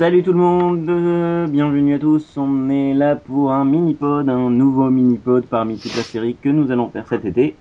Salut 0.00 0.22
tout 0.22 0.32
le 0.32 0.38
monde, 0.38 0.88
euh, 0.88 1.46
bienvenue 1.46 1.92
à 1.92 1.98
tous. 1.98 2.38
On 2.38 2.70
est 2.70 2.94
là 2.94 3.16
pour 3.16 3.52
un 3.52 3.66
mini-pod, 3.66 4.30
un 4.30 4.48
nouveau 4.48 4.88
mini-pod 4.88 5.44
parmi 5.44 5.76
toute 5.78 5.94
la 5.94 6.02
série 6.02 6.36
que 6.42 6.48
nous 6.48 6.72
allons 6.72 6.88
faire 6.88 7.06
cet 7.06 7.26
été. 7.26 7.54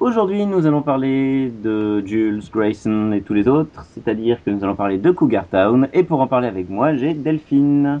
Aujourd'hui, 0.00 0.46
nous 0.46 0.66
allons 0.66 0.82
parler 0.82 1.48
de 1.62 2.04
Jules, 2.04 2.42
Grayson 2.52 3.12
et 3.12 3.20
tous 3.22 3.34
les 3.34 3.46
autres, 3.46 3.86
c'est-à-dire 3.94 4.42
que 4.44 4.50
nous 4.50 4.64
allons 4.64 4.74
parler 4.74 4.98
de 4.98 5.12
Cougar 5.12 5.46
Town. 5.46 5.88
Et 5.92 6.02
pour 6.02 6.20
en 6.20 6.26
parler 6.26 6.48
avec 6.48 6.68
moi, 6.68 6.96
j'ai 6.96 7.14
Delphine. 7.14 8.00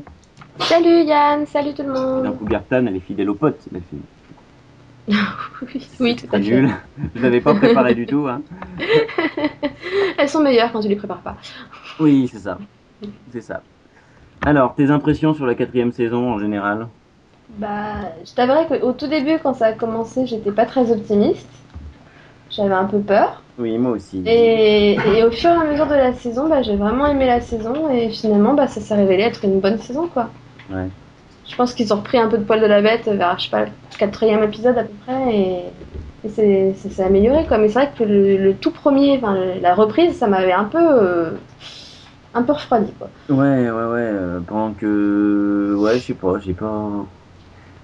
Salut 0.58 1.04
Yann, 1.04 1.46
salut 1.46 1.72
tout 1.72 1.84
le 1.84 1.92
Dans 1.92 2.24
monde. 2.24 2.38
Cougar 2.38 2.64
Town, 2.64 2.88
elle 2.88 2.96
est 2.96 2.98
fidèle 2.98 3.30
aux 3.30 3.36
potes, 3.36 3.68
Delphine. 3.70 4.02
oui, 5.62 5.88
oui, 6.00 6.16
tout 6.16 6.26
à 6.32 6.40
fait. 6.40 6.60
nul. 6.60 6.70
Je 7.14 7.22
l'avais 7.22 7.40
pas 7.40 7.54
préparé 7.54 7.94
du 7.94 8.04
tout, 8.04 8.26
hein. 8.26 8.42
Elles 10.18 10.28
sont 10.28 10.42
meilleures 10.42 10.72
quand 10.72 10.80
tu 10.80 10.88
les 10.88 10.96
prépares 10.96 11.20
pas. 11.20 11.36
Oui, 12.00 12.28
c'est 12.32 12.40
ça. 12.40 12.58
C'est 13.30 13.42
ça. 13.42 13.62
Alors, 14.44 14.74
tes 14.74 14.90
impressions 14.90 15.34
sur 15.34 15.46
la 15.46 15.54
quatrième 15.54 15.92
saison 15.92 16.30
en 16.32 16.38
général 16.38 16.86
Bah, 17.58 18.00
je 18.24 18.32
t'avouerai 18.34 18.66
qu'au 18.66 18.92
tout 18.92 19.06
début, 19.06 19.38
quand 19.42 19.54
ça 19.54 19.66
a 19.66 19.72
commencé, 19.72 20.26
j'étais 20.26 20.52
pas 20.52 20.66
très 20.66 20.90
optimiste. 20.92 21.46
J'avais 22.50 22.74
un 22.74 22.84
peu 22.84 22.98
peur. 23.00 23.42
Oui, 23.58 23.76
moi 23.78 23.92
aussi. 23.92 24.22
Et, 24.26 24.94
et 24.94 25.24
au 25.24 25.30
fur 25.30 25.50
et 25.50 25.54
à 25.54 25.64
mesure 25.64 25.86
de 25.86 25.94
la 25.94 26.12
saison, 26.12 26.48
bah, 26.48 26.62
j'ai 26.62 26.76
vraiment 26.76 27.06
aimé 27.06 27.26
la 27.26 27.40
saison 27.40 27.88
et 27.90 28.10
finalement, 28.10 28.54
bah, 28.54 28.66
ça 28.66 28.80
s'est 28.80 28.94
révélé 28.94 29.24
être 29.24 29.44
une 29.44 29.60
bonne 29.60 29.78
saison, 29.78 30.08
quoi. 30.08 30.28
Ouais. 30.72 30.88
Je 31.48 31.54
pense 31.56 31.74
qu'ils 31.74 31.92
ont 31.92 31.96
repris 31.96 32.18
un 32.18 32.28
peu 32.28 32.38
de 32.38 32.44
poil 32.44 32.60
de 32.60 32.66
la 32.66 32.82
bête 32.82 33.06
vers, 33.06 33.38
je 33.38 33.44
sais 33.44 33.50
pas, 33.50 33.64
le 33.64 33.70
quatrième 33.98 34.42
épisode 34.42 34.76
à 34.76 34.82
peu 34.84 34.92
près 35.06 35.34
et, 35.34 35.54
et 36.24 36.28
c'est- 36.28 36.74
c'est 36.76 36.90
s'est 36.90 37.02
amélioré, 37.04 37.44
quoi. 37.46 37.58
Mais 37.58 37.68
c'est 37.68 37.74
vrai 37.80 37.90
que 37.96 38.04
le, 38.04 38.36
le 38.36 38.54
tout 38.54 38.72
premier, 38.72 39.20
la 39.60 39.74
reprise, 39.74 40.16
ça 40.18 40.26
m'avait 40.26 40.52
un 40.52 40.64
peu, 40.64 40.78
euh, 40.82 41.30
un 42.36 42.42
peu 42.42 42.52
refroidi, 42.52 42.92
quoi. 42.98 43.08
Ouais, 43.28 43.70
ouais, 43.70 43.70
ouais. 43.70 44.10
euh, 44.12 44.40
pendant 44.40 44.72
que. 44.74 45.74
Ouais, 45.78 45.98
je 45.98 46.04
sais 46.06 46.14
pas, 46.14 46.38
j'ai 46.38 46.54
pas. 46.54 46.90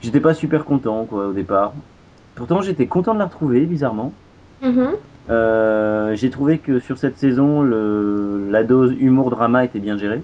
J'étais 0.00 0.20
pas 0.20 0.34
super 0.34 0.64
content, 0.64 1.04
quoi, 1.04 1.28
au 1.28 1.32
départ. 1.32 1.72
Pourtant, 2.34 2.60
j'étais 2.62 2.86
content 2.86 3.14
de 3.14 3.18
la 3.18 3.26
retrouver, 3.26 3.60
bizarrement. 3.66 4.12
Mhm. 4.62 4.88
Euh, 5.30 6.14
j'ai 6.16 6.30
trouvé 6.30 6.58
que 6.58 6.80
sur 6.80 6.98
cette 6.98 7.18
saison, 7.18 7.62
le... 7.62 8.48
la 8.50 8.64
dose 8.64 8.94
humour-drama 8.98 9.64
était 9.64 9.78
bien 9.78 9.96
gérée. 9.96 10.22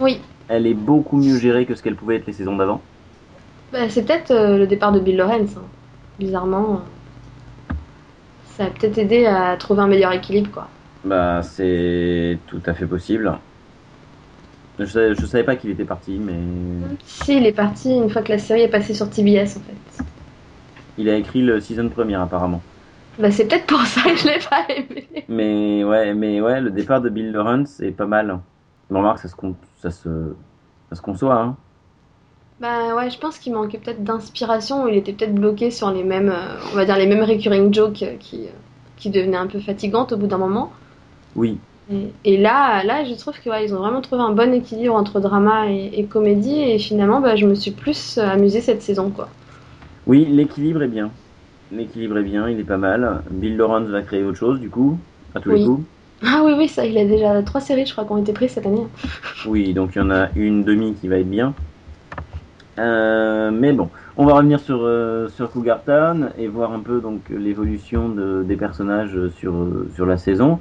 Oui, 0.00 0.20
Elle 0.48 0.66
est 0.66 0.74
beaucoup 0.74 1.16
mieux 1.16 1.38
gérée 1.38 1.64
que 1.66 1.74
ce 1.74 1.82
qu'elle 1.82 1.96
pouvait 1.96 2.16
être 2.16 2.26
les 2.26 2.32
saisons 2.34 2.56
d'avant. 2.56 2.82
Bah, 3.72 3.88
c'est 3.88 4.04
peut-être 4.04 4.30
euh, 4.30 4.58
le 4.58 4.66
départ 4.66 4.92
de 4.92 5.00
Bill 5.00 5.16
Lawrence. 5.16 5.56
hein. 5.56 5.62
Bizarrement, 6.18 6.74
euh, 7.70 7.74
ça 8.56 8.64
a 8.64 8.70
peut-être 8.70 8.98
aidé 8.98 9.26
à 9.26 9.56
trouver 9.56 9.80
un 9.82 9.88
meilleur 9.88 10.12
équilibre, 10.12 10.50
quoi. 10.52 10.68
Bah, 11.04 11.42
c'est 11.42 12.38
tout 12.46 12.62
à 12.66 12.74
fait 12.74 12.86
possible. 12.86 13.32
Je 14.78 14.84
savais, 14.84 15.14
je 15.14 15.26
savais 15.26 15.44
pas 15.44 15.56
qu'il 15.56 15.70
était 15.70 15.84
parti, 15.84 16.18
mais 16.18 16.38
Si, 17.04 17.36
il 17.36 17.46
est 17.46 17.52
parti 17.52 17.90
une 17.90 18.10
fois 18.10 18.22
que 18.22 18.32
la 18.32 18.38
série 18.38 18.62
est 18.62 18.68
passée 18.68 18.94
sur 18.94 19.08
TBS, 19.10 19.56
en 19.56 19.60
fait. 19.60 20.04
il 20.96 21.08
a 21.08 21.16
écrit 21.16 21.42
le 21.42 21.60
season 21.60 21.88
première 21.88 22.20
apparemment. 22.20 22.62
Bah, 23.18 23.30
c'est 23.30 23.46
peut-être 23.46 23.66
pour 23.66 23.80
ça 23.82 24.02
que 24.02 24.16
je 24.16 24.26
l'ai 24.26 24.38
pas 24.38 24.66
aimé. 24.68 25.08
Mais 25.28 25.84
ouais, 25.84 26.14
mais 26.14 26.40
ouais, 26.40 26.60
le 26.60 26.70
départ 26.70 27.00
de 27.00 27.08
Bill 27.08 27.30
Lawrence 27.32 27.80
est 27.80 27.92
pas 27.92 28.06
mal. 28.06 28.40
Bon, 28.90 28.98
remarque, 28.98 29.20
ça 29.20 29.28
se, 29.28 29.34
con- 29.36 29.56
ça 29.76 29.90
se, 29.90 30.34
ça 30.90 30.96
se 30.96 31.02
conçoit, 31.02 31.40
hein. 31.40 31.56
Bah 32.60 32.94
ouais, 32.94 33.10
je 33.10 33.18
pense 33.18 33.38
qu'il 33.38 33.52
manquait 33.52 33.78
peut-être 33.78 34.04
d'inspiration, 34.04 34.86
il 34.86 34.96
était 34.96 35.12
peut-être 35.12 35.34
bloqué 35.34 35.70
sur 35.70 35.90
les 35.90 36.04
mêmes, 36.04 36.28
euh, 36.30 36.56
on 36.72 36.76
va 36.76 36.84
dire 36.84 36.96
les 36.96 37.06
mêmes 37.06 37.24
recurring 37.24 37.72
jokes 37.74 38.02
euh, 38.02 38.16
qui, 38.16 38.46
euh, 38.46 38.52
qui 38.96 39.10
devenaient 39.10 39.36
un 39.36 39.48
peu 39.48 39.60
fatigantes 39.60 40.12
au 40.12 40.16
bout 40.16 40.28
d'un 40.28 40.38
moment. 40.38 40.72
Oui, 41.34 41.58
Et, 41.90 42.12
et 42.24 42.36
là, 42.38 42.82
là, 42.84 43.04
je 43.04 43.14
trouve 43.14 43.38
que 43.38 43.50
ouais, 43.50 43.64
ils 43.66 43.74
ont 43.74 43.78
vraiment 43.78 44.00
trouvé 44.00 44.22
un 44.22 44.32
bon 44.32 44.52
équilibre 44.54 44.94
entre 44.94 45.20
drama 45.20 45.70
et, 45.70 45.90
et 45.94 46.04
comédie, 46.06 46.60
et 46.62 46.78
finalement, 46.78 47.20
bah, 47.20 47.36
je 47.36 47.46
me 47.46 47.54
suis 47.54 47.72
plus 47.72 48.16
euh, 48.18 48.26
amusée 48.28 48.60
cette 48.62 48.82
saison, 48.82 49.10
quoi. 49.10 49.28
oui, 50.06 50.24
l'équilibre 50.26 50.82
est 50.82 50.88
bien. 50.88 51.10
L'équilibre 51.72 52.18
est 52.18 52.22
bien, 52.22 52.48
il 52.48 52.60
est 52.60 52.64
pas 52.64 52.76
mal. 52.78 53.22
Bill 53.30 53.56
Lawrence 53.56 53.88
va 53.88 54.02
créer 54.02 54.22
autre 54.24 54.38
chose, 54.38 54.60
du 54.60 54.70
coup, 54.70 54.98
à 55.34 55.40
tous 55.40 55.50
les 55.50 55.64
coups. 55.64 55.84
Ah 56.22 56.42
oui, 56.44 56.52
oui, 56.56 56.68
ça, 56.68 56.86
il 56.86 56.96
a 56.96 57.04
déjà 57.04 57.42
trois 57.42 57.60
séries, 57.60 57.84
je 57.86 57.92
crois, 57.92 58.04
qui 58.04 58.12
ont 58.12 58.18
été 58.18 58.32
prises 58.32 58.52
cette 58.52 58.66
année. 58.66 58.86
Oui, 59.46 59.74
donc 59.74 59.90
il 59.94 59.98
y 59.98 60.00
en 60.02 60.10
a 60.10 60.28
une 60.36 60.62
demi 60.64 60.94
qui 60.94 61.08
va 61.08 61.18
être 61.18 61.28
bien. 61.28 61.54
Euh, 62.78 63.50
mais 63.52 63.72
bon, 63.72 63.88
on 64.16 64.24
va 64.24 64.34
revenir 64.34 64.58
sur, 64.58 64.80
euh, 64.82 65.28
sur 65.28 65.50
Cougar 65.50 65.82
Town 65.84 66.30
et 66.38 66.48
voir 66.48 66.72
un 66.72 66.80
peu 66.80 67.00
donc 67.00 67.20
l'évolution 67.30 68.08
de, 68.08 68.42
des 68.42 68.56
personnages 68.56 69.18
sur, 69.36 69.54
sur 69.94 70.06
la 70.06 70.16
saison. 70.16 70.60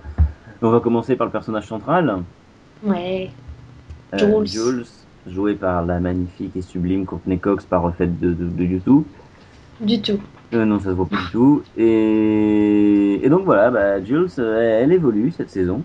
On 0.65 0.69
va 0.69 0.79
commencer 0.79 1.17
par 1.17 1.27
le 1.27 1.31
personnage 1.31 1.67
central, 1.67 2.19
Ouais. 2.83 3.29
euh, 4.13 4.45
Jules. 4.45 4.85
joué 5.27 5.55
par 5.55 5.85
la 5.85 5.99
magnifique 5.99 6.55
et 6.55 6.61
sublime 6.61 7.05
Courtney 7.05 7.37
Cox 7.37 7.65
par 7.65 7.81
refait 7.81 8.07
de, 8.07 8.31
de, 8.33 8.45
de 8.45 8.63
YouTube. 8.63 9.03
Du 9.81 10.01
tout. 10.01 10.19
Euh, 10.53 10.63
non, 10.63 10.79
ça 10.79 10.85
se 10.85 10.89
voit 10.91 11.05
pas 11.07 11.17
du 11.17 11.31
tout. 11.31 11.63
Et, 11.77 13.19
et 13.25 13.29
donc 13.29 13.43
voilà, 13.43 13.71
bah, 13.71 14.01
Jules, 14.03 14.29
euh, 14.39 14.81
elle, 14.83 14.93
évolue 14.93 15.33
cette 15.35 15.49
saison. 15.49 15.81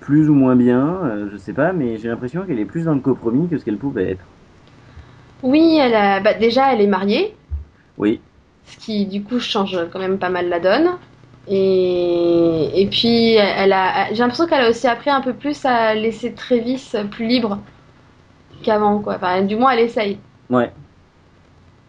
Plus 0.00 0.28
ou 0.28 0.34
moins 0.34 0.56
bien, 0.56 0.98
euh, 1.04 1.28
je 1.32 1.36
sais 1.36 1.52
pas, 1.52 1.72
mais 1.72 1.98
j'ai 1.98 2.08
l'impression 2.08 2.42
qu'elle 2.42 2.58
est 2.58 2.64
plus 2.64 2.84
dans 2.84 2.94
le 2.94 3.00
compromis 3.00 3.48
que 3.48 3.58
ce 3.58 3.64
qu'elle 3.64 3.76
pouvait 3.78 4.10
être. 4.10 4.24
Oui, 5.44 5.78
elle 5.80 5.94
a... 5.94 6.18
bah, 6.20 6.34
déjà, 6.34 6.72
elle 6.72 6.80
est 6.80 6.86
mariée, 6.88 7.34
Oui, 7.98 8.20
ce 8.64 8.76
qui, 8.78 9.06
du 9.06 9.22
coup, 9.22 9.38
change 9.38 9.78
quand 9.92 10.00
même 10.00 10.18
pas 10.18 10.30
mal 10.30 10.48
la 10.48 10.58
donne. 10.58 10.90
Et, 11.48 12.82
et 12.82 12.86
puis, 12.88 13.34
elle 13.34 13.72
a... 13.72 14.08
j'ai 14.12 14.16
l'impression 14.18 14.46
qu'elle 14.46 14.64
a 14.64 14.70
aussi 14.70 14.86
appris 14.88 15.10
un 15.10 15.20
peu 15.20 15.32
plus 15.32 15.64
à 15.64 15.94
laisser 15.94 16.32
Travis 16.32 16.92
plus 17.10 17.26
libre 17.26 17.58
qu'avant, 18.62 18.98
quoi. 18.98 19.16
Enfin, 19.16 19.42
du 19.42 19.56
moins, 19.56 19.70
elle 19.72 19.80
essaye. 19.80 20.18
ouais. 20.50 20.72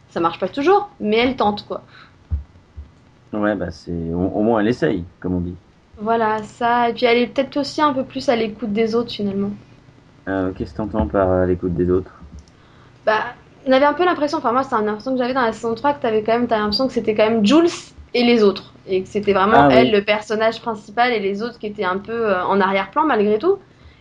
Ça 0.09 0.21
marche 0.21 0.39
pas 0.39 0.47
toujours, 0.47 0.89
mais 0.99 1.17
elle 1.17 1.35
tente, 1.35 1.65
quoi. 1.67 1.81
Ouais, 3.33 3.55
bah 3.55 3.71
c'est 3.71 3.91
au, 3.91 4.41
moins 4.41 4.61
elle 4.61 4.69
essaye, 4.69 5.03
comme 5.19 5.35
on 5.35 5.41
dit. 5.41 5.55
Voilà, 5.99 6.41
ça. 6.43 6.89
Et 6.89 6.93
puis, 6.93 7.05
elle 7.05 7.17
est 7.17 7.27
peut-être 7.27 7.57
aussi 7.57 7.81
un 7.81 7.93
peu 7.93 8.03
plus 8.03 8.27
à 8.29 8.35
l'écoute 8.35 8.71
des 8.71 8.95
autres, 8.95 9.11
finalement. 9.11 9.51
Euh, 10.27 10.51
Qu'est-ce 10.55 10.71
que 10.71 10.77
t'entends 10.77 11.07
par 11.07 11.29
euh, 11.29 11.45
l'écoute 11.45 11.73
des 11.73 11.89
autres 11.91 12.11
Bah, 13.05 13.35
on 13.67 13.71
avait 13.71 13.85
un 13.85 13.93
peu 13.93 14.05
l'impression, 14.05 14.37
enfin 14.37 14.51
moi 14.51 14.63
c'est 14.63 14.75
l'impression 14.75 15.11
que 15.11 15.17
j'avais 15.17 15.33
dans 15.33 15.41
la 15.41 15.53
saison 15.53 15.75
3 15.75 15.93
que 15.93 16.01
t'avais 16.01 16.23
quand 16.23 16.33
même, 16.33 16.47
t'as 16.47 16.57
l'impression 16.57 16.87
que 16.87 16.93
c'était 16.93 17.15
quand 17.15 17.29
même 17.29 17.45
Jules 17.45 17.67
et 18.17 18.23
les 18.23 18.43
autres. 18.43 18.73
Et 18.87 19.03
que 19.03 19.07
c'était 19.07 19.33
vraiment 19.33 19.57
Ah 19.57 19.67
oui. 19.67 19.75
elle 19.77 19.91
le 19.91 20.03
personnage 20.03 20.59
principal 20.61 21.11
et 21.13 21.19
les 21.19 21.43
autres 21.43 21.59
qui 21.59 21.67
étaient 21.67 21.83
un 21.83 21.99
peu 21.99 22.29
euh, 22.29 22.43
en 22.43 22.59
arrière-plan 22.59 23.05
malgré 23.05 23.37
tout. 23.37 23.57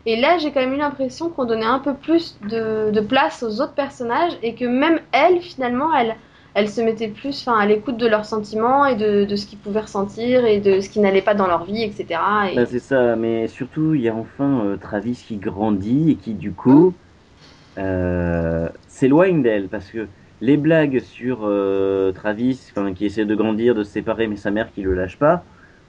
Et 0.07 0.17
là 0.17 0.39
j'ai 0.39 0.53
quand 0.53 0.61
même 0.61 0.73
eu 0.73 0.79
l'impression 0.79 1.29
qu'on 1.29 1.45
donnait 1.45 1.67
un 1.67 1.81
peu 1.81 1.95
plus 1.95 2.39
de, 2.49 2.91
de 2.91 3.01
place 3.01 3.43
aux 3.43 3.61
autres 3.61 3.75
personnages 3.75 4.33
et 4.43 4.55
que 4.55 4.65
même 4.65 5.01
elle 5.13 5.41
finalement 5.41 5.93
elle, 5.95 6.15
elle 6.55 6.71
se 6.71 6.81
mettait 6.81 7.09
plus 7.09 7.47
enfin, 7.47 7.59
à 7.59 7.67
l'écoute 7.67 7.99
de 7.99 8.07
leurs 8.07 8.25
sentiments 8.25 8.87
et 8.87 8.97
de, 8.97 9.25
de 9.25 9.37
ce 9.37 9.45
qu'ils 9.47 9.59
pouvaient 9.59 9.81
ressentir 9.81 10.47
et 10.47 10.61
de 10.61 10.81
ce 10.81 10.89
qui 10.89 11.01
n'allait 11.01 11.21
pas 11.21 11.35
dans 11.35 11.49
leur 11.49 11.65
vie, 11.65 11.83
etc. 11.83 12.07
Et... 12.51 12.57
Bah 12.57 12.65
c'est 12.65 12.79
ça, 12.79 13.17
mais 13.17 13.49
surtout 13.49 13.95
il 13.95 14.01
y 14.03 14.09
a 14.09 14.15
enfin 14.15 14.65
euh, 14.65 14.77
Travis 14.77 15.23
qui 15.27 15.37
grandit 15.37 16.13
et 16.13 16.15
qui 16.15 16.33
du 16.33 16.53
coup 16.53 16.95
euh, 17.77 18.69
s'éloigne 18.89 19.43
d'elle 19.43 19.69
parce 19.69 19.91
que 19.91 20.07
les 20.41 20.57
blagues 20.57 21.01
sur 21.01 21.41
euh, 21.43 22.13
Travis, 22.13 22.73
qui 22.95 23.07
essaie 23.07 23.25
de 23.25 23.35
grandir, 23.35 23.75
de 23.75 23.83
se 23.85 23.93
séparer, 23.93 24.27
mais 24.27 24.37
sa 24.37 24.51
mère 24.51 24.73
qui 24.73 24.83
le 24.83 24.95
lâche 24.95 25.17
pas, 25.19 25.45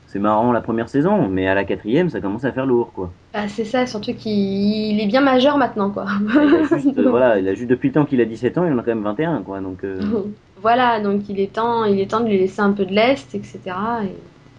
c'est 0.07 0.19
marrant 0.19 0.51
la 0.53 0.61
première 0.61 0.89
saison, 0.89 1.27
mais 1.27 1.47
à 1.47 1.53
la 1.55 1.65
quatrième 1.65 2.09
ça 2.09 2.21
commence 2.21 2.45
à 2.45 2.51
faire 2.51 2.65
lourd 2.65 2.91
quoi. 2.93 3.11
Bah, 3.33 3.47
c'est 3.47 3.65
ça, 3.65 3.85
surtout 3.85 4.13
qu'il 4.13 4.31
il 4.31 4.99
est 5.01 5.07
bien 5.07 5.21
majeur 5.21 5.57
maintenant 5.57 5.91
quoi. 5.91 6.05
Il 6.33 6.55
a 6.55 6.63
juste, 6.63 6.97
euh, 6.97 7.09
voilà, 7.09 7.39
il 7.39 7.47
a 7.47 7.53
juste 7.53 7.69
depuis 7.69 7.89
le 7.89 7.93
temps 7.93 8.05
qu'il 8.05 8.21
a 8.21 8.25
17 8.25 8.57
ans, 8.57 8.65
il 8.65 8.71
en 8.73 8.77
a 8.77 8.83
quand 8.83 8.95
même 8.95 9.03
21 9.03 9.41
quoi, 9.43 9.59
donc. 9.59 9.83
euh, 9.83 9.99
Voilà, 10.61 10.99
donc 10.99 11.29
il 11.29 11.39
est 11.39 11.53
temps, 11.53 11.85
il 11.85 11.99
est 11.99 12.09
temps 12.09 12.21
de 12.21 12.29
lui 12.29 12.39
laisser 12.39 12.61
un 12.61 12.71
peu 12.71 12.85
de 12.85 12.91
lest, 12.93 13.35
etc. 13.35 13.59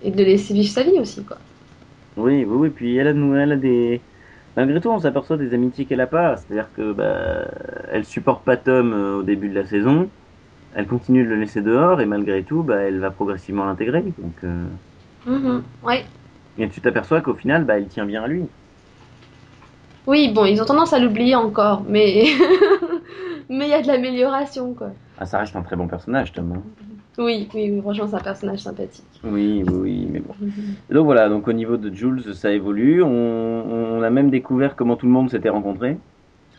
Et, 0.03 0.09
et 0.09 0.11
de 0.13 0.23
laisser 0.23 0.55
vivre 0.55 0.69
sa 0.71 0.85
vie 0.85 0.99
aussi, 1.01 1.25
quoi. 1.25 1.39
Oui, 2.17 2.45
oui, 2.45 2.57
oui. 2.57 2.71
Puis 2.71 2.97
elle 2.97 3.09
a, 3.09 3.11
elle 3.43 3.53
a 3.53 3.57
des. 3.57 4.01
Malgré 4.59 4.81
tout, 4.81 4.89
on 4.91 4.99
s'aperçoit 4.99 5.37
des 5.37 5.55
amitiés 5.55 5.85
qu'elle 5.85 6.01
a 6.01 6.09
pas. 6.09 6.37
C'est-à-dire 6.37 6.67
que 6.77 6.93
bah, 6.93 7.47
elle 7.93 8.05
supporte 8.05 8.43
pas 8.45 8.57
Tom 8.57 8.93
euh, 8.93 9.19
au 9.19 9.23
début 9.23 9.49
de 9.49 9.55
la 9.55 9.65
saison. 9.65 10.09
Elle 10.75 10.89
continue 10.89 11.23
de 11.23 11.29
le 11.29 11.37
laisser 11.37 11.61
dehors 11.61 12.01
et 12.01 12.07
malgré 12.07 12.43
tout, 12.43 12.65
bah, 12.65 12.75
elle 12.81 12.99
va 12.99 13.13
progressivement 13.13 13.65
l'intégrer. 13.67 14.03
Donc, 14.19 14.35
euh, 14.43 14.65
Mhm, 15.27 15.63
ouais. 15.85 16.05
et 16.59 16.69
tu 16.69 16.81
t'aperçois 16.81 17.21
qu'au 17.21 17.35
final, 17.35 17.67
bah, 17.67 17.77
elle 17.79 17.87
tient 17.87 18.05
bien 18.05 18.25
à 18.25 18.27
lui. 18.27 18.43
Oui, 20.09 20.33
bon, 20.35 20.45
ils 20.45 20.61
ont 20.61 20.65
tendance 20.65 20.93
à 20.93 20.99
l'oublier 20.99 21.37
encore, 21.37 21.85
mais 21.89 22.25
mais 23.49 23.67
il 23.67 23.71
y 23.71 23.75
a 23.75 23.83
de 23.83 23.87
l'amélioration, 23.87 24.75
quoi. 24.75 24.91
Ah, 25.21 25.27
ça 25.27 25.39
reste 25.39 25.55
un 25.55 25.63
très 25.63 25.77
bon 25.77 25.87
personnage, 25.87 26.33
Tom. 26.33 26.53
hein. 26.57 26.63
Oui, 27.19 27.49
oui, 27.53 27.71
oui, 27.73 27.81
franchement, 27.81 28.07
c'est 28.09 28.17
un 28.17 28.21
personnage 28.21 28.61
sympathique. 28.61 29.05
Oui, 29.25 29.65
oui, 29.67 29.75
oui, 29.75 30.09
mais 30.13 30.21
bon. 30.21 30.35
Et 30.91 30.95
donc 30.95 31.05
voilà. 31.05 31.29
Donc 31.29 31.49
au 31.49 31.53
niveau 31.53 31.77
de 31.77 31.93
Jules, 31.93 32.23
ça 32.35 32.53
évolue. 32.53 33.03
On, 33.03 33.09
on 33.09 34.03
a 34.03 34.11
même 34.11 34.31
découvert 34.31 34.77
comment 34.77 34.97
tout 34.97 35.07
le 35.07 35.13
monde 35.13 35.31
s'était 35.31 35.49
rencontré, 35.49 35.97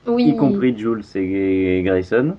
Oui. 0.05 0.25
y 0.29 0.35
compris 0.35 0.77
Jules 0.77 1.03
et 1.15 1.81
Grayson. 1.85 2.35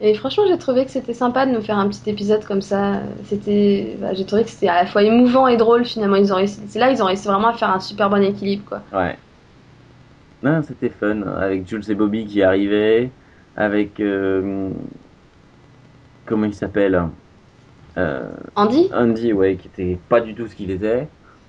Et 0.00 0.14
franchement, 0.14 0.44
j'ai 0.48 0.58
trouvé 0.58 0.84
que 0.84 0.90
c'était 0.90 1.14
sympa 1.14 1.46
de 1.46 1.52
nous 1.52 1.62
faire 1.62 1.78
un 1.78 1.88
petit 1.88 2.10
épisode 2.10 2.44
comme 2.44 2.62
ça. 2.62 3.00
C'était, 3.24 3.96
bah, 4.00 4.12
j'ai 4.12 4.24
trouvé 4.26 4.42
que 4.42 4.50
c'était 4.50 4.68
à 4.68 4.82
la 4.82 4.86
fois 4.86 5.02
émouvant 5.04 5.46
et 5.46 5.56
drôle 5.56 5.84
finalement. 5.84 6.16
Ils 6.16 6.32
ont 6.32 6.36
réussi, 6.36 6.60
c'est 6.66 6.80
là, 6.80 6.90
ils 6.90 7.00
ont 7.02 7.06
réussi 7.06 7.28
vraiment 7.28 7.48
à 7.48 7.54
faire 7.54 7.70
un 7.70 7.80
super 7.80 8.10
bon 8.10 8.22
équilibre, 8.22 8.64
quoi. 8.66 8.82
Ouais. 8.92 9.16
Non, 10.42 10.62
c'était 10.62 10.90
fun, 10.90 11.22
avec 11.22 11.66
Jules 11.68 11.90
et 11.90 11.94
Bobby 11.94 12.26
qui 12.26 12.42
arrivaient, 12.42 13.10
avec... 13.56 14.00
euh, 14.00 14.70
comment 16.26 16.46
il 16.46 16.54
s'appelle 16.54 17.00
Euh, 17.96 18.28
Andy, 18.56 18.90
Andy, 18.94 19.32
ouais, 19.32 19.56
qui 19.56 19.68
était 19.68 19.98
pas 20.08 20.20
du 20.20 20.34
tout 20.34 20.46
ce 20.48 20.54
qu'il 20.56 20.70
était. 20.70 21.08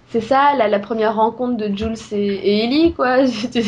c'est 0.10 0.22
ça, 0.22 0.54
la, 0.58 0.68
la 0.68 0.80
première 0.80 1.16
rencontre 1.16 1.58
de 1.58 1.76
Jules 1.76 1.96
et, 2.12 2.16
et 2.18 2.64
Ellie, 2.66 2.94
quoi. 2.94 3.26
C'était 3.28 3.64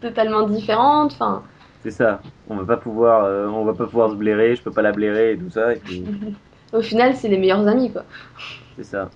totalement 0.00 0.46
différente. 0.48 1.12
Enfin, 1.12 1.42
C'est 1.82 1.90
ça. 1.90 2.20
On 2.50 2.56
va 2.56 2.64
pas 2.64 2.76
pouvoir, 2.76 3.24
euh, 3.24 3.46
on 3.48 3.64
va 3.64 3.74
pas 3.74 3.86
pouvoir 3.86 4.10
se 4.10 4.14
blairer, 4.16 4.56
je 4.56 4.62
peux 4.62 4.70
pas 4.72 4.82
la 4.82 4.92
blairer 4.92 5.32
et 5.32 5.38
tout 5.38 5.50
ça. 5.50 5.72
Et 5.74 5.76
puis, 5.76 6.04
au 6.72 6.82
final, 6.82 7.14
c'est 7.16 7.28
les 7.28 7.38
meilleurs 7.38 7.66
amis, 7.66 7.90
quoi. 7.92 8.04
c'est 8.76 8.84
ça. 8.84 9.08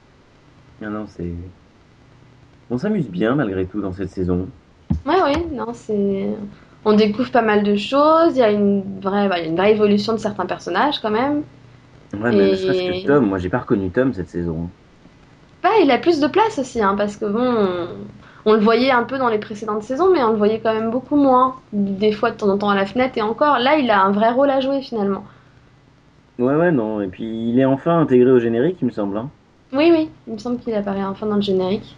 Non, 0.80 0.90
non, 0.90 1.06
c'est... 1.06 1.32
On 2.70 2.78
s'amuse 2.78 3.08
bien 3.08 3.34
malgré 3.34 3.66
tout 3.66 3.80
dans 3.82 3.92
cette 3.92 4.08
saison. 4.10 4.48
Ouais, 5.04 5.20
ouais, 5.22 5.46
non, 5.52 5.72
c'est. 5.74 6.28
On 6.84 6.94
découvre 6.94 7.30
pas 7.30 7.42
mal 7.42 7.62
de 7.62 7.76
choses. 7.76 8.36
Il 8.36 8.38
y 8.38 8.42
a 8.42 8.50
une 8.50 8.82
vraie, 9.00 9.28
bah, 9.28 9.40
une 9.40 9.56
vraie 9.56 9.72
évolution 9.72 10.12
de 10.14 10.18
certains 10.18 10.46
personnages, 10.46 10.98
quand 11.00 11.10
même. 11.10 11.42
Ouais, 12.14 12.30
mais 12.30 12.50
ne 12.50 12.54
serait-ce 12.54 13.02
que 13.02 13.06
Tom, 13.06 13.26
moi 13.26 13.38
j'ai 13.38 13.48
pas 13.48 13.58
reconnu 13.58 13.90
Tom 13.90 14.12
cette 14.12 14.28
saison. 14.28 14.68
Bah, 15.62 15.70
il 15.82 15.90
a 15.90 15.98
plus 15.98 16.20
de 16.20 16.26
place 16.26 16.58
aussi, 16.58 16.82
hein, 16.82 16.94
parce 16.96 17.16
que 17.16 17.24
bon, 17.24 17.40
on, 17.40 17.86
on 18.46 18.52
le 18.54 18.58
voyait 18.58 18.90
un 18.90 19.04
peu 19.04 19.16
dans 19.16 19.28
les 19.28 19.38
précédentes 19.38 19.84
saisons, 19.84 20.10
mais 20.12 20.22
on 20.22 20.32
le 20.32 20.36
voyait 20.36 20.60
quand 20.60 20.74
même 20.74 20.90
beaucoup 20.90 21.16
moins. 21.16 21.54
Des 21.72 22.12
fois, 22.12 22.32
de 22.32 22.36
temps 22.36 22.48
en 22.48 22.58
temps 22.58 22.68
à 22.70 22.74
la 22.74 22.84
fenêtre, 22.84 23.16
et 23.16 23.22
encore. 23.22 23.58
Là, 23.60 23.76
il 23.78 23.88
a 23.90 24.02
un 24.02 24.10
vrai 24.10 24.30
rôle 24.32 24.50
à 24.50 24.60
jouer, 24.60 24.82
finalement. 24.82 25.24
Ouais, 26.38 26.56
ouais, 26.56 26.72
non. 26.72 27.00
Et 27.00 27.06
puis 27.06 27.24
il 27.24 27.60
est 27.60 27.64
enfin 27.64 28.00
intégré 28.00 28.30
au 28.30 28.40
générique, 28.40 28.78
il 28.82 28.86
me 28.86 28.90
semble. 28.90 29.16
hein. 29.16 29.28
Oui, 29.72 29.90
oui, 29.92 30.10
il 30.26 30.34
me 30.34 30.38
semble 30.38 30.58
qu'il 30.58 30.74
apparaît 30.74 31.04
enfin 31.04 31.26
dans 31.26 31.36
le 31.36 31.42
générique. 31.42 31.96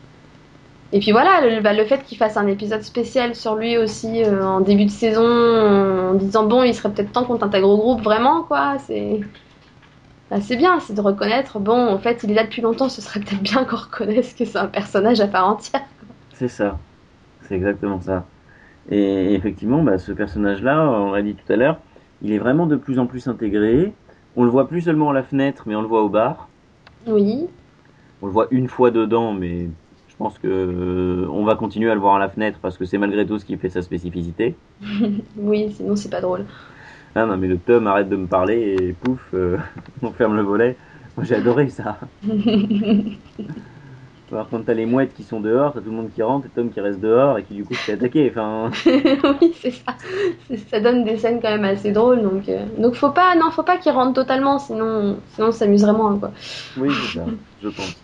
Et 0.95 1.01
puis 1.01 1.11
voilà, 1.11 1.41
le, 1.41 1.61
bah, 1.61 1.73
le 1.73 1.85
fait 1.85 2.05
qu'il 2.05 2.17
fasse 2.17 2.37
un 2.37 2.47
épisode 2.47 2.83
spécial 2.83 3.35
sur 3.35 3.57
lui 3.57 3.77
aussi 3.77 4.23
euh, 4.23 4.47
en 4.47 4.61
début 4.61 4.85
de 4.85 4.91
saison, 4.91 5.27
en 5.27 6.15
disant 6.15 6.47
bon, 6.47 6.63
il 6.63 6.73
serait 6.73 6.93
peut-être 6.93 7.11
temps 7.13 7.25
qu'on 7.25 7.37
t'intègre 7.37 7.69
au 7.69 7.77
groupe, 7.77 8.01
vraiment, 8.03 8.45
quoi, 8.45 8.79
c'est. 8.79 9.21
bah, 10.31 10.41
c'est 10.41 10.57
bien, 10.57 10.81
c'est 10.81 10.95
de 10.95 11.01
reconnaître, 11.01 11.59
bon, 11.59 11.89
en 11.89 11.99
fait, 11.99 12.23
il 12.23 12.31
est 12.31 12.35
là 12.35 12.45
depuis 12.45 12.63
longtemps, 12.63 12.89
ce 12.89 13.01
serait 13.03 13.21
peut-être 13.21 13.43
bien 13.43 13.65
qu'on 13.65 13.77
reconnaisse 13.77 14.35
que 14.35 14.45
c'est 14.45 14.59
un 14.59 14.69
personnage 14.69 15.21
à 15.21 15.29
part 15.29 15.49
entière. 15.49 15.83
C'est 16.33 16.49
ça. 16.49 16.81
C'est 17.43 17.55
exactement 17.57 18.01
ça. 18.01 18.29
Et 18.89 19.35
effectivement, 19.35 19.83
bah, 19.83 19.99
ce 19.99 20.13
personnage-là, 20.13 20.91
on 20.91 21.13
l'a 21.13 21.23
dit 21.23 21.37
tout 21.37 21.53
à 21.53 21.57
l'heure, 21.57 21.81
il 22.23 22.33
est 22.33 22.39
vraiment 22.39 22.67
de 22.67 22.77
plus 22.77 22.99
en 22.99 23.07
plus 23.07 23.29
intégré. 23.29 23.97
On 24.37 24.45
le 24.45 24.51
voit 24.51 24.69
plus 24.69 24.83
seulement 24.83 25.11
à 25.11 25.15
la 25.15 25.23
fenêtre, 25.25 25.65
mais 25.67 25.77
on 25.77 25.83
le 25.83 25.89
voit 25.89 26.03
au 26.05 26.09
bar. 26.09 26.51
Oui, 27.07 27.49
On 28.23 28.27
le 28.27 28.33
voit 28.33 28.49
une 28.51 28.69
fois 28.69 28.91
dedans, 28.91 29.33
mais 29.33 29.71
pense 30.25 30.39
que 30.39 30.49
euh, 30.49 31.29
on 31.31 31.45
va 31.45 31.55
continuer 31.55 31.91
à 31.91 31.95
le 31.95 32.01
voir 32.01 32.15
à 32.15 32.19
la 32.19 32.31
fenêtre 32.31 32.59
parce 32.63 32.79
que 32.79 32.87
c'est 32.87 32.97
malgré 32.97 33.27
tout 33.27 33.39
ce 33.39 33.45
qui 33.45 33.59
fait 33.59 33.69
sa 33.69 33.83
spécificité. 33.83 34.55
oui, 35.37 35.71
sinon 35.77 35.97
c'est 35.97 36.09
pas 36.09 36.23
drôle. 36.23 36.47
Ah 37.15 37.27
non, 37.27 37.37
mais 37.37 37.47
le 37.47 37.59
Tom 37.59 37.87
arrête 37.87 38.09
de 38.09 38.17
me 38.17 38.27
parler 38.27 38.75
et 38.81 38.93
pouf, 38.95 39.21
euh, 39.35 39.59
on 40.03 40.13
ferme 40.13 40.35
le 40.35 40.41
volet. 40.43 40.79
Moi 41.15 41.27
j'ai 41.27 41.35
adoré 41.35 41.69
ça. 41.69 41.99
Par 44.31 44.49
contre, 44.49 44.65
t'as 44.65 44.73
les 44.73 44.87
mouettes 44.87 45.13
qui 45.13 45.25
sont 45.25 45.41
dehors, 45.41 45.75
t'as 45.75 45.81
tout 45.81 45.91
le 45.91 45.97
monde 45.97 46.11
qui 46.15 46.23
rentre 46.23 46.47
et 46.47 46.49
Tom 46.49 46.71
qui 46.71 46.81
reste 46.81 47.01
dehors 47.01 47.37
et 47.37 47.43
qui 47.43 47.53
du 47.53 47.65
coup 47.65 47.75
se 47.75 47.81
fait 47.81 47.93
attaquer. 47.93 48.31
Enfin, 48.31 48.71
oui, 48.87 49.55
c'est 49.61 49.73
ça. 49.73 49.95
Ça 50.71 50.81
donne 50.81 51.05
des 51.05 51.19
scènes 51.19 51.41
quand 51.43 51.51
même 51.51 51.65
assez 51.65 51.93
drôles, 51.93 52.23
donc 52.23 52.49
euh, 52.49 52.65
donc 52.79 52.95
faut 52.95 53.11
pas, 53.11 53.37
non, 53.37 53.51
faut 53.51 53.63
pas 53.63 53.77
qu'il 53.77 53.93
rentre 53.93 54.15
totalement, 54.15 54.59
sinon 54.59 55.19
sinon 55.35 55.49
on 55.49 55.53
s'amuserait 55.53 55.93
moins, 55.93 56.19
quoi. 56.19 56.33
oui, 56.79 56.89
c'est 56.91 57.19
ça, 57.19 57.27
je 57.63 57.69
pense. 57.69 58.04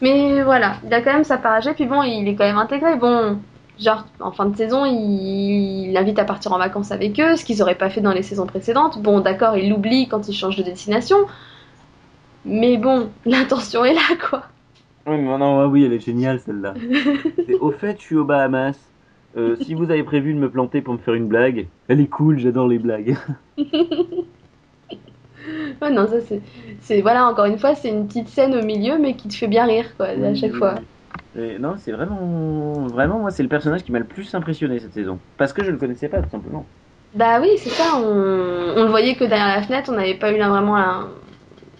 Mais 0.00 0.42
voilà, 0.42 0.76
il 0.84 0.94
a 0.94 1.00
quand 1.00 1.12
même 1.12 1.24
sa 1.24 1.38
part 1.38 1.52
à 1.52 1.60
jouer, 1.60 1.74
puis 1.74 1.86
bon, 1.86 2.02
il 2.02 2.28
est 2.28 2.34
quand 2.34 2.44
même 2.44 2.58
intégré. 2.58 2.96
Bon, 2.96 3.38
genre, 3.80 4.06
en 4.20 4.30
fin 4.30 4.46
de 4.46 4.56
saison, 4.56 4.84
il, 4.84 5.92
l'invite 5.92 6.18
à 6.18 6.24
partir 6.24 6.52
en 6.52 6.58
vacances 6.58 6.92
avec 6.92 7.18
eux, 7.20 7.36
ce 7.36 7.44
qu'ils 7.44 7.62
auraient 7.62 7.74
pas 7.74 7.90
fait 7.90 8.00
dans 8.00 8.12
les 8.12 8.22
saisons 8.22 8.46
précédentes. 8.46 9.02
Bon, 9.02 9.20
d'accord, 9.20 9.56
il 9.56 9.70
l'oublie 9.70 10.08
quand 10.08 10.28
il 10.28 10.34
change 10.34 10.56
de 10.56 10.62
destination. 10.62 11.16
Mais 12.44 12.76
bon, 12.76 13.10
l'intention 13.26 13.84
est 13.84 13.94
là, 13.94 14.16
quoi. 14.30 14.44
Oui, 15.06 15.16
mais 15.16 15.38
non, 15.38 15.66
oui, 15.66 15.84
elle 15.84 15.92
est 15.94 16.04
géniale 16.04 16.38
celle-là. 16.40 16.74
C'est, 17.46 17.54
Au 17.54 17.70
fait, 17.70 17.96
je 17.98 18.04
suis 18.04 18.16
aux 18.16 18.24
Bahamas. 18.24 18.78
Euh, 19.36 19.56
si 19.60 19.74
vous 19.74 19.90
avez 19.90 20.02
prévu 20.02 20.32
de 20.32 20.38
me 20.38 20.50
planter 20.50 20.80
pour 20.80 20.94
me 20.94 20.98
faire 20.98 21.14
une 21.14 21.28
blague, 21.28 21.68
elle 21.88 22.00
est 22.00 22.06
cool, 22.08 22.38
j'adore 22.38 22.66
les 22.66 22.78
blagues. 22.78 23.16
Ouais, 25.82 25.90
non, 25.90 26.06
ça 26.08 26.20
c'est. 26.20 26.42
c'est- 26.80 27.00
Voilà, 27.02 27.26
encore 27.26 27.44
une 27.46 27.58
fois, 27.58 27.74
c'est 27.74 27.88
une 27.90 28.06
petite 28.08 28.28
scène 28.28 28.54
au 28.54 28.62
milieu, 28.64 28.98
mais 28.98 29.16
qui 29.16 29.28
te 29.28 29.34
fait 29.34 29.48
bien 29.48 29.66
rire, 29.66 29.96
quoi, 29.96 30.06
à 30.08 30.34
chaque 30.34 30.54
fois. 30.54 30.80
Et 31.34 31.58
non, 31.58 31.76
c'est 31.76 31.92
vraiment, 31.92 32.86
vraiment, 32.88 33.18
moi, 33.20 33.30
c'est 33.30 33.42
le 33.42 33.48
personnage 33.48 33.84
qui 33.84 33.92
m'a 33.92 33.98
le 33.98 34.08
plus 34.08 34.34
impressionné 34.34 34.78
cette 34.80 34.92
saison. 34.92 35.22
Parce 35.36 35.52
que 35.52 35.62
je 35.64 35.70
le 35.70 35.78
connaissais 35.78 36.08
pas, 36.08 36.22
tout 36.22 36.30
simplement. 36.30 36.72
Bah 37.14 37.40
oui, 37.40 37.48
c'est 37.58 37.70
ça, 37.70 37.96
on, 37.96 38.02
on 38.76 38.82
le 38.84 38.90
voyait 38.90 39.16
que 39.16 39.24
derrière 39.24 39.56
la 39.56 39.62
fenêtre, 39.62 39.90
on 39.90 39.94
n'avait 39.96 40.18
pas 40.18 40.30
eu 40.32 40.36
là, 40.38 40.48
vraiment 40.50 40.76
la... 40.76 41.08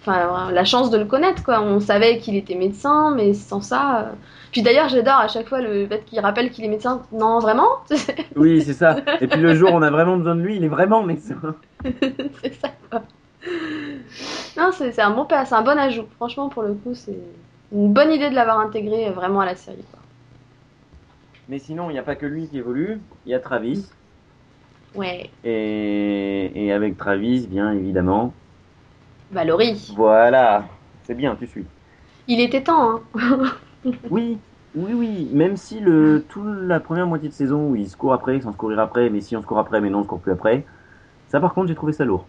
Enfin, 0.01 0.51
la 0.53 0.65
chance 0.65 0.91
de 0.91 0.99
le 0.99 1.05
connaître, 1.07 1.45
quoi. 1.45 1.61
On 1.63 1.81
savait 1.81 2.19
qu'il 2.19 2.37
était 2.37 2.55
médecin, 2.57 3.15
mais 3.17 3.35
sans 3.35 3.61
ça... 3.61 4.09
euh. 4.09 4.13
Puis 4.53 4.63
d'ailleurs, 4.63 4.89
j'adore 4.89 5.17
à 5.19 5.29
chaque 5.29 5.49
fois 5.49 5.61
le 5.61 5.87
fait 5.89 6.05
qu'il 6.07 6.21
rappelle 6.21 6.51
qu'il 6.51 6.65
est 6.65 6.69
médecin. 6.69 7.07
Non, 7.13 7.41
vraiment? 7.41 7.69
Oui, 8.37 8.63
c'est 8.63 8.73
ça. 8.75 9.05
Et 9.21 9.29
puis 9.29 9.41
le 9.41 9.55
jour 9.55 9.73
où 9.73 9.77
on 9.77 9.83
a 9.83 9.91
vraiment 9.91 10.17
besoin 10.17 10.37
de 10.37 10.43
lui, 10.43 10.57
il 10.57 10.65
est 10.65 10.69
vraiment 10.69 11.03
médecin. 11.03 11.41
C'est 12.43 12.55
ça, 12.55 12.71
quoi. 12.91 13.05
Non, 14.57 14.71
c'est 14.73 14.99
un, 15.01 15.11
bon, 15.11 15.27
c'est 15.29 15.55
un 15.55 15.63
bon 15.63 15.79
ajout. 15.79 16.07
Franchement, 16.17 16.49
pour 16.49 16.63
le 16.63 16.75
coup, 16.75 16.95
c'est 16.95 17.19
une 17.73 17.93
bonne 17.93 18.13
idée 18.13 18.31
de 18.31 18.35
l'avoir 18.35 18.59
intégré 18.59 19.11
vraiment 19.11 19.41
à 19.41 19.47
la 19.47 19.55
série, 19.55 19.85
quoi. 19.91 20.01
Mais 21.49 21.59
sinon, 21.59 21.91
il 21.91 21.95
n'y 21.95 21.99
a 21.99 22.03
pas 22.03 22.17
que 22.17 22.27
lui 22.27 22.49
qui 22.49 22.59
évolue. 22.59 23.01
Il 23.25 23.31
y 23.31 23.35
a 23.35 23.41
Travis. 23.41 23.87
Ouais, 24.95 25.31
Et, 25.45 26.67
et 26.67 26.73
avec 26.73 26.97
Travis, 26.97 27.47
bien 27.47 27.73
évidemment. 27.73 28.33
Valorie. 29.31 29.93
Voilà. 29.97 30.65
C'est 31.05 31.15
bien, 31.15 31.37
tu 31.37 31.47
suis. 31.47 31.67
Il 32.27 32.41
était 32.41 32.63
temps, 32.63 32.97
hein. 33.15 33.53
Oui, 34.11 34.39
oui, 34.75 34.93
oui. 34.93 35.29
Même 35.33 35.57
si 35.57 35.81
le 35.81 36.25
toute 36.29 36.45
la 36.45 36.81
première 36.81 37.07
moitié 37.07 37.29
de 37.29 37.35
saison 37.35 37.71
où 37.71 37.77
il 37.77 37.89
se 37.89 37.97
court 37.97 38.13
après, 38.13 38.41
sans 38.41 38.53
se 38.53 38.57
courir 38.57 38.81
après, 38.81 39.09
mais 39.09 39.21
si 39.21 39.37
on 39.37 39.43
se 39.43 39.47
court 39.47 39.59
après, 39.59 39.81
mais 39.81 39.89
non, 39.91 40.01
on 40.01 40.03
se 40.03 40.09
court 40.09 40.21
plus 40.21 40.33
après. 40.33 40.67
Ça, 41.29 41.41
par 41.41 41.55
contre, 41.55 41.69
j'ai 41.69 41.75
trouvé 41.75 41.93
ça 41.93 42.05
lourd. 42.05 42.27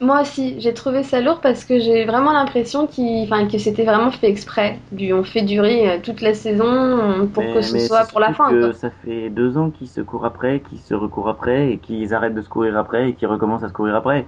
Moi 0.00 0.22
aussi, 0.22 0.58
j'ai 0.60 0.72
trouvé 0.72 1.02
ça 1.02 1.20
lourd 1.20 1.40
parce 1.40 1.64
que 1.64 1.78
j'ai 1.78 2.06
vraiment 2.06 2.32
l'impression 2.32 2.88
enfin, 2.88 3.46
que 3.46 3.58
c'était 3.58 3.84
vraiment 3.84 4.10
fait 4.10 4.28
exprès. 4.28 4.78
On 5.12 5.22
fait 5.24 5.42
durer 5.42 5.90
euh, 5.90 5.98
toute 6.02 6.22
la 6.22 6.32
saison 6.32 7.28
pour 7.34 7.42
Mais- 7.42 7.52
que 7.52 7.60
ce 7.60 7.78
soit 7.78 8.06
pour 8.06 8.18
la 8.18 8.32
fin. 8.32 8.50
que 8.50 8.60
quoi. 8.60 8.72
ça 8.72 8.90
fait 9.04 9.28
deux 9.28 9.58
ans 9.58 9.70
qu'ils 9.70 9.88
se 9.88 10.00
courent 10.00 10.24
après, 10.24 10.60
qu'ils 10.60 10.78
se 10.78 10.94
recourent 10.94 11.28
après, 11.28 11.72
et 11.72 11.78
qu'ils 11.78 12.14
arrêtent 12.14 12.34
de 12.34 12.42
se 12.42 12.48
courir 12.48 12.78
après, 12.78 13.10
et 13.10 13.14
qu'ils 13.14 13.28
recommencent 13.28 13.62
à 13.62 13.68
se 13.68 13.74
courir 13.74 13.94
après. 13.94 14.26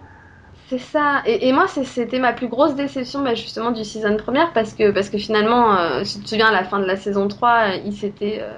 C'est 0.69 0.79
ça. 0.79 1.23
Et, 1.26 1.49
et 1.49 1.52
moi, 1.52 1.67
c'était 1.69 2.19
ma 2.19 2.33
plus 2.33 2.49
grosse 2.49 2.75
déception 2.75 3.23
bah, 3.23 3.35
justement 3.35 3.71
du 3.73 3.85
season 3.85 4.17
première 4.17 4.52
parce 4.52 4.75
que, 4.75 4.91
parce 4.91 5.11
que 5.11 5.19
finalement, 5.19 5.76
euh, 5.79 6.05
si 6.05 6.19
tu 6.19 6.25
te 6.25 6.29
souviens, 6.31 6.49
à 6.49 6.52
la 6.52 6.64
fin 6.64 6.79
de 6.81 6.85
la 6.87 6.97
saison 6.97 7.29
3, 7.29 7.50
euh, 7.50 7.76
il 7.85 7.93
s'était, 7.93 8.38
euh, 8.41 8.52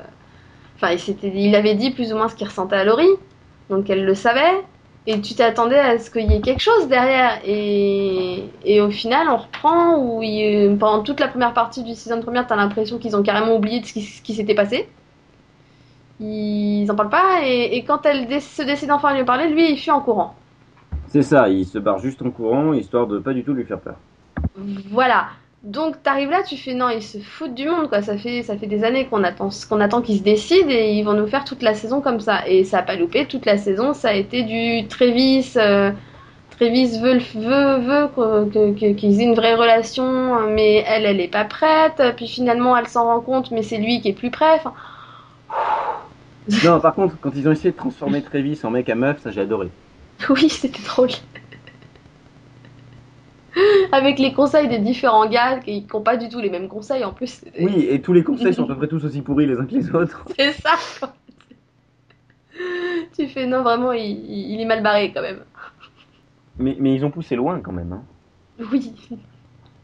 enfin, 0.76 0.92
il 0.92 1.34
il 1.36 1.54
avait 1.56 1.74
dit 1.74 1.90
plus 1.90 2.12
ou 2.12 2.16
moins 2.16 2.28
ce 2.28 2.34
qu'il 2.34 2.46
ressentait 2.46 2.76
à 2.76 2.84
Laurie, 2.84 3.08
donc 3.70 3.90
elle 3.90 4.04
le 4.04 4.14
savait. 4.14 4.62
Et 5.06 5.20
tu 5.20 5.34
t'attendais 5.34 5.78
à 5.78 5.98
ce 5.98 6.10
qu'il 6.10 6.30
y 6.30 6.34
ait 6.34 6.40
quelque 6.40 6.62
chose 6.62 6.88
derrière. 6.88 7.40
Et, 7.44 8.44
et 8.64 8.80
au 8.80 8.90
final, 8.90 9.28
on 9.28 9.36
reprend 9.36 9.98
où 9.98 10.22
il- 10.22 10.76
pendant 10.78 11.02
toute 11.02 11.20
la 11.20 11.28
première 11.28 11.52
partie 11.52 11.82
du 11.82 11.94
season 11.94 12.22
première, 12.22 12.46
t'as 12.46 12.56
l'impression 12.56 12.98
qu'ils 12.98 13.14
ont 13.14 13.22
carrément 13.22 13.54
oublié 13.56 13.80
de 13.80 13.86
ce 13.86 13.92
qui, 13.92 14.02
qui 14.22 14.34
s'était 14.34 14.54
passé. 14.54 14.88
Ils 16.20 16.90
en 16.90 16.94
parlent 16.94 17.10
pas. 17.10 17.40
Et, 17.44 17.76
et 17.76 17.84
quand 17.84 18.06
elle 18.06 18.40
se 18.40 18.62
décide 18.62 18.90
enfin 18.90 19.08
à 19.08 19.14
lui 19.16 19.24
parler, 19.24 19.48
lui, 19.48 19.70
il 19.72 19.76
fuit 19.78 19.90
en 19.90 20.00
courant. 20.00 20.34
C'est 21.08 21.22
ça, 21.22 21.48
il 21.48 21.66
se 21.66 21.78
barre 21.78 21.98
juste 21.98 22.22
en 22.22 22.30
courant, 22.30 22.72
histoire 22.72 23.06
de 23.06 23.18
pas 23.18 23.32
du 23.34 23.44
tout 23.44 23.52
lui 23.52 23.64
faire 23.64 23.80
peur. 23.80 23.96
Voilà. 24.90 25.26
Donc 25.64 26.02
t'arrives 26.02 26.30
là, 26.30 26.42
tu 26.42 26.56
fais 26.58 26.74
non, 26.74 26.90
ils 26.90 27.02
se 27.02 27.18
foutent 27.18 27.54
du 27.54 27.66
monde 27.66 27.88
quoi. 27.88 28.02
Ça 28.02 28.18
fait 28.18 28.42
ça 28.42 28.56
fait 28.56 28.66
des 28.66 28.84
années 28.84 29.06
qu'on 29.06 29.24
attend 29.24 29.48
qu'on 29.68 29.80
attend 29.80 30.02
qu'ils 30.02 30.18
se 30.18 30.22
décident 30.22 30.68
et 30.68 30.92
ils 30.92 31.02
vont 31.02 31.14
nous 31.14 31.26
faire 31.26 31.44
toute 31.44 31.62
la 31.62 31.74
saison 31.74 32.02
comme 32.02 32.20
ça. 32.20 32.46
Et 32.46 32.64
ça 32.64 32.78
a 32.78 32.82
pas 32.82 32.96
loupé 32.96 33.26
toute 33.26 33.46
la 33.46 33.56
saison. 33.56 33.94
Ça 33.94 34.10
a 34.10 34.12
été 34.12 34.42
du 34.42 34.86
Trévis. 34.88 35.54
euh, 35.56 35.90
Trévis 36.50 36.98
veut 37.00 37.18
veut 37.18 37.78
veut 37.78 38.74
qu'ils 38.94 39.20
aient 39.20 39.24
une 39.24 39.34
vraie 39.34 39.54
relation, 39.54 40.48
mais 40.50 40.84
elle 40.86 41.06
elle 41.06 41.20
est 41.20 41.28
pas 41.28 41.44
prête. 41.46 42.02
Puis 42.16 42.28
finalement 42.28 42.76
elle 42.76 42.88
s'en 42.88 43.04
rend 43.04 43.20
compte, 43.22 43.50
mais 43.50 43.62
c'est 43.62 43.78
lui 43.78 44.00
qui 44.02 44.08
est 44.10 44.12
plus 44.12 44.30
prêt. 44.30 44.56
Enfin, 44.56 44.74
non, 46.62 46.80
par 46.80 46.94
contre, 46.94 47.18
quand 47.20 47.30
ils 47.34 47.48
ont 47.48 47.52
essayé 47.52 47.72
de 47.72 47.76
transformer 47.76 48.22
Travis 48.22 48.60
en 48.64 48.70
mec 48.70 48.88
à 48.90 48.94
meuf, 48.94 49.20
ça 49.20 49.30
j'ai 49.30 49.40
adoré. 49.40 49.72
oui, 50.28 50.48
c'était 50.50 50.82
drôle. 50.82 51.10
Avec 53.92 54.18
les 54.18 54.32
conseils 54.32 54.68
des 54.68 54.78
différents 54.78 55.28
gars 55.28 55.58
qui 55.58 55.86
n'ont 55.92 56.02
pas 56.02 56.16
du 56.16 56.28
tout 56.28 56.40
les 56.40 56.50
mêmes 56.50 56.68
conseils 56.68 57.04
en 57.04 57.12
plus. 57.12 57.44
Oui, 57.60 57.86
et 57.88 58.00
tous 58.00 58.12
les 58.12 58.24
conseils 58.24 58.54
sont 58.54 58.64
à 58.64 58.68
peu 58.68 58.76
près 58.76 58.88
tous 58.88 59.04
aussi 59.04 59.22
pourris 59.22 59.46
les 59.46 59.58
uns 59.58 59.66
que 59.66 59.74
les 59.74 59.94
autres. 59.94 60.24
C'est 60.38 60.52
ça. 60.52 60.74
quoi. 60.98 61.14
tu 63.16 63.26
fais 63.28 63.46
non, 63.46 63.62
vraiment, 63.62 63.92
il, 63.92 64.04
il 64.04 64.60
est 64.60 64.64
mal 64.66 64.82
barré 64.82 65.12
quand 65.12 65.22
même. 65.22 65.40
Mais, 66.58 66.76
mais 66.78 66.94
ils 66.94 67.04
ont 67.04 67.10
poussé 67.10 67.36
loin 67.36 67.60
quand 67.60 67.72
même. 67.72 67.92
Hein. 67.92 68.02
Oui. 68.70 68.92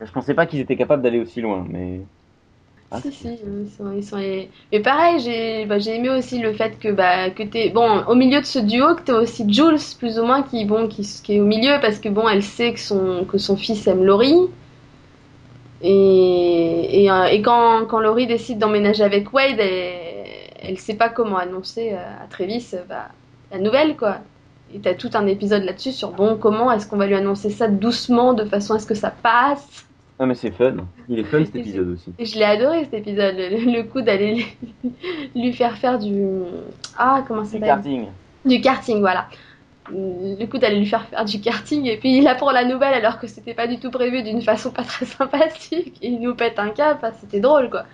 Je 0.01 0.13
pensais 0.13 0.35
pas 0.35 0.47
qu'ils 0.47 0.61
étaient 0.61 0.77
capables 0.77 1.03
d'aller 1.03 1.21
aussi 1.21 1.41
loin, 1.41 1.67
mais. 1.69 2.01
Ah, 2.93 3.01
si, 3.01 3.13
si, 3.13 3.29
ils 3.29 3.71
sont, 3.71 3.93
ils 3.93 4.03
sont... 4.03 4.17
Mais 4.17 4.81
pareil, 4.81 5.21
j'ai 5.21 5.65
bah, 5.65 5.79
j'ai 5.79 5.95
aimé 5.95 6.11
aussi 6.11 6.41
le 6.41 6.53
fait 6.53 6.77
que, 6.81 6.89
bah, 6.89 7.31
que 7.31 7.45
t'es... 7.45 7.71
Bon, 7.71 8.03
au 8.09 8.17
milieu 8.17 8.41
de 8.41 8.47
ce 8.47 8.59
duo, 8.59 8.97
que 8.97 9.03
t'as 9.03 9.21
aussi 9.21 9.45
Jules, 9.53 9.79
plus 9.99 10.19
ou 10.19 10.25
moins, 10.25 10.43
qui, 10.43 10.65
bon, 10.65 10.89
qui, 10.89 11.03
qui 11.23 11.37
est 11.37 11.41
au 11.41 11.45
milieu, 11.45 11.79
parce 11.81 12.01
que, 12.01 12.09
bon, 12.09 12.29
elle 12.29 12.43
sait 12.43 12.73
que 12.73 12.81
son, 12.81 13.25
que 13.27 13.39
son 13.39 13.57
fils 13.57 13.87
aime 13.87 14.05
Laurie. 14.05 14.49
Et, 15.83 17.05
et, 17.05 17.11
euh, 17.11 17.27
et 17.27 17.41
quand, 17.43 17.87
quand 17.87 18.01
Laurie 18.01 18.27
décide 18.27 18.59
d'emménager 18.59 19.05
avec 19.05 19.33
Wade, 19.33 19.61
elle, 19.61 20.27
elle 20.61 20.79
sait 20.79 20.95
pas 20.95 21.09
comment 21.09 21.39
annoncer 21.39 21.93
euh, 21.93 22.25
à 22.25 22.27
Travis 22.29 22.71
euh, 22.75 22.83
bah, 22.89 23.09
la 23.53 23.59
nouvelle, 23.59 23.97
quoi. 23.97 24.19
Et 24.75 24.81
t'as 24.81 24.95
tout 24.95 25.11
un 25.15 25.27
épisode 25.27 25.63
là-dessus 25.63 25.93
sur, 25.93 26.11
bon, 26.11 26.37
comment 26.37 26.71
est-ce 26.73 26.87
qu'on 26.89 26.97
va 26.97 27.07
lui 27.07 27.15
annoncer 27.15 27.51
ça 27.51 27.69
doucement, 27.69 28.35
de 28.35 28.45
façon 28.45 28.75
à 28.75 28.79
ce 28.79 28.87
que 28.87 28.95
ça 28.95 29.11
passe? 29.11 29.87
Ah, 30.23 30.27
mais 30.27 30.35
c'est 30.35 30.51
fun. 30.51 30.75
Il 31.09 31.19
est 31.19 31.25
fun 31.25 31.45
cet 31.47 31.57
Et 31.57 31.61
épisode 31.61 31.89
aussi. 31.89 32.13
Je 32.19 32.39
l'ai 32.39 32.45
adoré 32.45 32.85
cet 32.85 32.93
épisode, 32.95 33.35
le, 33.39 33.73
le 33.73 33.83
coup 33.85 34.03
d'aller 34.03 34.35
lui- 34.35 34.93
lui 35.35 35.53
faire 35.55 35.77
faire 35.79 35.99
du. 35.99 36.13
Ah, 36.99 37.25
comment 37.27 37.43
ça 37.43 37.53
Du 37.53 37.65
s'appelle? 37.65 37.69
karting. 37.69 38.07
Du 38.45 38.61
karting, 38.61 39.01
voilà. 39.01 39.27
Le 39.91 40.45
coup 40.45 40.59
d'aller 40.59 40.79
lui 40.79 40.87
faire 40.87 41.05
faire 41.07 41.25
du 41.25 41.41
karting, 41.41 41.87
et 41.87 41.97
puis 41.97 42.19
il 42.19 42.29
apprend 42.29 42.53
la 42.53 42.65
nouvelle 42.67 42.93
alors 42.95 43.19
que 43.19 43.27
c'était 43.27 43.55
pas 43.55 43.67
du 43.67 43.79
tout 43.81 43.91
prévu 43.91 44.23
d'une 44.23 44.43
façon 44.43 44.71
pas 44.71 44.85
très 44.85 45.07
sympathique, 45.07 45.97
et 46.03 46.09
il 46.09 46.21
nous 46.21 46.35
pète 46.35 46.59
un 46.59 46.69
cap, 46.71 46.99
ah, 47.03 47.13
c'était 47.19 47.41
drôle 47.41 47.71
quoi. 47.71 47.85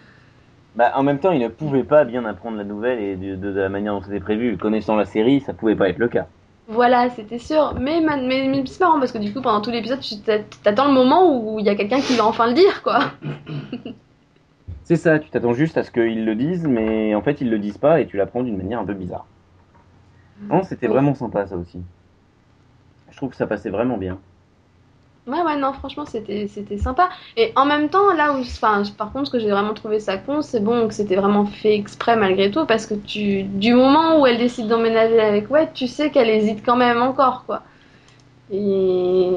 Bah, 0.74 0.92
en 0.96 1.02
même 1.04 1.20
temps, 1.20 1.30
il 1.32 1.40
ne 1.40 1.48
pouvait 1.48 1.84
pas 1.84 2.04
bien 2.04 2.24
apprendre 2.26 2.58
la 2.58 2.64
nouvelle 2.64 2.98
et 3.00 3.16
de, 3.16 3.36
de- 3.36 3.52
de 3.52 3.60
la 3.60 3.68
manière 3.70 3.94
dont 3.94 4.02
c'était 4.02 4.20
prévu. 4.20 4.58
Connaissant 4.58 4.94
la 4.96 5.06
série, 5.06 5.40
ça 5.40 5.54
pouvait 5.54 5.76
pas 5.76 5.88
être 5.88 5.98
le 5.98 6.08
cas. 6.08 6.26
Voilà, 6.68 7.10
c'était 7.10 7.38
sûr. 7.38 7.74
Mais, 7.74 8.00
mais, 8.00 8.48
mais 8.48 8.64
c'est 8.66 8.80
marrant 8.80 8.98
parce 8.98 9.12
que 9.12 9.18
du 9.18 9.32
coup, 9.32 9.40
pendant 9.40 9.60
tout 9.60 9.70
l'épisode, 9.70 10.00
tu 10.00 10.18
t'a- 10.20 10.40
t'attends 10.62 10.86
le 10.88 10.94
moment 10.94 11.54
où 11.54 11.58
il 11.60 11.66
y 11.66 11.68
a 11.68 11.76
quelqu'un 11.76 12.00
qui 12.00 12.16
va 12.16 12.26
enfin 12.26 12.46
le 12.48 12.54
dire 12.54 12.82
quoi. 12.82 13.12
C'est 14.84 14.96
ça, 14.96 15.18
tu 15.18 15.28
t'attends 15.28 15.52
juste 15.52 15.76
à 15.76 15.82
ce 15.82 15.90
qu'ils 15.90 16.24
le 16.24 16.34
disent, 16.34 16.66
mais 16.66 17.14
en 17.14 17.20
fait, 17.20 17.42
ils 17.42 17.50
le 17.50 17.58
disent 17.58 17.76
pas 17.76 18.00
et 18.00 18.06
tu 18.06 18.16
l'apprends 18.16 18.42
d'une 18.42 18.56
manière 18.56 18.80
un 18.80 18.86
peu 18.86 18.94
bizarre. 18.94 19.26
Non, 20.50 20.62
c'était 20.62 20.86
Oui. 20.86 20.92
vraiment 20.94 21.14
sympa 21.14 21.46
ça 21.46 21.56
aussi. 21.56 21.82
Je 23.10 23.16
trouve 23.16 23.30
que 23.30 23.36
ça 23.36 23.46
passait 23.46 23.70
vraiment 23.70 23.96
bien. 23.98 24.18
Ouais, 25.26 25.42
ouais, 25.42 25.56
non, 25.56 25.72
franchement, 25.72 26.06
c'était, 26.06 26.46
c'était 26.46 26.78
sympa. 26.78 27.08
Et 27.36 27.52
en 27.56 27.66
même 27.66 27.88
temps, 27.90 28.12
là 28.14 28.32
où, 28.34 28.38
enfin, 28.40 28.84
par 28.96 29.10
contre, 29.12 29.26
ce 29.26 29.32
que 29.32 29.40
j'ai 29.40 29.50
vraiment 29.50 29.74
trouvé 29.74 29.98
ça 29.98 30.18
con, 30.18 30.40
c'est 30.40 30.60
bon 30.60 30.86
que 30.86 30.94
c'était 30.94 31.16
vraiment 31.16 31.44
fait 31.46 31.74
exprès 31.74 32.14
malgré 32.16 32.48
tout, 32.52 32.64
parce 32.64 32.86
que 32.86 32.94
tu, 32.94 33.42
du 33.42 33.74
moment 33.74 34.20
où 34.20 34.26
elle 34.26 34.38
décide 34.38 34.68
d'emménager 34.68 35.18
avec 35.20 35.50
Wade, 35.50 35.72
tu 35.74 35.88
sais 35.88 36.12
qu'elle 36.12 36.28
hésite 36.30 36.64
quand 36.64 36.76
même 36.76 37.02
encore, 37.02 37.44
quoi. 37.44 37.64
Et, 38.50 39.30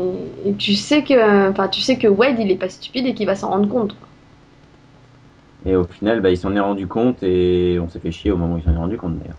et 0.46 0.56
tu 0.58 0.76
sais 0.76 1.04
que, 1.04 1.50
enfin, 1.52 1.70
tu 1.70 1.82
sais 1.82 1.98
que 1.98 2.08
Wade, 2.08 2.40
il 2.40 2.52
est 2.52 2.58
pas 2.58 2.70
stupide 2.70 3.08
et 3.08 3.16
qu'il 3.16 3.28
va 3.28 3.36
s'en 3.36 3.50
rendre 3.50 3.70
compte. 3.70 3.96
quoi. 4.00 4.08
Et 5.66 5.76
au 5.76 5.86
final, 5.86 6.22
bah, 6.22 6.30
il 6.32 6.38
s'en 6.38 6.56
est 6.56 6.60
rendu 6.60 6.88
compte 6.88 7.24
et 7.24 7.80
on 7.82 7.90
s'est 7.90 8.00
fait 8.00 8.12
chier 8.12 8.32
au 8.32 8.38
moment 8.38 8.56
où 8.56 8.58
il 8.58 8.64
s'en 8.64 8.74
est 8.74 8.78
rendu 8.78 8.98
compte 8.98 9.18
d'ailleurs. 9.20 9.38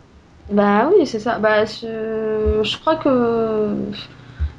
Bah 0.49 0.91
oui, 0.93 1.07
c'est 1.07 1.21
ça. 1.21 1.39
Bah, 1.39 1.65
je, 1.65 2.61
je 2.65 2.79
crois 2.79 2.97
que 2.97 3.91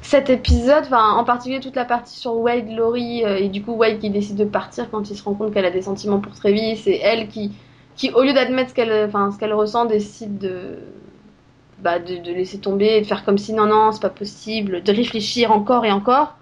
cet 0.02 0.28
épisode, 0.30 0.84
enfin, 0.84 1.12
en 1.16 1.24
particulier 1.24 1.60
toute 1.60 1.76
la 1.76 1.84
partie 1.84 2.18
sur 2.18 2.34
Wade, 2.36 2.68
Laurie, 2.70 3.24
euh, 3.24 3.36
et 3.38 3.48
du 3.48 3.62
coup 3.62 3.72
Wade 3.72 3.98
qui 3.98 4.10
décide 4.10 4.36
de 4.36 4.44
partir 4.44 4.90
quand 4.90 5.08
il 5.10 5.16
se 5.16 5.22
rend 5.24 5.34
compte 5.34 5.54
qu'elle 5.54 5.64
a 5.64 5.70
des 5.70 5.82
sentiments 5.82 6.18
pour 6.20 6.34
Travis, 6.34 6.82
et 6.86 7.00
elle 7.00 7.28
qui, 7.28 7.52
qui 7.96 8.10
au 8.10 8.22
lieu 8.22 8.32
d'admettre 8.32 8.70
ce 8.70 8.74
qu'elle, 8.74 9.10
ce 9.10 9.38
qu'elle 9.38 9.54
ressent, 9.54 9.86
décide 9.86 10.38
de, 10.38 10.78
bah, 11.80 11.98
de, 11.98 12.16
de 12.16 12.32
laisser 12.32 12.58
tomber 12.58 12.96
et 12.96 13.00
de 13.00 13.06
faire 13.06 13.24
comme 13.24 13.38
si 13.38 13.52
non, 13.52 13.66
non, 13.66 13.92
c'est 13.92 14.02
pas 14.02 14.10
possible, 14.10 14.82
de 14.82 14.92
réfléchir 14.92 15.52
encore 15.52 15.84
et 15.84 15.92
encore. 15.92 16.34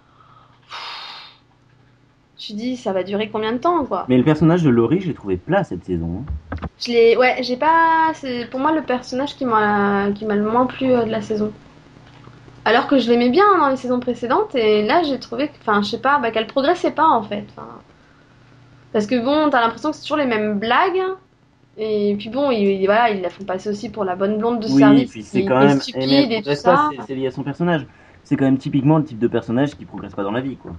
Tu 2.38 2.54
dis, 2.54 2.78
ça 2.78 2.94
va 2.94 3.02
durer 3.02 3.28
combien 3.28 3.52
de 3.52 3.58
temps, 3.58 3.84
quoi? 3.84 4.06
Mais 4.08 4.16
le 4.16 4.24
personnage 4.24 4.62
de 4.62 4.70
Laurie, 4.70 5.00
je 5.00 5.08
l'ai 5.08 5.14
trouvé 5.14 5.36
plat 5.36 5.62
cette 5.62 5.84
saison. 5.84 6.24
hein. 6.24 6.56
Je 6.78 6.90
l'ai, 6.90 7.16
ouais, 7.18 7.36
j'ai 7.42 7.56
pas, 7.56 8.12
c'est 8.14 8.46
pour 8.50 8.58
moi 8.60 8.72
le 8.72 8.80
personnage 8.80 9.36
qui 9.36 9.44
m'a, 9.44 10.10
qui 10.14 10.24
m'a 10.24 10.34
le 10.36 10.50
moins 10.50 10.64
plu 10.64 10.90
euh, 10.90 11.04
de 11.04 11.10
la 11.10 11.20
saison. 11.20 11.52
Alors 12.64 12.86
que 12.86 12.98
je 12.98 13.08
l'aimais 13.10 13.30
bien 13.30 13.44
dans 13.58 13.68
les 13.68 13.76
saisons 13.76 14.00
précédentes 14.00 14.54
et 14.54 14.86
là 14.86 15.02
j'ai 15.02 15.18
trouvé, 15.18 15.48
que- 15.48 15.54
enfin, 15.60 15.82
je 15.82 15.88
sais 15.90 15.98
pas, 15.98 16.18
bah, 16.18 16.30
qu'elle 16.30 16.46
progressait 16.46 16.90
pas 16.90 17.08
en 17.08 17.22
fait. 17.22 17.44
Enfin, 17.50 17.66
parce 18.92 19.06
que 19.06 19.18
bon, 19.22 19.50
t'as 19.50 19.60
l'impression 19.60 19.90
que 19.90 19.96
c'est 19.96 20.02
toujours 20.02 20.18
les 20.18 20.26
mêmes 20.26 20.58
blagues. 20.58 21.00
Et 21.78 22.14
puis 22.18 22.28
bon, 22.28 22.50
ils, 22.50 22.84
voilà, 22.84 23.10
ils 23.10 23.22
la 23.22 23.30
font 23.30 23.44
passer 23.44 23.70
aussi 23.70 23.88
pour 23.88 24.04
la 24.04 24.14
bonne 24.16 24.36
blonde 24.38 24.60
de 24.60 24.66
Oui, 24.66 24.80
service 24.80 25.10
puis 25.10 25.22
c'est 25.22 25.44
quand 25.44 25.60
est 25.60 25.68
même. 25.68 25.80
stupide 25.80 26.32
et 26.32 26.42
tout 26.42 26.54
ça. 26.54 26.90
c'est- 27.06 27.14
lié 27.14 27.28
à 27.28 27.30
son 27.30 27.42
personnage. 27.42 27.86
C'est 28.24 28.36
quand 28.36 28.44
même 28.44 28.58
typiquement 28.58 28.98
le 28.98 29.04
type 29.04 29.18
de 29.18 29.28
personnage 29.28 29.76
qui 29.76 29.84
progresse 29.86 30.12
pas 30.14 30.22
dans 30.22 30.30
la 30.32 30.40
vie, 30.40 30.56
quoi. 30.56 30.72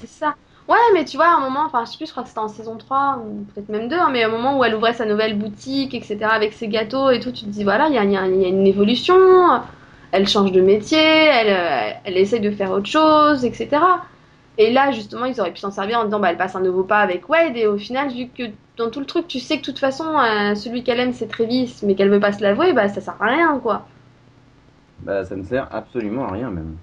C'est 0.00 0.08
ça. 0.08 0.34
Ouais, 0.66 0.78
mais 0.94 1.04
tu 1.04 1.18
vois, 1.18 1.26
à 1.26 1.36
un 1.36 1.40
moment, 1.40 1.64
enfin, 1.66 1.84
je 1.84 1.90
sais 1.90 1.96
plus, 1.98 2.06
je 2.06 2.12
crois 2.12 2.22
que 2.22 2.30
c'était 2.30 2.40
en 2.40 2.48
saison 2.48 2.76
3, 2.78 3.18
ou 3.22 3.44
peut-être 3.52 3.68
même 3.68 3.86
2, 3.88 3.98
hein, 3.98 4.08
mais 4.10 4.22
à 4.22 4.28
un 4.28 4.30
moment 4.30 4.58
où 4.58 4.64
elle 4.64 4.74
ouvrait 4.74 4.94
sa 4.94 5.04
nouvelle 5.04 5.36
boutique, 5.38 5.92
etc., 5.92 6.30
avec 6.32 6.54
ses 6.54 6.68
gâteaux 6.68 7.10
et 7.10 7.20
tout, 7.20 7.32
tu 7.32 7.44
te 7.44 7.50
dis, 7.50 7.64
voilà, 7.64 7.88
il 7.88 7.94
y 7.94 7.98
a, 7.98 8.04
il 8.04 8.12
y 8.12 8.16
a- 8.16 8.26
il 8.26 8.40
y 8.40 8.44
a 8.46 8.48
une 8.48 8.66
évolution, 8.66 9.14
elle 10.14 10.28
change 10.28 10.52
de 10.52 10.60
métier, 10.60 10.98
elle, 10.98 11.48
euh, 11.48 11.98
elle 12.04 12.16
essaye 12.16 12.40
de 12.40 12.52
faire 12.52 12.70
autre 12.70 12.86
chose, 12.86 13.44
etc. 13.44 13.68
Et 14.58 14.72
là, 14.72 14.92
justement, 14.92 15.24
ils 15.24 15.40
auraient 15.40 15.50
pu 15.50 15.58
s'en 15.58 15.72
servir 15.72 15.98
en 15.98 16.04
disant, 16.04 16.20
bah, 16.20 16.28
elle 16.30 16.36
passe 16.36 16.54
un 16.54 16.60
nouveau 16.60 16.84
pas 16.84 16.98
avec 17.00 17.28
Wade, 17.28 17.56
et 17.56 17.66
au 17.66 17.76
final, 17.76 18.12
vu 18.12 18.28
que 18.28 18.44
dans 18.76 18.90
tout 18.90 19.00
le 19.00 19.06
truc, 19.06 19.26
tu 19.26 19.40
sais 19.40 19.56
que 19.56 19.62
de 19.62 19.66
toute 19.66 19.80
façon, 19.80 20.04
euh, 20.04 20.54
celui 20.54 20.84
qu'elle 20.84 21.00
aime, 21.00 21.12
c'est 21.12 21.26
Travis, 21.26 21.80
mais 21.82 21.96
qu'elle 21.96 22.10
veut 22.10 22.20
pas 22.20 22.30
se 22.30 22.40
l'avouer, 22.42 22.72
bah, 22.72 22.88
ça 22.88 23.00
sert 23.00 23.16
à 23.18 23.26
rien, 23.26 23.58
quoi. 23.58 23.88
Bah, 25.00 25.24
ça 25.24 25.34
ne 25.34 25.42
sert 25.42 25.66
absolument 25.72 26.28
à 26.28 26.32
rien, 26.32 26.48
même. 26.48 26.76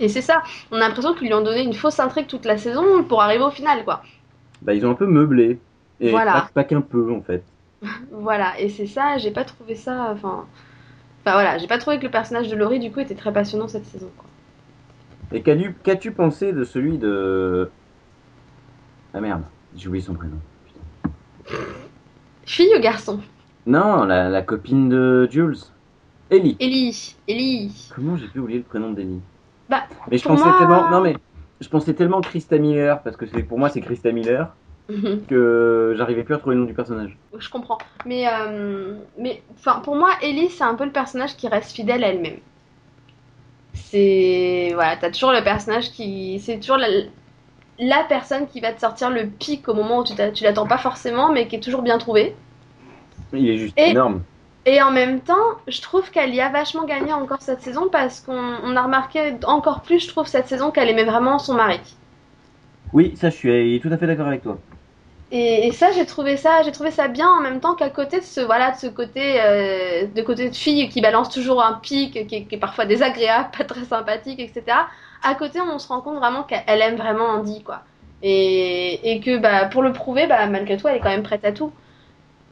Et 0.00 0.08
c'est 0.08 0.22
ça, 0.22 0.42
on 0.72 0.76
a 0.76 0.80
l'impression 0.80 1.14
qu'ils 1.14 1.28
lui 1.28 1.34
ont 1.34 1.44
donné 1.44 1.62
une 1.62 1.74
fausse 1.74 2.00
intrigue 2.00 2.26
toute 2.26 2.44
la 2.44 2.58
saison 2.58 3.04
pour 3.04 3.22
arriver 3.22 3.44
au 3.44 3.50
final, 3.50 3.84
quoi. 3.84 4.02
Bah, 4.62 4.74
ils 4.74 4.84
ont 4.84 4.90
un 4.90 4.94
peu 4.94 5.06
meublé. 5.06 5.60
Et 6.00 6.10
Voilà. 6.10 6.32
pas, 6.32 6.50
pas 6.52 6.64
qu'un 6.64 6.80
peu, 6.80 7.12
en 7.12 7.22
fait. 7.22 7.44
Voilà, 8.10 8.58
et 8.58 8.68
c'est 8.68 8.88
ça, 8.88 9.16
j'ai 9.18 9.30
pas 9.30 9.44
trouvé 9.44 9.76
ça. 9.76 10.08
Enfin, 10.10 10.46
enfin 11.24 11.32
voilà, 11.34 11.58
j'ai 11.58 11.66
pas 11.66 11.78
trouvé 11.78 11.98
que 11.98 12.04
le 12.04 12.10
personnage 12.10 12.48
de 12.48 12.56
Laurie, 12.56 12.78
du 12.78 12.90
coup, 12.92 13.00
était 13.00 13.14
très 13.14 13.32
passionnant 13.32 13.68
cette 13.68 13.86
saison. 13.86 14.10
Quoi. 14.16 14.26
Et 15.32 15.42
qu'as-tu 15.42 15.74
qu'as-tu 15.82 16.12
pensé 16.12 16.52
de 16.52 16.64
celui 16.64 16.98
de. 16.98 17.70
Ah 19.14 19.20
merde, 19.20 19.42
j'ai 19.76 19.88
oublié 19.88 20.04
son 20.04 20.14
prénom. 20.14 20.36
Putain. 20.66 21.60
Fille 22.46 22.68
ou 22.76 22.80
garçon 22.80 23.20
Non, 23.66 24.04
la, 24.04 24.28
la 24.28 24.42
copine 24.42 24.88
de 24.88 25.28
Jules. 25.30 25.56
Ellie. 26.30 26.56
Ellie, 26.60 27.16
Ellie. 27.28 27.90
Comment 27.94 28.16
j'ai 28.16 28.26
pu 28.28 28.38
oublier 28.40 28.58
le 28.58 28.64
prénom 28.64 28.92
d'Ellie 28.92 29.20
Bah, 29.68 29.84
Mais 30.10 30.18
je 30.18 30.22
pour 30.22 30.32
pensais 30.32 30.44
moi- 30.48 30.58
tellement. 30.58 30.90
Non, 30.90 31.00
mais. 31.00 31.16
Je 31.60 31.68
pensais 31.68 31.94
tellement 31.94 32.20
Krista 32.20 32.58
Miller, 32.58 33.00
parce 33.02 33.16
que 33.16 33.26
c'est 33.26 33.42
pour 33.42 33.58
moi 33.58 33.68
c'est 33.70 33.80
Krista 33.80 34.10
Miller, 34.12 34.54
que 34.88 35.94
j'arrivais 35.96 36.22
plus 36.24 36.34
à 36.34 36.38
trouver 36.38 36.56
le 36.56 36.62
nom 36.62 36.66
du 36.66 36.74
personnage. 36.74 37.16
Je 37.38 37.48
comprends. 37.48 37.78
Mais, 38.04 38.26
euh, 38.28 38.96
mais 39.18 39.42
pour 39.82 39.96
moi, 39.96 40.10
Ellie, 40.22 40.50
c'est 40.50 40.64
un 40.64 40.74
peu 40.74 40.84
le 40.84 40.92
personnage 40.92 41.36
qui 41.36 41.48
reste 41.48 41.72
fidèle 41.72 42.04
à 42.04 42.08
elle-même. 42.08 42.38
C'est. 43.72 44.70
Voilà, 44.74 44.96
t'as 44.96 45.10
toujours 45.10 45.32
le 45.32 45.42
personnage 45.42 45.90
qui. 45.90 46.38
C'est 46.40 46.60
toujours 46.60 46.76
la, 46.76 46.88
la 47.78 48.04
personne 48.04 48.46
qui 48.46 48.60
va 48.60 48.72
te 48.72 48.80
sortir 48.80 49.10
le 49.10 49.26
pic 49.26 49.68
au 49.68 49.74
moment 49.74 50.00
où 50.00 50.04
tu 50.04 50.44
l'attends 50.44 50.66
pas 50.66 50.78
forcément, 50.78 51.32
mais 51.32 51.48
qui 51.48 51.56
est 51.56 51.60
toujours 51.60 51.82
bien 51.82 51.98
trouvé. 51.98 52.36
Il 53.32 53.48
est 53.48 53.56
juste 53.56 53.78
Et- 53.78 53.90
énorme. 53.90 54.22
Et 54.66 54.80
en 54.80 54.90
même 54.90 55.20
temps, 55.20 55.58
je 55.68 55.82
trouve 55.82 56.10
qu'elle 56.10 56.34
y 56.34 56.40
a 56.40 56.48
vachement 56.48 56.84
gagné 56.84 57.12
encore 57.12 57.42
cette 57.42 57.60
saison 57.60 57.88
parce 57.92 58.20
qu'on 58.20 58.32
on 58.32 58.76
a 58.76 58.82
remarqué 58.82 59.34
encore 59.44 59.82
plus, 59.82 60.00
je 60.00 60.08
trouve, 60.08 60.26
cette 60.26 60.48
saison 60.48 60.70
qu'elle 60.70 60.88
aimait 60.88 61.04
vraiment 61.04 61.38
son 61.38 61.52
mari. 61.52 61.80
Oui, 62.94 63.14
ça 63.14 63.28
je 63.28 63.34
suis 63.36 63.80
tout 63.82 63.90
à 63.92 63.98
fait 63.98 64.06
d'accord 64.06 64.28
avec 64.28 64.42
toi. 64.42 64.58
Et, 65.36 65.72
ça, 65.72 65.90
j'ai 65.90 66.06
trouvé 66.06 66.36
ça, 66.36 66.62
j'ai 66.62 66.70
trouvé 66.70 66.92
ça 66.92 67.08
bien 67.08 67.28
en 67.28 67.40
même 67.40 67.58
temps 67.58 67.74
qu'à 67.74 67.90
côté 67.90 68.20
de 68.20 68.24
ce, 68.24 68.40
voilà, 68.40 68.70
de 68.70 68.76
ce 68.76 68.86
côté, 68.86 69.40
euh, 69.42 70.06
de 70.06 70.22
côté 70.22 70.48
de 70.48 70.54
fille 70.54 70.88
qui 70.88 71.00
balance 71.00 71.28
toujours 71.28 71.60
un 71.60 71.72
pic, 71.72 72.12
qui 72.28 72.36
est, 72.36 72.44
qui 72.44 72.54
est 72.54 72.58
parfois 72.58 72.86
désagréable, 72.86 73.48
pas 73.58 73.64
très 73.64 73.84
sympathique, 73.84 74.38
etc. 74.38 74.62
À 75.24 75.34
côté, 75.34 75.60
on 75.60 75.80
se 75.80 75.88
rend 75.88 76.02
compte 76.02 76.18
vraiment 76.18 76.44
qu'elle 76.44 76.80
aime 76.80 76.94
vraiment 76.94 77.24
Andy, 77.24 77.64
quoi. 77.64 77.80
Et, 78.22 79.10
et 79.10 79.20
que, 79.20 79.36
bah, 79.38 79.64
pour 79.64 79.82
le 79.82 79.92
prouver, 79.92 80.28
bah, 80.28 80.46
malgré 80.46 80.76
tout, 80.76 80.86
elle 80.86 80.98
est 80.98 81.00
quand 81.00 81.08
même 81.08 81.24
prête 81.24 81.44
à 81.44 81.50
tout. 81.50 81.72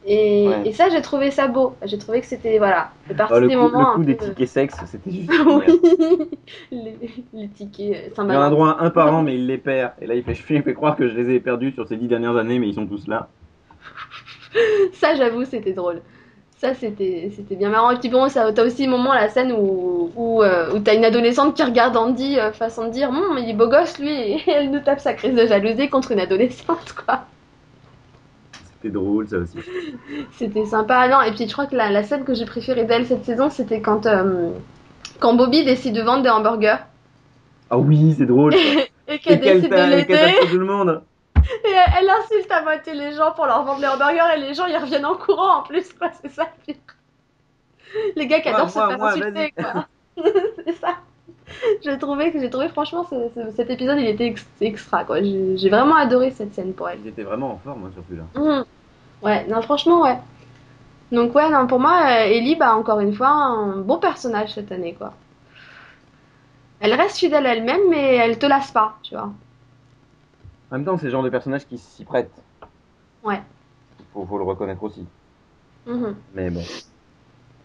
Et, 0.05 0.49
Ouais. 0.49 0.69
et 0.69 0.73
ça, 0.73 0.89
j'ai 0.91 1.01
trouvé 1.01 1.31
ça 1.31 1.47
beau. 1.47 1.77
J'ai 1.85 1.97
trouvé 1.99 2.21
que 2.21 2.27
c'était, 2.27 2.59
voilà, 2.59 2.91
fait 3.07 3.15
partie 3.15 3.35
Ah, 3.37 3.41
le 3.41 3.49
des 3.49 3.55
coup, 3.55 3.61
moments 3.61 3.79
le 3.81 3.87
un 3.87 3.95
coup 3.95 4.05
des 4.05 4.17
tickets 4.17 4.49
sexes, 4.49 4.77
c'était 4.87 5.11
juste. 5.11 5.31
oui, 5.47 6.29
les, 6.73 6.97
les 7.33 7.49
tickets 7.49 8.13
euh, 8.19 8.25
Il 8.29 8.37
en 8.37 8.43
a 8.43 8.51
droit 8.51 8.71
à 8.71 8.85
un 8.85 8.91
par 8.91 9.15
an, 9.15 9.23
mais 9.27 9.35
il 9.37 9.47
les 9.47 9.59
perd. 9.59 9.93
Et 10.01 10.07
là, 10.07 10.15
il 10.15 10.25
fait, 10.25 10.35
je 10.35 10.43
fais 10.43 10.75
croire 10.75 10.97
que 10.97 11.09
je 11.09 11.15
les 11.17 11.35
ai 11.35 11.41
perdus 11.41 11.73
sur 11.73 11.87
ces 11.87 11.97
dix 11.97 12.09
dernières 12.09 12.37
années, 12.37 12.59
mais 12.59 12.69
ils 12.69 12.75
sont 12.75 12.87
tous 12.87 13.07
là. 13.07 13.29
Ça, 14.93 15.15
j'avoue, 15.15 15.45
c'était 15.45 15.73
drôle. 15.73 16.01
Ça, 16.59 16.75
c'était 16.75 17.31
c'était 17.35 17.57
bien 17.57 17.71
marrant. 17.71 17.91
Et 17.91 17.99
puis 17.99 18.09
bon, 18.09 18.29
ça- 18.29 18.53
t'as 18.53 18.65
aussi 18.65 18.85
le 18.85 18.91
moment, 18.91 19.13
la 19.15 19.29
scène 19.29 19.51
où, 19.53 20.11
où, 20.15 20.43
euh, 20.43 20.73
où 20.75 20.79
t'as 20.79 20.95
une 20.95 21.05
adolescente 21.05 21.57
qui 21.57 21.63
regarde 21.65 21.97
Andy 21.97 22.39
euh, 22.39 22.53
façon 22.53 22.87
de 22.87 22.93
dire 22.93 23.11
Hum, 23.11 23.37
il 23.39 23.51
est 23.51 23.55
beau 23.55 23.67
gosse 23.69 23.99
lui, 23.99 24.11
et 24.13 24.39
elle 24.49 24.71
nous 24.71 24.81
tape 24.81 25.01
sa 25.01 25.15
crise 25.15 25.35
de 25.35 25.47
jalousie 25.47 25.89
contre 25.89 26.13
une 26.13 26.21
adolescente, 26.21 26.95
quoi. 27.05 27.25
C'était 28.83 28.95
drôle, 28.95 29.29
ça 29.29 29.39
aussi. 29.39 29.59
C'était 30.33 30.65
sympa. 30.65 31.07
Non, 31.09 31.23
et 31.23 31.31
puis 31.31 31.47
je 31.47 31.53
crois 31.53 31.67
que 31.67 31.77
la, 31.77 31.89
la 31.91 32.03
scène 32.03 32.25
que 32.25 32.35
j'ai 32.35 32.47
préférée 32.47 32.85
d'elle 32.85 33.07
cette 33.07 33.25
saison, 33.25 33.49
c'était 33.49 33.81
quand, 33.81 34.07
euh, 34.07 34.51
quand 35.21 35.35
Bobby 35.35 35.65
décide 35.65 35.95
de 35.95 36.03
vendre 36.03 36.25
des 36.25 36.31
hamburgers 36.31 36.79
Ah 37.71 37.79
oui, 37.79 38.15
c'est 38.19 38.27
drôle. 38.27 38.55
et 39.09 39.19
qu'elle 39.21 39.41
décide 39.41 39.71
de 39.71 39.91
l'aider. 39.91 40.35
tout 40.51 40.59
le 40.59 40.67
monde. 40.67 41.03
Et 41.37 41.69
elle, 41.69 41.93
elle 42.01 42.11
insulte 42.11 42.51
à 42.51 42.63
moitié 42.63 42.95
les 42.95 43.13
gens 43.13 43.33
pour 43.33 43.47
leur 43.47 43.63
vendre 43.65 43.81
les 43.81 43.87
hamburgers 43.87 44.37
et 44.37 44.41
les 44.41 44.55
gens 44.55 44.67
ils 44.67 44.77
reviennent 44.77 45.07
en 45.07 45.17
courant 45.17 45.59
en 45.59 45.63
plus, 45.63 45.93
quoi. 45.93 46.09
C'est 46.21 46.31
ça 46.31 46.49
pire. 46.67 46.77
Les 48.17 48.27
gars 48.27 48.41
qui 48.41 48.49
adorent 48.49 48.71
se 48.71 48.79
faire 48.79 49.03
insulter, 49.03 49.53
quoi. 49.57 49.87
C'est 50.65 50.77
ça. 50.81 50.97
J'ai 51.85 51.99
trouvé 51.99 52.33
que 52.33 52.41
j'ai 52.41 52.51
trouvé 52.51 52.69
franchement 52.69 53.05
ce- 53.09 53.29
ce- 53.35 53.51
cet 53.57 53.71
épisode 53.71 53.99
il 53.99 54.07
était 54.07 54.27
ex- 54.27 54.47
extra 54.61 55.05
quoi. 55.05 55.23
J'ai 55.23 55.69
vraiment 55.71 55.97
adoré 55.97 56.31
cette 56.31 56.55
scène 56.55 56.73
pour 56.73 56.89
elle. 56.89 57.01
Ils 57.05 57.09
étaient 57.09 57.23
vraiment 57.23 57.53
en 57.53 57.59
forme 57.59 57.85
hein, 57.87 57.91
sur 57.95 58.03
celui-là. 58.05 58.25
Mhm. 58.35 58.65
Ouais, 59.23 59.47
non, 59.47 59.63
franchement, 59.63 60.03
ouais. 60.03 60.19
Donc, 61.13 61.35
ouais, 61.35 61.49
non, 61.51 61.67
pour 61.67 61.79
moi, 61.79 62.01
euh, 62.07 62.25
Ellie, 62.25 62.57
bah, 62.57 62.75
encore 62.75 62.99
une 63.01 63.15
fois, 63.15 63.29
un 63.29 63.77
bon 63.77 63.99
personnage 63.99 64.53
cette 64.55 64.73
année, 64.73 64.95
quoi. 64.95 65.13
Elle 66.81 66.95
reste 66.95 67.19
fidèle 67.19 67.47
à 67.47 67.55
elle-même, 67.55 67.83
mais 67.91 68.17
elle 68.17 68.39
te 68.39 68.47
lasse 68.47 68.73
pas, 68.73 68.97
tu 69.03 69.15
vois. 69.15 69.31
En 70.71 70.77
même 70.77 70.85
temps, 70.85 70.97
c'est 70.97 71.05
le 71.07 71.13
genre 71.13 71.23
de 71.23 71.29
personnage 71.29 71.67
qui 71.67 71.79
s'y 71.79 72.05
prête. 72.05 72.31
Ouais. 73.23 73.41
Faut, 74.13 74.25
faut 74.27 74.39
le 74.39 74.45
reconnaître 74.45 74.83
aussi. 74.83 75.07
Mhm. 75.87 76.17
Mais 76.35 76.51
bon. 76.51 76.63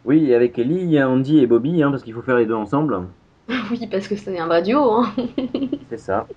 Oui, 0.06 0.34
avec 0.34 0.60
Ellie, 0.60 0.82
il 0.82 0.92
y 0.92 1.00
a 1.00 1.10
Andy 1.10 1.40
et 1.40 1.48
Bobby, 1.48 1.82
hein, 1.82 1.90
parce 1.90 2.04
qu'il 2.04 2.14
faut 2.14 2.22
faire 2.22 2.38
les 2.38 2.46
deux 2.46 2.54
ensemble. 2.54 3.08
Oui, 3.72 3.88
parce 3.88 4.08
que 4.08 4.16
c'est 4.16 4.38
un 4.38 4.48
vrai 4.48 4.62
duo, 4.62 4.92
hein. 4.92 5.14
C'est 5.90 5.98
ça. 5.98 6.28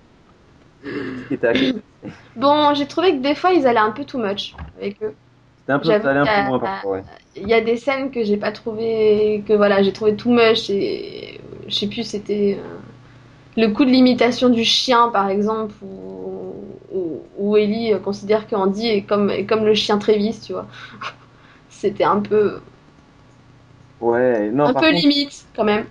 C'était 1.29 1.73
Bon, 2.35 2.73
j'ai 2.73 2.85
trouvé 2.85 3.11
que 3.11 3.21
des 3.21 3.35
fois, 3.35 3.51
ils 3.51 3.67
allaient 3.67 3.79
un 3.79 3.91
peu 3.91 4.05
too 4.05 4.17
much 4.17 4.53
avec 4.79 5.01
eux. 5.01 5.13
un 5.67 5.79
peu, 5.79 5.91
un 5.91 6.25
peu 6.25 6.47
loin 6.47 6.59
parfois, 6.59 6.91
ouais. 6.91 7.03
Il 7.35 7.47
y 7.47 7.53
a 7.53 7.61
des 7.61 7.77
scènes 7.77 8.11
que 8.11 8.23
j'ai 8.23 8.37
pas 8.37 8.51
trouvé, 8.51 9.43
que 9.47 9.53
voilà, 9.53 9.83
j'ai 9.83 9.93
trouvé 9.93 10.15
too 10.15 10.31
much 10.31 10.69
et 10.69 11.39
je 11.67 11.73
sais 11.75 11.87
plus, 11.87 12.03
c'était 12.03 12.57
euh, 12.59 13.61
le 13.61 13.69
coup 13.73 13.85
de 13.85 13.89
l'imitation 13.89 14.49
du 14.49 14.63
chien, 14.65 15.09
par 15.09 15.29
exemple, 15.29 15.73
où, 15.81 16.53
où, 16.93 17.19
où 17.37 17.57
Ellie 17.57 17.93
euh, 17.93 17.99
considère 17.99 18.47
que 18.47 18.55
Andy 18.55 18.87
est 18.87 19.01
comme, 19.03 19.29
est 19.29 19.45
comme 19.45 19.65
le 19.65 19.73
chien 19.73 19.97
Travis, 19.97 20.39
tu 20.45 20.53
vois. 20.53 20.67
C'était 21.69 22.03
un 22.03 22.19
peu, 22.19 22.59
Ouais, 24.01 24.49
non, 24.49 24.65
un 24.65 24.73
peu 24.73 24.79
contre, 24.79 24.91
limite, 24.91 25.45
quand 25.55 25.63
même. 25.63 25.85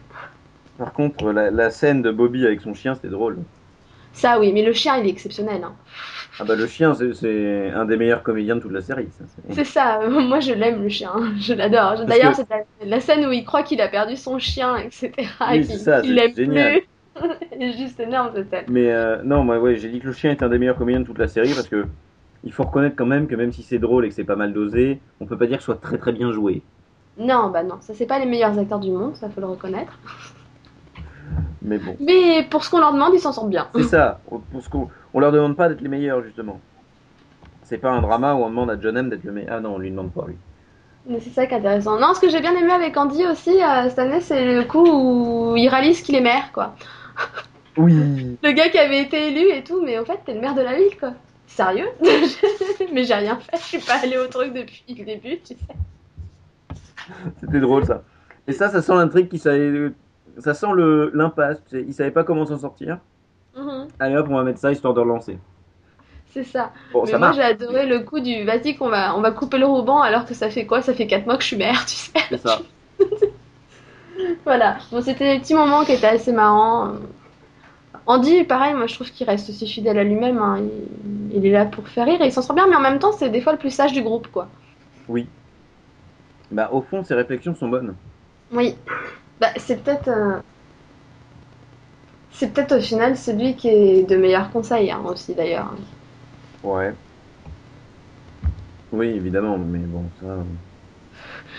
Par 0.81 0.93
contre, 0.93 1.31
la, 1.33 1.51
la 1.53 1.71
scène 1.71 2.03
de 2.03 2.11
Bobby 2.11 2.45
avec 2.47 2.61
son 2.61 2.75
chien, 2.75 2.95
c'était 2.97 3.09
drôle. 3.09 3.39
Ça, 4.13 4.41
oui, 4.41 4.53
mais 4.53 4.63
le 4.63 4.73
chien, 4.73 4.97
il 4.99 5.07
est 5.07 5.11
exceptionnel. 5.11 5.63
hein. 5.65 5.75
Ah 6.39 6.45
bah 6.45 6.57
le 6.57 6.67
chien, 6.67 6.95
c'est- 6.95 7.71
un 7.71 7.85
des 7.85 7.97
meilleurs 7.97 8.23
comédiens 8.23 8.57
de 8.57 8.61
toute 8.61 8.73
la 8.73 8.81
série. 8.83 9.09
C'est- 9.51 9.65
ça, 9.65 10.01
moi 10.09 10.41
je 10.41 10.53
l'aime 10.53 10.83
le 10.83 10.89
chien, 10.89 11.13
je 11.39 11.55
l'adore. 11.55 12.05
D'ailleurs, 12.07 12.31
que- 12.33 12.37
c'est 12.37 12.49
la, 12.51 12.65
la 12.87 13.01
scène 13.01 13.27
où 13.27 13.33
il 13.33 13.45
croit 13.45 13.63
qu'il 13.63 13.81
a 13.81 13.89
perdu 13.89 14.17
son 14.17 14.39
chien, 14.39 14.77
etc. 14.79 15.29
Oui, 15.51 15.65
c'est 15.65 15.77
ça, 15.79 16.03
c'est 16.03 16.09
l'aime 16.09 16.35
génial. 16.35 16.73
plus. 17.17 17.29
C'est 17.53 17.73
juste 17.73 18.01
énorme 18.01 18.31
cette 18.35 18.51
scène. 18.51 18.65
Mais 18.69 18.91
euh, 18.91 19.23
non, 19.25 19.45
moi, 19.45 19.59
ouais, 19.59 19.77
j'ai 19.77 19.91
dit 19.91 20.01
que 20.01 20.07
le 20.07 20.13
chien 20.13 20.31
est 20.31 20.43
un 20.43 20.49
des 20.49 20.59
meilleurs 20.59 20.77
comédiens 20.79 21.01
de 21.01 21.07
toute 21.07 21.19
la 21.19 21.29
série 21.29 21.53
parce 21.55 21.69
que 21.69 21.87
il 22.43 22.53
faut 22.53 22.63
reconnaître 22.65 22.97
quand 22.97 23.07
même 23.07 23.27
que 23.27 23.35
même 23.35 23.53
si 23.53 23.63
c'est 23.63 23.79
drôle 23.79 24.07
et 24.07 24.09
que 24.09 24.15
c'est 24.15 24.25
pas 24.25 24.37
mal 24.37 24.53
dosé, 24.55 24.99
on 25.21 25.27
peut 25.27 25.37
pas 25.37 25.47
dire 25.47 25.59
que 25.59 25.63
ce 25.63 25.67
soit 25.67 25.81
très 25.81 25.99
très 25.99 26.13
bien 26.13 26.33
joué. 26.33 26.63
Non, 27.19 27.51
bah 27.51 27.63
non, 27.63 27.81
ça 27.81 27.95
c'est 27.95 28.07
pas 28.07 28.19
les 28.19 28.27
meilleurs 28.27 28.59
acteurs 28.59 28.81
du 28.81 28.91
monde, 28.91 29.15
ça 29.17 29.29
faut 29.31 29.41
le 29.41 29.47
reconnaître. 29.47 29.93
Mais 31.63 31.79
bon, 31.79 31.97
Mais 32.01 32.43
pour 32.51 32.65
ce 32.65 32.71
qu'on 32.71 32.79
leur 32.79 32.93
demande, 32.93 33.13
ils 33.15 33.21
s'en 33.21 33.33
sortent 33.33 33.51
bien. 33.51 33.69
c'est 33.75 33.83
ça. 33.85 34.21
On- 34.31 34.39
Pour 34.39 34.63
ce 34.63 34.69
qu'on, 34.69 34.89
on 35.13 35.21
leur 35.21 35.31
demande 35.33 35.57
pas 35.57 35.69
d'être 35.69 35.81
les 35.83 35.89
meilleurs 35.89 36.23
justement. 36.23 36.59
C'est 37.65 37.79
pas 37.79 37.91
un 37.91 38.01
drama 38.01 38.35
où 38.35 38.39
on 38.39 38.49
demande 38.51 38.71
à 38.71 38.81
John 38.81 38.97
M 38.97 39.11
d'être 39.11 39.25
le 39.25 39.33
meilleur. 39.33 39.55
Ah 39.57 39.61
non, 39.61 39.75
on 39.75 39.79
lui 39.79 39.91
demande 39.91 40.11
pas 40.13 40.25
lui. 40.27 40.37
Mais 41.07 41.21
c'est 41.21 41.31
ça 41.31 41.47
qui 41.47 41.55
est 41.55 41.59
intéressant. 41.59 41.99
Non, 41.99 42.15
ce 42.15 42.21
que 42.21 42.29
j'ai 42.29 42.41
bien 42.41 42.55
aimé 42.55 42.73
avec 42.73 42.97
Andy 42.97 43.25
aussi 43.27 43.63
euh, 43.63 43.89
cette 43.89 43.99
année, 43.99 44.21
c'est 44.21 44.55
le 44.57 44.65
coup 44.65 44.85
où 44.87 45.57
il 45.57 45.69
réalise 45.69 46.03
qu'il 46.03 46.15
est 46.15 46.21
maire, 46.21 46.51
quoi. 46.53 46.75
Oui. 47.77 47.95
Le 48.43 48.53
gars 48.53 48.69
qui 48.69 48.79
avait 48.79 49.03
été 49.03 49.29
élu 49.29 49.51
et 49.57 49.63
tout, 49.63 49.83
mais 49.85 49.99
au 49.99 50.05
fait, 50.05 50.19
t'es 50.27 50.35
le 50.35 50.41
maire 50.41 50.55
de 50.55 50.63
la 50.63 50.75
ville, 50.77 50.97
quoi. 50.99 51.13
Sérieux? 51.47 51.89
Mais 52.93 53.05
j'ai 53.05 53.15
rien 53.15 53.37
fait, 53.37 53.57
je 53.57 53.63
suis 53.63 53.79
pas 53.79 53.95
allée 54.03 54.19
au 54.19 54.27
truc 54.27 54.53
depuis 54.53 54.85
le 54.97 55.05
début, 55.05 55.39
tu 55.41 55.55
sais. 55.55 56.77
C'était 57.41 57.61
drôle 57.61 57.85
ça. 57.87 58.03
Et 58.47 58.53
ça, 58.53 58.69
ça 58.71 58.83
sent 58.83 58.95
l'intrigue 58.95 59.29
qui 59.29 59.39
savait, 59.39 59.91
ça 60.39 60.55
sent 60.55 60.73
le 60.75 61.11
l'impasse. 61.15 61.59
tu 61.69 61.77
sais, 61.79 61.85
Il 61.87 61.95
savait 61.95 62.11
pas 62.11 62.25
comment 62.25 62.47
s'en 62.47 62.59
sortir. 62.59 62.99
Mhm, 63.57 63.89
Allez 63.99 64.17
hop, 64.17 64.27
on 64.31 64.37
va 64.37 64.43
mettre 64.45 64.59
ça 64.61 64.71
histoire 64.73 64.95
de 64.95 65.01
relancer. 65.01 65.39
c'est 66.33 66.45
ça. 66.45 66.73
Bon, 66.93 67.03
mais 67.05 67.11
ça 67.11 67.19
moi, 67.19 67.33
j'ai 67.33 67.43
adoré 67.43 67.87
le 67.87 68.01
coup 68.01 68.21
du 68.21 68.45
vas-y 68.45 68.77
qu'on 68.77 68.89
va, 68.89 69.17
on 69.17 69.21
va 69.21 69.33
couper 69.33 69.59
le 69.59 69.67
ruban 69.67 70.01
alors 70.01 70.25
que 70.27 70.35
ça 70.35 70.49
fait 70.51 70.67
quoi? 70.67 70.83
Ça 70.83 70.95
fait 70.95 71.07
4 71.09 71.27
mois 71.27 71.37
que 71.37 71.43
je 71.43 71.49
suis 71.49 71.57
maire, 71.57 71.85
tu 71.87 71.95
sais. 71.95 72.13
C'est 72.29 72.39
ça. 72.39 72.59
Voilà, 74.45 74.77
bon, 74.93 75.01
c'était 75.01 75.35
des 75.35 75.41
petits 75.41 75.55
moments 75.55 75.85
qui 75.85 75.93
étaient 75.93 76.07
assez 76.07 76.33
marrants. 76.33 76.93
Andy, 78.07 78.45
pareil, 78.45 78.75
moi 78.75 78.87
je 78.87 78.95
trouve 78.95 79.11
qu'il 79.11 79.27
reste 79.27 79.49
aussi 79.49 79.67
fidèle 79.67 79.99
à 79.99 80.05
lui-même. 80.05 80.39
hein. 80.39 80.59
Il, 81.33 81.37
il 81.39 81.47
est 81.47 81.51
là 81.53 81.65
pour 81.65 81.87
faire 81.89 82.07
rire 82.07 82.21
et 82.21 82.27
il 82.27 82.33
s'en 82.33 82.43
sort 82.43 82.55
bien, 82.55 82.67
mais 82.69 82.77
en 82.77 82.81
même 82.81 82.99
temps, 82.99 83.13
c'est 83.13 83.31
des 83.31 83.41
fois 83.41 83.53
le 83.53 83.59
plus 83.59 83.71
sage 83.71 83.93
du 83.93 84.03
groupe, 84.03 84.29
quoi. 84.29 84.49
Oui. 85.09 85.27
Bah 86.51 86.69
au 86.73 86.83
fond, 86.83 87.03
ses 87.05 87.15
réflexions 87.15 87.55
sont 87.55 87.69
bonnes. 87.69 87.95
Oui, 88.53 88.75
bah, 89.41 89.49
c'est 89.57 89.83
peut-être. 89.83 90.09
euh, 90.09 90.41
C'est 92.33 92.53
peut-être 92.53 92.77
au 92.77 92.81
final 92.81 93.17
celui 93.17 93.55
qui 93.57 93.69
est 93.69 94.03
de 94.09 94.17
meilleurs 94.17 94.51
conseils, 94.51 94.91
hein, 94.91 95.03
aussi 95.05 95.35
d'ailleurs. 95.35 95.73
Ouais. 96.63 96.95
Oui, 98.93 99.09
évidemment, 99.09 99.57
mais 99.59 99.79
bon, 99.79 100.05
ça. 100.21 100.27
euh, 100.27 100.43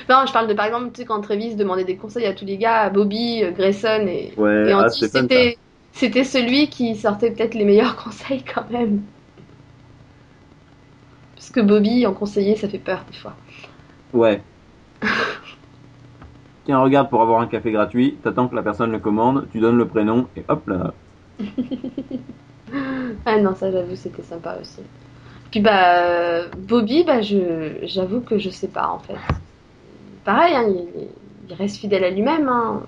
Non, 0.09 0.25
je 0.27 0.33
parle 0.33 0.47
de 0.47 0.53
par 0.53 0.65
exemple, 0.65 0.91
tu 0.93 1.01
sais, 1.01 1.05
quand 1.05 1.21
Travis 1.21 1.55
demandait 1.55 1.83
des 1.85 1.95
conseils 1.97 2.25
à 2.25 2.33
tous 2.33 2.45
les 2.45 2.57
gars, 2.57 2.81
à 2.81 2.89
Bobby, 2.89 3.43
euh, 3.43 3.51
Grayson 3.51 4.05
et, 4.07 4.33
Ouais, 4.37 4.69
et 4.69 4.73
ah, 4.73 4.89
c'était. 4.89 5.57
C'était 5.93 6.23
celui 6.23 6.69
qui 6.69 6.95
sortait 6.95 7.31
peut-être 7.31 7.53
les 7.53 7.65
meilleurs 7.65 7.95
conseils 8.03 8.43
quand 8.43 8.69
même. 8.71 9.01
Parce 11.35 11.49
que 11.49 11.59
Bobby, 11.59 12.05
en 12.05 12.13
conseiller, 12.13 12.55
ça 12.55 12.69
fait 12.69 12.77
peur 12.79 13.03
des 13.11 13.17
fois. 13.17 13.35
Ouais. 14.13 14.41
Tiens, 16.63 16.79
regarde, 16.79 17.11
pour 17.11 17.21
avoir 17.21 17.39
un 17.41 17.45
café 17.47 17.71
gratuit, 17.71 18.19
t'attends 18.23 18.47
que 18.47 18.55
la 18.55 18.63
personne 18.63 18.91
le 18.91 18.99
commande, 18.99 19.47
tu 19.51 19.59
donnes 19.59 19.77
le 19.77 19.87
prénom, 19.87 20.27
et 20.35 20.43
hop 20.47 20.67
là. 20.67 20.95
Ah 23.25 23.39
non, 23.39 23.55
ça 23.55 23.71
j'avoue, 23.71 23.95
c'était 23.95 24.23
sympa 24.23 24.57
aussi. 24.61 24.81
Puis 25.51 25.61
bah, 25.61 26.47
Bobby, 26.57 27.03
bah, 27.05 27.21
je, 27.21 27.79
j'avoue 27.83 28.21
que 28.21 28.37
je 28.39 28.49
sais 28.49 28.69
pas 28.69 28.87
en 28.89 28.99
fait. 28.99 29.17
Pareil, 30.23 30.55
hein, 30.55 30.65
il, 30.67 31.07
il 31.49 31.53
reste 31.55 31.77
fidèle 31.77 32.03
à 32.03 32.09
lui-même. 32.09 32.47
hein. 32.47 32.81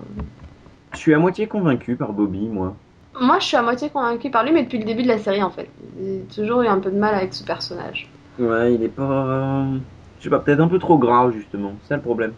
Je 0.94 0.98
suis 0.98 1.12
à 1.12 1.18
moitié 1.18 1.46
convaincu 1.46 1.94
par 1.94 2.14
Bobby, 2.14 2.48
moi. 2.48 2.74
Moi, 3.20 3.38
je 3.40 3.44
suis 3.46 3.56
à 3.56 3.62
moitié 3.62 3.90
convaincue 3.90 4.30
par 4.30 4.44
lui, 4.44 4.52
mais 4.52 4.62
depuis 4.64 4.78
le 4.78 4.84
début 4.84 5.02
de 5.02 5.08
la 5.08 5.18
série 5.18 5.42
en 5.42 5.50
fait. 5.50 5.68
J'ai 6.00 6.20
toujours 6.34 6.62
eu 6.62 6.66
un 6.68 6.78
peu 6.80 6.90
de 6.90 6.98
mal 6.98 7.14
avec 7.14 7.34
ce 7.34 7.42
personnage. 7.44 8.08
Ouais, 8.38 8.74
il 8.74 8.82
est 8.82 8.88
pas. 8.88 9.66
Je 10.18 10.22
sais 10.24 10.30
pas, 10.30 10.40
peut-être 10.40 10.60
un 10.60 10.68
peu 10.68 10.78
trop 10.78 10.98
gras, 10.98 11.30
justement. 11.32 11.78
C'est 11.82 11.88
ça 11.88 11.96
le 11.96 12.02
problème. 12.02 12.34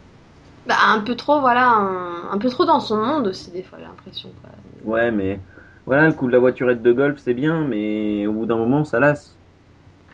Bah, 0.67 0.77
un 0.89 1.01
peu 1.03 1.17
trop, 1.17 1.41
voilà, 1.41 1.69
un, 1.69 2.31
un 2.31 2.39
peu 2.39 2.51
trop 2.51 2.65
dans 2.65 2.81
son 2.81 2.97
monde 2.97 3.29
aussi, 3.29 3.51
des 3.53 3.63
fois, 3.63 3.79
j'ai 3.79 3.85
l'impression. 3.85 4.35
quoi. 4.35 4.51
Ouais, 4.83 5.11
mais. 5.11 5.45
Voilà, 5.87 6.07
le 6.09 6.15
coup 6.15 6.27
de 6.27 6.33
la 6.33 6.39
voiturette 6.39 6.83
de 6.83 6.93
golf, 6.93 7.19
c'est 7.21 7.35
bien, 7.35 7.65
mais 7.67 8.27
au 8.27 8.33
bout 8.33 8.47
d'un 8.47 8.57
moment, 8.57 8.85
ça 8.85 8.99
lasse. 9.01 9.39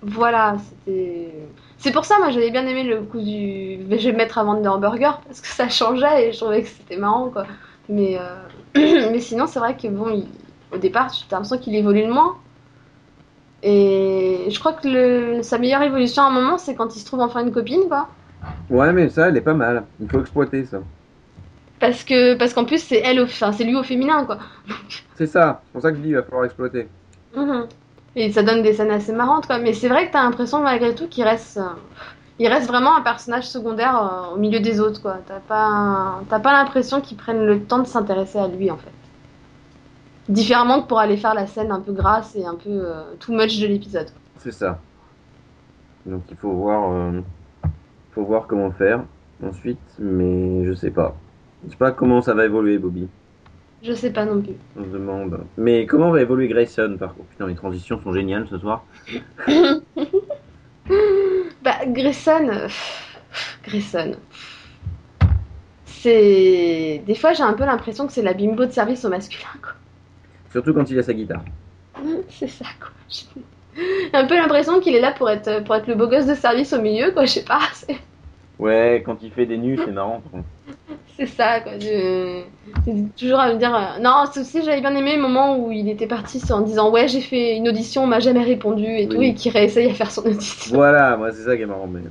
Voilà, 0.04 0.56
c'était. 0.58 1.54
C'est 1.76 1.92
pour 1.92 2.04
ça, 2.04 2.18
moi, 2.18 2.30
j'avais 2.30 2.50
bien 2.50 2.66
aimé 2.66 2.82
le 2.82 3.04
coup 3.04 3.20
du. 3.20 3.86
Je 3.88 4.06
vais 4.08 4.12
me 4.12 4.16
mettre 4.16 4.38
à 4.38 4.44
vendre 4.44 4.60
des 4.60 4.68
hamburgers 4.68 5.12
parce 5.24 5.40
que 5.40 5.46
ça 5.46 5.68
changeait 5.68 6.28
et 6.28 6.32
je 6.32 6.38
trouvais 6.38 6.62
que 6.62 6.68
c'était 6.68 6.96
marrant, 6.96 7.30
quoi. 7.30 7.46
Mais, 7.88 8.18
euh, 8.18 8.48
mais 8.74 9.20
sinon, 9.20 9.46
c'est 9.46 9.60
vrai 9.60 9.76
que 9.76 9.86
bon, 9.88 10.08
il- 10.10 10.44
au 10.72 10.78
départ, 10.78 11.12
tu 11.12 11.24
as 11.32 11.36
l'impression 11.36 11.58
qu'il 11.58 11.76
évolue 11.76 12.02
le 12.06 12.12
moins. 12.12 12.36
Et 13.62 14.46
je 14.50 14.58
crois 14.58 14.72
que 14.74 14.88
le... 14.88 15.42
sa 15.42 15.58
meilleure 15.58 15.82
évolution 15.82 16.22
à 16.22 16.26
un 16.26 16.30
moment, 16.30 16.58
c'est 16.58 16.74
quand 16.74 16.96
il 16.96 17.00
se 17.00 17.04
trouve 17.06 17.20
enfin 17.20 17.44
une 17.44 17.52
copine, 17.52 17.82
quoi. 17.88 18.16
Ouais, 18.70 18.92
mais 18.92 19.08
ça, 19.08 19.28
elle 19.28 19.36
est 19.36 19.42
pas 19.42 19.54
mal. 19.54 19.84
Il 20.00 20.08
faut 20.08 20.20
exploiter 20.20 20.64
ça. 20.64 20.78
Parce 21.78 22.04
que 22.04 22.34
parce 22.36 22.54
qu'en 22.54 22.64
plus, 22.64 22.82
c'est 22.82 23.00
elle, 23.04 23.20
au... 23.20 23.24
enfin, 23.24 23.52
c'est 23.52 23.64
lui 23.64 23.76
au 23.76 23.82
féminin, 23.82 24.24
quoi. 24.24 24.38
C'est 25.14 25.26
ça, 25.26 25.60
c'est 25.66 25.72
pour 25.72 25.82
ça 25.82 25.90
que 25.90 25.98
je 25.98 26.02
dis, 26.02 26.08
il 26.08 26.14
va 26.14 26.22
falloir 26.22 26.46
exploiter. 26.46 26.88
Mhm. 27.36 27.66
Et 28.16 28.32
ça 28.32 28.42
donne 28.42 28.62
des 28.62 28.72
scènes 28.72 28.90
assez 28.90 29.12
marrantes, 29.12 29.46
quoi. 29.46 29.58
Mais 29.58 29.72
c'est 29.72 29.88
vrai 29.88 30.08
que 30.08 30.12
t'as 30.12 30.22
l'impression, 30.22 30.60
malgré 30.60 30.94
tout, 30.94 31.06
qu'il 31.06 31.22
reste, 31.22 31.58
euh, 31.58 31.68
il 32.38 32.48
reste 32.48 32.66
vraiment 32.66 32.96
un 32.96 33.02
personnage 33.02 33.46
secondaire 33.46 33.96
euh, 33.96 34.34
au 34.34 34.38
milieu 34.38 34.58
des 34.58 34.80
autres, 34.80 35.00
quoi. 35.00 35.18
T'as 35.26 35.38
pas, 35.38 36.22
t'as 36.28 36.40
pas 36.40 36.52
l'impression 36.52 37.00
qu'ils 37.00 37.18
prennent 37.18 37.44
le 37.44 37.62
temps 37.62 37.78
de 37.78 37.86
s'intéresser 37.86 38.38
à 38.38 38.48
lui, 38.48 38.70
en 38.70 38.78
fait. 38.78 38.90
Différemment 40.28 40.82
que 40.82 40.88
pour 40.88 40.98
aller 40.98 41.16
faire 41.16 41.34
la 41.34 41.46
scène 41.46 41.70
un 41.70 41.80
peu 41.80 41.92
grasse 41.92 42.34
et 42.34 42.44
un 42.44 42.54
peu 42.54 42.70
euh, 42.70 43.02
too 43.20 43.32
much 43.32 43.60
de 43.60 43.66
l'épisode. 43.66 44.08
C'est 44.38 44.52
ça. 44.52 44.78
Donc 46.06 46.22
il 46.30 46.36
faut 46.36 46.52
voir, 46.52 46.90
euh, 46.90 47.20
faut 48.12 48.24
voir 48.24 48.46
comment 48.46 48.70
faire 48.70 49.04
ensuite, 49.42 49.80
mais 49.98 50.64
je 50.66 50.72
sais 50.74 50.90
pas. 50.90 51.16
Je 51.64 51.70
sais 51.70 51.76
pas 51.76 51.92
comment 51.92 52.22
ça 52.22 52.34
va 52.34 52.44
évoluer, 52.44 52.78
Bobby. 52.78 53.08
Je 53.82 53.92
sais 53.92 54.12
pas 54.12 54.24
non 54.24 54.40
plus. 54.40 54.54
On 54.76 54.84
se 54.84 54.90
demande. 54.90 55.40
Mais 55.56 55.86
comment 55.86 56.10
va 56.10 56.22
évoluer 56.22 56.46
Grayson 56.48 56.96
par 56.98 57.14
contre? 57.14 57.28
Putain, 57.30 57.46
les 57.48 57.54
transitions 57.54 58.00
sont 58.02 58.12
géniales 58.12 58.46
ce 58.48 58.58
soir. 58.58 58.84
Bah, 61.62 61.78
Grayson. 61.86 62.66
Grayson. 63.64 64.16
C'est. 65.86 67.02
Des 67.06 67.14
fois, 67.14 67.34
j'ai 67.34 67.44
un 67.44 67.52
peu 67.52 67.64
l'impression 67.64 68.06
que 68.06 68.12
c'est 68.12 68.22
la 68.22 68.34
bimbo 68.34 68.64
de 68.66 68.72
service 68.72 69.04
au 69.04 69.08
masculin, 69.08 69.46
quoi. 69.62 69.74
Surtout 70.50 70.74
quand 70.74 70.90
il 70.90 70.98
a 70.98 71.02
sa 71.04 71.14
guitare. 71.14 71.44
C'est 72.28 72.48
ça, 72.48 72.64
quoi. 72.80 72.90
Un 74.12 74.26
peu 74.26 74.34
l'impression 74.36 74.80
qu'il 74.80 74.94
est 74.94 75.00
là 75.00 75.12
pour 75.12 75.28
être, 75.30 75.62
pour 75.64 75.74
être 75.74 75.86
le 75.86 75.94
beau 75.94 76.06
gosse 76.06 76.26
de 76.26 76.34
service 76.34 76.72
au 76.72 76.80
milieu, 76.80 77.10
quoi, 77.12 77.24
je 77.24 77.32
sais 77.32 77.44
pas. 77.44 77.60
Ouais, 78.58 79.02
quand 79.04 79.16
il 79.24 79.32
fait 79.32 79.46
des 79.46 79.56
nus, 79.58 79.76
c'est 79.84 79.90
marrant. 79.90 80.22
C'est 81.16 81.26
ça, 81.26 81.58
quoi. 81.60 81.72
Je... 81.80 82.42
Toujours 83.18 83.40
à 83.40 83.52
me 83.52 83.58
dire. 83.58 83.74
euh, 83.74 84.00
Non, 84.00 84.24
c'est 84.30 84.40
aussi, 84.40 84.62
j'avais 84.62 84.80
bien 84.80 84.94
aimé 84.94 85.16
le 85.16 85.22
moment 85.22 85.58
où 85.58 85.72
il 85.72 85.88
était 85.88 86.06
parti 86.06 86.40
en 86.52 86.60
disant 86.60 86.92
Ouais, 86.92 87.08
j'ai 87.08 87.22
fait 87.22 87.56
une 87.56 87.68
audition, 87.68 88.04
on 88.04 88.06
m'a 88.06 88.20
jamais 88.20 88.44
répondu 88.44 88.84
et 88.86 89.08
tout, 89.08 89.16
Oui. 89.16 89.28
et 89.30 89.34
qu'il 89.34 89.50
réessaye 89.50 89.90
à 89.90 89.94
faire 89.94 90.12
son 90.12 90.24
audition. 90.26 90.76
Voilà, 90.76 91.16
moi 91.16 91.32
c'est 91.32 91.42
ça 91.42 91.56
qui 91.56 91.62
est 91.62 91.66
marrant. 91.66 91.88
Mais... 91.90 92.02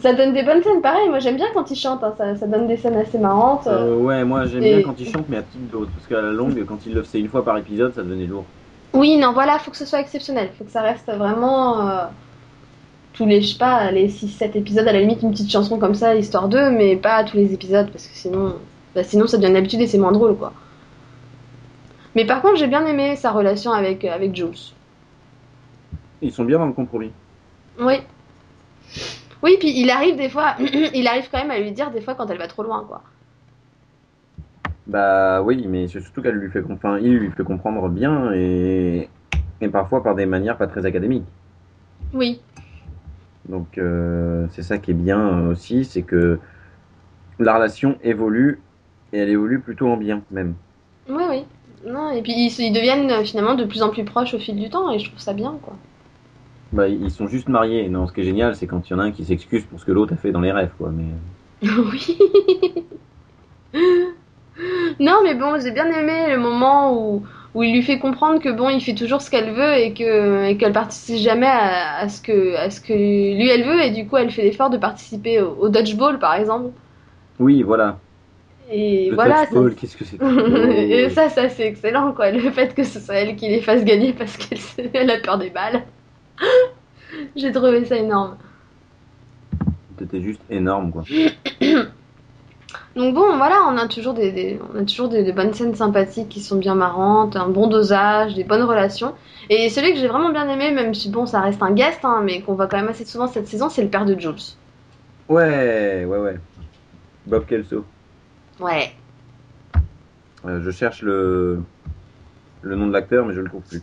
Ça 0.00 0.14
donne 0.14 0.32
des 0.32 0.42
bonnes 0.42 0.62
scènes, 0.64 0.80
pareil. 0.80 1.08
Moi, 1.10 1.20
j'aime 1.20 1.36
bien 1.36 1.46
quand 1.54 1.70
il 1.70 1.76
chante, 1.76 2.02
hein, 2.02 2.14
ça, 2.18 2.34
ça 2.34 2.46
donne 2.48 2.66
des 2.66 2.76
scènes 2.76 2.96
assez 2.96 3.18
marrantes. 3.18 3.68
euh. 3.68 3.92
Euh, 3.92 3.96
ouais, 3.98 4.24
moi 4.24 4.46
j'aime 4.46 4.64
Et- 4.64 4.76
bien 4.76 4.82
quand 4.82 4.98
il 4.98 5.08
chante, 5.08 5.26
mais 5.28 5.36
à 5.36 5.42
petite 5.42 5.70
dose. 5.70 5.86
Parce 5.94 6.08
qu'à 6.08 6.22
la 6.26 6.32
longue, 6.32 6.64
quand 6.66 6.78
il 6.86 6.94
le 6.94 7.02
faisait 7.04 7.20
une 7.20 7.28
fois 7.28 7.44
par 7.44 7.56
épisode, 7.56 7.94
ça 7.94 8.02
devenait 8.02 8.26
lourd. 8.26 8.46
Oui, 8.94 9.16
non, 9.18 9.32
voilà, 9.32 9.58
faut 9.58 9.70
que 9.70 9.76
ce 9.76 9.86
soit 9.86 10.00
exceptionnel. 10.00 10.50
Faut 10.58 10.64
que 10.64 10.70
ça 10.70 10.82
reste 10.82 11.06
vraiment. 11.12 11.88
euh, 11.88 12.06
tous 13.14 13.26
les, 13.26 13.40
je 13.42 13.52
sais 13.52 13.58
pas, 13.58 13.90
les 13.90 14.08
6-7 14.08 14.56
épisodes, 14.56 14.86
à 14.86 14.92
la 14.92 15.00
limite, 15.00 15.22
une 15.22 15.32
petite 15.32 15.50
chanson 15.50 15.78
comme 15.78 15.94
ça, 15.96 16.14
histoire 16.14 16.48
d'eux, 16.48 16.70
mais 16.70 16.94
pas 16.96 17.24
tous 17.24 17.36
les 17.36 17.52
épisodes, 17.52 17.90
parce 17.90 18.06
que 18.06 18.14
sinon, 18.14 18.54
bah, 18.94 19.02
sinon 19.02 19.26
ça 19.26 19.38
devient 19.38 19.50
une 19.50 19.56
habitude 19.56 19.80
et 19.80 19.88
c'est 19.88 19.98
moins 19.98 20.12
drôle, 20.12 20.36
quoi. 20.36 20.52
Mais 22.14 22.24
par 22.24 22.42
contre, 22.42 22.56
j'ai 22.56 22.68
bien 22.68 22.86
aimé 22.86 23.16
sa 23.16 23.32
relation 23.32 23.72
avec, 23.72 24.04
avec 24.04 24.36
Jules. 24.36 24.54
Ils 26.22 26.32
sont 26.32 26.44
bien 26.44 26.58
dans 26.58 26.66
le 26.66 26.72
compromis. 26.72 27.10
Oui. 27.80 27.94
Oui, 29.42 29.56
puis 29.58 29.80
il 29.80 29.90
arrive 29.90 30.16
des 30.16 30.28
fois, 30.28 30.54
il 30.60 31.06
arrive 31.08 31.28
quand 31.30 31.38
même 31.38 31.50
à 31.50 31.58
lui 31.58 31.72
dire 31.72 31.90
des 31.90 32.00
fois 32.00 32.14
quand 32.14 32.28
elle 32.30 32.38
va 32.38 32.46
trop 32.46 32.62
loin, 32.62 32.84
quoi. 32.86 33.02
Bah 34.88 35.42
oui, 35.42 35.66
mais 35.68 35.86
c'est 35.86 36.00
surtout 36.00 36.22
qu'elle 36.22 36.36
lui 36.36 36.50
fait 36.50 36.62
enfin, 36.70 36.98
il 36.98 37.18
lui 37.18 37.30
fait 37.30 37.44
comprendre 37.44 37.88
bien 37.88 38.32
et... 38.32 39.08
et 39.60 39.68
parfois 39.68 40.02
par 40.02 40.14
des 40.14 40.26
manières 40.26 40.56
pas 40.56 40.66
très 40.66 40.86
académiques. 40.86 41.26
Oui. 42.14 42.40
Donc 43.48 43.78
euh, 43.78 44.46
c'est 44.52 44.62
ça 44.62 44.78
qui 44.78 44.92
est 44.92 44.94
bien 44.94 45.20
euh, 45.20 45.52
aussi, 45.52 45.84
c'est 45.84 46.02
que 46.02 46.38
la 47.38 47.54
relation 47.54 47.96
évolue 48.02 48.60
et 49.12 49.18
elle 49.18 49.30
évolue 49.30 49.60
plutôt 49.60 49.88
en 49.88 49.96
bien 49.96 50.22
même. 50.30 50.54
Oui, 51.08 51.22
oui. 51.28 51.44
Non, 51.86 52.10
et 52.10 52.22
puis 52.22 52.32
ils, 52.32 52.60
ils 52.60 52.72
deviennent 52.72 53.10
euh, 53.10 53.24
finalement 53.24 53.54
de 53.54 53.64
plus 53.64 53.82
en 53.82 53.90
plus 53.90 54.04
proches 54.04 54.34
au 54.34 54.38
fil 54.38 54.56
du 54.56 54.68
temps, 54.68 54.90
et 54.90 54.98
je 54.98 55.08
trouve 55.08 55.20
ça 55.20 55.32
bien, 55.32 55.56
quoi. 55.62 55.74
Bah 56.72 56.88
ils 56.88 57.10
sont 57.10 57.28
juste 57.28 57.48
mariés. 57.48 57.88
Non, 57.88 58.06
ce 58.06 58.12
qui 58.12 58.20
est 58.20 58.24
génial, 58.24 58.54
c'est 58.56 58.66
quand 58.66 58.88
il 58.88 58.92
y 58.92 58.96
en 58.96 58.98
a 58.98 59.04
un 59.04 59.12
qui 59.12 59.24
s'excuse 59.24 59.64
pour 59.64 59.80
ce 59.80 59.86
que 59.86 59.92
l'autre 59.92 60.12
a 60.12 60.16
fait 60.16 60.32
dans 60.32 60.40
les 60.40 60.52
rêves, 60.52 60.72
quoi. 60.76 60.90
Mais 60.90 61.04
Oui. 61.90 62.18
non, 65.00 65.20
mais 65.24 65.34
bon, 65.34 65.58
j'ai 65.60 65.70
bien 65.72 65.86
aimé 65.90 66.28
le 66.30 66.38
moment 66.38 66.92
où, 66.94 67.24
où 67.54 67.62
il 67.62 67.72
lui 67.72 67.82
fait 67.82 67.98
comprendre 67.98 68.40
que 68.40 68.48
bon, 68.50 68.68
il 68.68 68.80
fait 68.80 68.94
toujours 68.94 69.20
ce 69.22 69.30
qu'elle 69.30 69.52
veut 69.52 69.74
et 69.76 69.94
que 69.94 70.44
et 70.46 70.56
qu'elle 70.56 70.72
participe 70.72 71.16
jamais 71.18 71.46
à, 71.46 71.98
à 71.98 72.08
ce 72.08 72.20
que 72.22 72.56
à 72.56 72.70
ce 72.70 72.80
que 72.80 72.92
lui 72.92 73.48
elle 73.48 73.64
veut 73.64 73.80
et 73.82 73.90
du 73.90 74.06
coup 74.06 74.16
elle 74.16 74.30
fait 74.30 74.42
l'effort 74.42 74.70
de 74.70 74.78
participer 74.78 75.40
au, 75.40 75.54
au 75.60 75.68
dodgeball 75.68 76.18
par 76.18 76.34
exemple. 76.34 76.70
oui, 77.38 77.62
voilà. 77.62 77.98
Et 78.70 79.10
Le 79.10 79.14
voilà. 79.16 79.46
qu'est-ce 79.76 79.96
que 79.96 80.04
c'est 80.04 80.20
et 80.20 81.08
ça, 81.10 81.28
ça 81.30 81.48
c'est 81.48 81.66
excellent 81.66 82.12
quoi. 82.12 82.30
Le 82.30 82.50
fait 82.50 82.74
que 82.74 82.84
ce 82.84 83.00
soit 83.00 83.14
elle 83.16 83.36
qui 83.36 83.48
les 83.48 83.62
fasse 83.62 83.84
gagner 83.84 84.12
parce 84.12 84.36
qu'elle 84.36 84.90
elle 84.94 85.10
a 85.10 85.18
peur 85.20 85.38
des 85.38 85.50
balles. 85.50 85.84
J'ai 87.36 87.52
trouvé 87.52 87.84
ça 87.84 87.96
énorme. 87.96 88.36
C'était 89.98 90.22
juste 90.22 90.42
énorme, 90.50 90.90
quoi. 90.92 91.04
Donc 92.98 93.14
bon, 93.14 93.36
voilà, 93.36 93.60
on 93.68 93.76
a 93.78 93.86
toujours 93.86 94.12
des, 94.12 94.32
des- 94.32 94.58
on 94.74 94.78
a 94.80 94.84
toujours 94.84 95.08
des, 95.08 95.22
des 95.22 95.32
bonnes 95.32 95.54
scènes 95.54 95.74
sympathiques 95.74 96.28
qui 96.28 96.40
sont 96.40 96.56
bien 96.56 96.74
marrantes, 96.74 97.36
un 97.36 97.48
bon 97.48 97.68
dosage, 97.68 98.34
des 98.34 98.42
bonnes 98.44 98.64
relations. 98.64 99.14
Et 99.50 99.68
celui 99.70 99.92
que 99.94 99.98
j'ai 100.00 100.08
vraiment 100.08 100.30
bien 100.32 100.48
aimé, 100.48 100.72
même 100.72 100.92
si 100.94 101.08
bon, 101.08 101.24
ça 101.24 101.40
reste 101.40 101.62
un 101.62 101.70
guest, 101.70 102.00
hein, 102.04 102.20
mais 102.24 102.40
qu'on 102.42 102.54
voit 102.54 102.66
quand 102.66 102.76
même 102.76 102.88
assez 102.88 103.04
souvent 103.04 103.28
cette 103.28 103.46
saison, 103.46 103.68
c'est 103.68 103.82
le 103.82 103.88
père 103.88 104.04
de 104.04 104.18
Jules. 104.18 104.34
Ouais, 105.28 106.04
ouais, 106.04 106.18
ouais. 106.18 106.36
Bob 107.26 107.46
Kelso. 107.46 107.84
Ouais. 108.60 108.92
Euh, 110.46 110.60
je 110.62 110.70
cherche 110.70 111.02
le 111.02 111.60
le 112.62 112.74
nom 112.74 112.88
de 112.88 112.92
l'acteur, 112.92 113.24
mais 113.26 113.34
je 113.34 113.40
le 113.40 113.48
trouve 113.48 113.62
plus. 113.62 113.82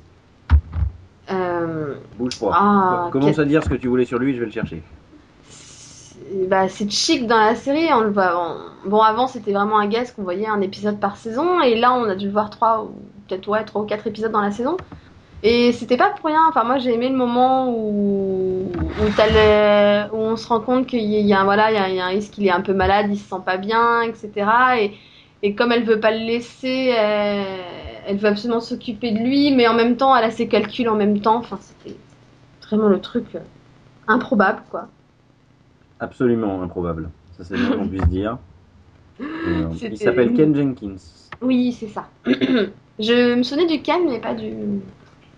Euh, 1.31 1.93
Bouge 2.17 2.37
pas. 2.39 2.51
Ah, 2.53 3.09
Commence 3.11 3.35
quel- 3.35 3.41
à 3.45 3.45
dire 3.45 3.63
ce 3.63 3.69
que 3.69 3.75
tu 3.75 3.87
voulais 3.87 4.05
sur 4.05 4.19
lui, 4.19 4.33
je 4.35 4.39
vais 4.39 4.45
le 4.45 4.51
chercher. 4.51 4.83
Bah, 6.47 6.67
c'est 6.69 6.89
chic 6.89 7.27
dans 7.27 7.37
la 7.39 7.55
série. 7.55 7.87
On 7.93 8.01
le 8.01 8.11
voit. 8.11 8.33
on- 8.83 8.89
Bon, 8.89 9.01
avant 9.01 9.27
c'était 9.27 9.51
vraiment 9.53 9.79
un 9.79 9.87
guest 9.87 10.15
qu'on 10.15 10.23
voyait 10.23 10.47
un 10.47 10.61
épisode 10.61 10.99
par 10.99 11.17
saison, 11.17 11.59
et 11.61 11.75
là 11.75 11.93
on 11.93 12.03
a 12.05 12.15
dû 12.15 12.29
voir 12.29 12.49
trois 12.51 12.83
ou 12.85 13.11
peut-être 13.27 13.47
ouais 13.47 13.65
trois 13.65 13.81
ou 13.81 13.85
quatre 13.85 14.05
épisodes 14.07 14.31
dans 14.31 14.41
la 14.41 14.51
saison. 14.51 14.77
Et 15.43 15.71
c'était 15.73 15.97
pas 15.97 16.11
pour 16.11 16.27
rien. 16.27 16.41
Enfin, 16.49 16.63
moi 16.65 16.79
j'ai 16.79 16.93
aimé 16.93 17.09
le 17.09 17.15
moment 17.17 17.69
où 17.71 18.93
où, 18.97 19.09
on 20.13 20.35
se 20.37 20.47
rend 20.47 20.61
compte 20.61 20.87
qu'il 20.87 21.01
y 21.01 21.33
a, 21.33 21.43
voilà, 21.43 21.67
un 21.67 22.07
risque 22.07 22.33
qu'il 22.33 22.45
est 22.47 22.51
un 22.51 22.61
peu 22.61 22.73
malade, 22.73 23.07
il 23.11 23.17
se 23.19 23.27
sent 23.29 23.41
pas 23.45 23.57
bien, 23.57 24.01
etc. 24.03 24.81
Et, 24.81 24.97
et 25.43 25.55
comme 25.55 25.71
elle 25.71 25.83
veut 25.85 25.99
pas 25.99 26.11
le 26.11 26.19
laisser, 26.25 26.87
elle, 26.97 28.01
elle 28.07 28.17
veut 28.17 28.29
absolument 28.29 28.61
s'occuper 28.61 29.11
de 29.11 29.19
lui, 29.19 29.51
mais 29.55 29.67
en 29.67 29.73
même 29.75 29.97
temps 29.97 30.15
elle 30.15 30.25
a 30.25 30.31
ses 30.31 30.47
calculs 30.47 30.89
en 30.89 30.95
même 30.95 31.21
temps. 31.21 31.37
Enfin, 31.37 31.59
c'était 31.61 32.01
vraiment 32.67 32.89
le 32.89 33.01
truc 33.01 33.35
euh, 33.35 33.41
improbable, 34.07 34.65
quoi. 34.69 34.94
Absolument 35.99 36.61
improbable. 36.61 37.09
Ça 37.37 37.43
c'est 37.43 37.55
bien 37.55 37.77
qu'on 37.77 37.87
puisse 37.87 38.07
dire. 38.07 38.37
Euh, 39.21 39.69
il 39.81 39.97
s'appelle 39.97 40.33
Ken 40.33 40.55
Jenkins. 40.55 40.95
Oui, 41.41 41.71
c'est 41.71 41.87
ça. 41.87 42.07
Je 42.99 43.35
me 43.35 43.43
souvenais 43.43 43.67
du 43.67 43.81
Ken, 43.81 44.01
mais 44.09 44.19
pas 44.19 44.33
du. 44.33 44.53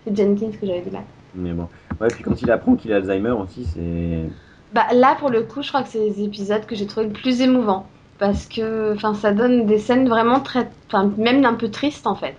C'est 0.04 0.16
Jenkins 0.16 0.50
que 0.50 0.66
j'avais 0.66 0.80
dit 0.80 0.90
là. 0.90 1.02
Mais 1.34 1.52
bon. 1.52 1.68
Ouais, 2.00 2.08
puis 2.08 2.22
quand 2.22 2.40
il 2.40 2.50
apprend 2.50 2.76
qu'il 2.76 2.92
a 2.92 2.96
Alzheimer 2.96 3.30
aussi, 3.30 3.64
c'est. 3.64 4.24
Bah 4.72 4.86
là, 4.92 5.16
pour 5.18 5.30
le 5.30 5.42
coup, 5.42 5.62
je 5.62 5.68
crois 5.68 5.82
que 5.82 5.88
c'est 5.88 5.98
les 5.98 6.22
épisodes 6.22 6.64
que 6.66 6.74
j'ai 6.74 6.86
trouvé 6.86 7.06
le 7.06 7.12
plus 7.12 7.40
émouvants. 7.40 7.86
Parce 8.18 8.46
que 8.46 8.96
ça 9.14 9.32
donne 9.32 9.66
des 9.66 9.78
scènes 9.78 10.08
vraiment 10.08 10.40
très. 10.40 10.70
Enfin, 10.88 11.12
même 11.16 11.44
un 11.44 11.54
peu 11.54 11.70
tristes 11.70 12.06
en 12.06 12.16
fait. 12.16 12.36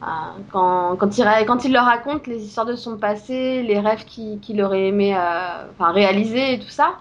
Ah, 0.00 0.34
Quand, 0.52 0.96
quand, 0.96 1.18
il, 1.18 1.24
quand 1.46 1.64
il 1.64 1.72
leur 1.72 1.84
raconte 1.84 2.26
les 2.26 2.44
histoires 2.44 2.66
de 2.66 2.76
son 2.76 2.98
passé, 2.98 3.62
les 3.62 3.80
rêves 3.80 4.04
qu'il 4.04 4.38
qu'il 4.40 4.62
aurait 4.62 4.88
aimé 4.88 5.16
euh, 5.16 5.64
réaliser 5.80 6.54
et 6.54 6.58
tout 6.58 6.68
ça. 6.68 6.98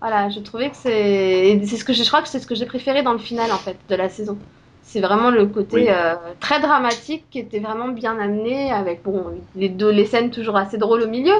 Voilà, 0.00 0.28
je 0.30 0.38
trouvais 0.40 0.70
que 0.70 0.76
c'est. 0.76 1.60
ce 1.66 1.84
que 1.84 1.92
je, 1.92 2.02
je 2.04 2.08
crois 2.08 2.22
que 2.22 2.28
c'est 2.28 2.38
ce 2.38 2.46
que 2.46 2.54
j'ai 2.54 2.66
préféré 2.66 3.02
dans 3.02 3.12
le 3.12 3.18
final 3.18 3.50
en 3.52 3.60
fait 3.60 3.80
de 3.88 3.94
la 3.96 4.08
saison. 4.08 4.44
C'est 4.80 5.00
vraiment 5.00 5.30
le 5.30 5.46
côté 5.46 5.90
Oui. 5.90 5.92
euh, 5.92 6.14
très 6.40 6.60
dramatique 6.60 7.28
qui 7.30 7.38
était 7.40 7.58
vraiment 7.60 7.88
bien 7.88 8.18
amené 8.18 8.70
avec 8.72 9.02
bon 9.02 9.44
les 9.54 9.68
deux 9.68 9.90
les 9.90 10.06
scènes 10.06 10.30
toujours 10.30 10.56
assez 10.56 10.78
drôles 10.78 11.02
au 11.02 11.08
milieu, 11.08 11.34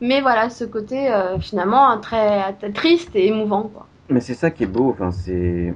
mais 0.00 0.20
voilà 0.20 0.50
ce 0.50 0.64
côté 0.64 1.12
euh, 1.12 1.38
finalement 1.38 1.98
très, 2.00 2.52
très 2.58 2.72
triste 2.72 3.14
et 3.14 3.26
émouvant 3.28 3.68
quoi. 3.68 3.88
Mais 4.10 4.20
c'est 4.20 4.34
ça 4.34 4.50
qui 4.50 4.64
est 4.64 4.66
beau. 4.66 4.90
Enfin, 4.90 5.10
c'est. 5.12 5.74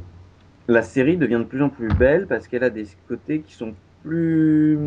La 0.69 0.83
série 0.83 1.19
devient 1.19 1.39
de 1.41 1.45
plus 1.45 1.63
en 1.63 1.71
plus 1.71 1.93
belle 1.93 2.27
parce 2.29 2.49
qu'elle 2.49 2.65
a 2.65 2.71
des 2.71 2.87
côtés 3.09 3.43
qui 3.43 3.55
sont 3.55 3.77
plus 4.03 4.79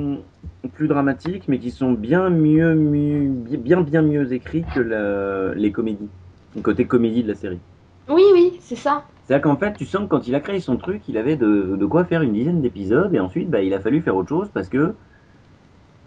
plus 0.74 0.88
dramatiques, 0.90 1.48
mais 1.50 1.60
qui 1.60 1.72
sont 1.72 1.94
bien 1.94 2.30
mieux, 2.32 2.76
mieux 2.76 3.30
bien 3.58 3.82
bien 3.82 4.02
mieux 4.04 4.34
écrits 4.34 4.68
que 4.70 4.80
la- 4.80 5.54
les 5.56 5.72
comédies. 5.74 6.12
Le 6.58 6.62
côté 6.62 6.86
comédie 6.86 7.24
de 7.24 7.30
la 7.30 7.36
série. 7.36 7.60
Oui 8.10 8.24
oui 8.34 8.60
c'est 8.62 8.76
ça. 8.76 9.04
C'est-à-dire 9.24 9.44
qu'en 9.44 9.58
fait, 9.58 9.76
tu 9.76 9.86
sens 9.86 10.02
que 10.04 10.08
quand 10.08 10.28
il 10.28 10.36
a 10.36 10.40
créé 10.40 10.60
son 10.60 10.76
truc, 10.78 11.04
il 11.08 11.18
avait 11.18 11.36
de, 11.36 11.78
de 11.80 11.86
quoi 11.86 12.04
faire 12.04 12.22
une 12.22 12.34
dizaine 12.34 12.62
d'épisodes, 12.62 13.14
et 13.14 13.20
ensuite, 13.20 13.50
bah, 13.50 13.62
il 13.62 13.74
a 13.74 13.80
fallu 13.80 14.02
faire 14.02 14.16
autre 14.16 14.30
chose 14.30 14.50
parce 14.54 14.68
que 14.70 14.96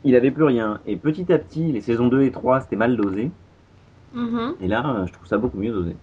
il 0.05 0.15
avait 0.15 0.31
plus 0.31 0.45
rien. 0.45 0.81
Et 0.85 0.97
petit 0.97 1.33
à 1.33 1.39
petit, 1.39 1.73
les 1.73 1.81
saisons 1.81 2.09
2 2.09 2.23
et 2.23 2.31
3, 2.33 2.61
c'était 2.61 2.77
mal 2.77 2.97
dosé. 2.97 3.31
Mhm. 4.13 4.57
Et 4.61 4.69
là, 4.69 4.85
euh, 4.87 5.07
je 5.07 5.13
trouve 5.13 5.27
ça 5.27 5.39
beaucoup 5.39 5.59
mieux 5.59 5.73
dosé. 5.73 5.97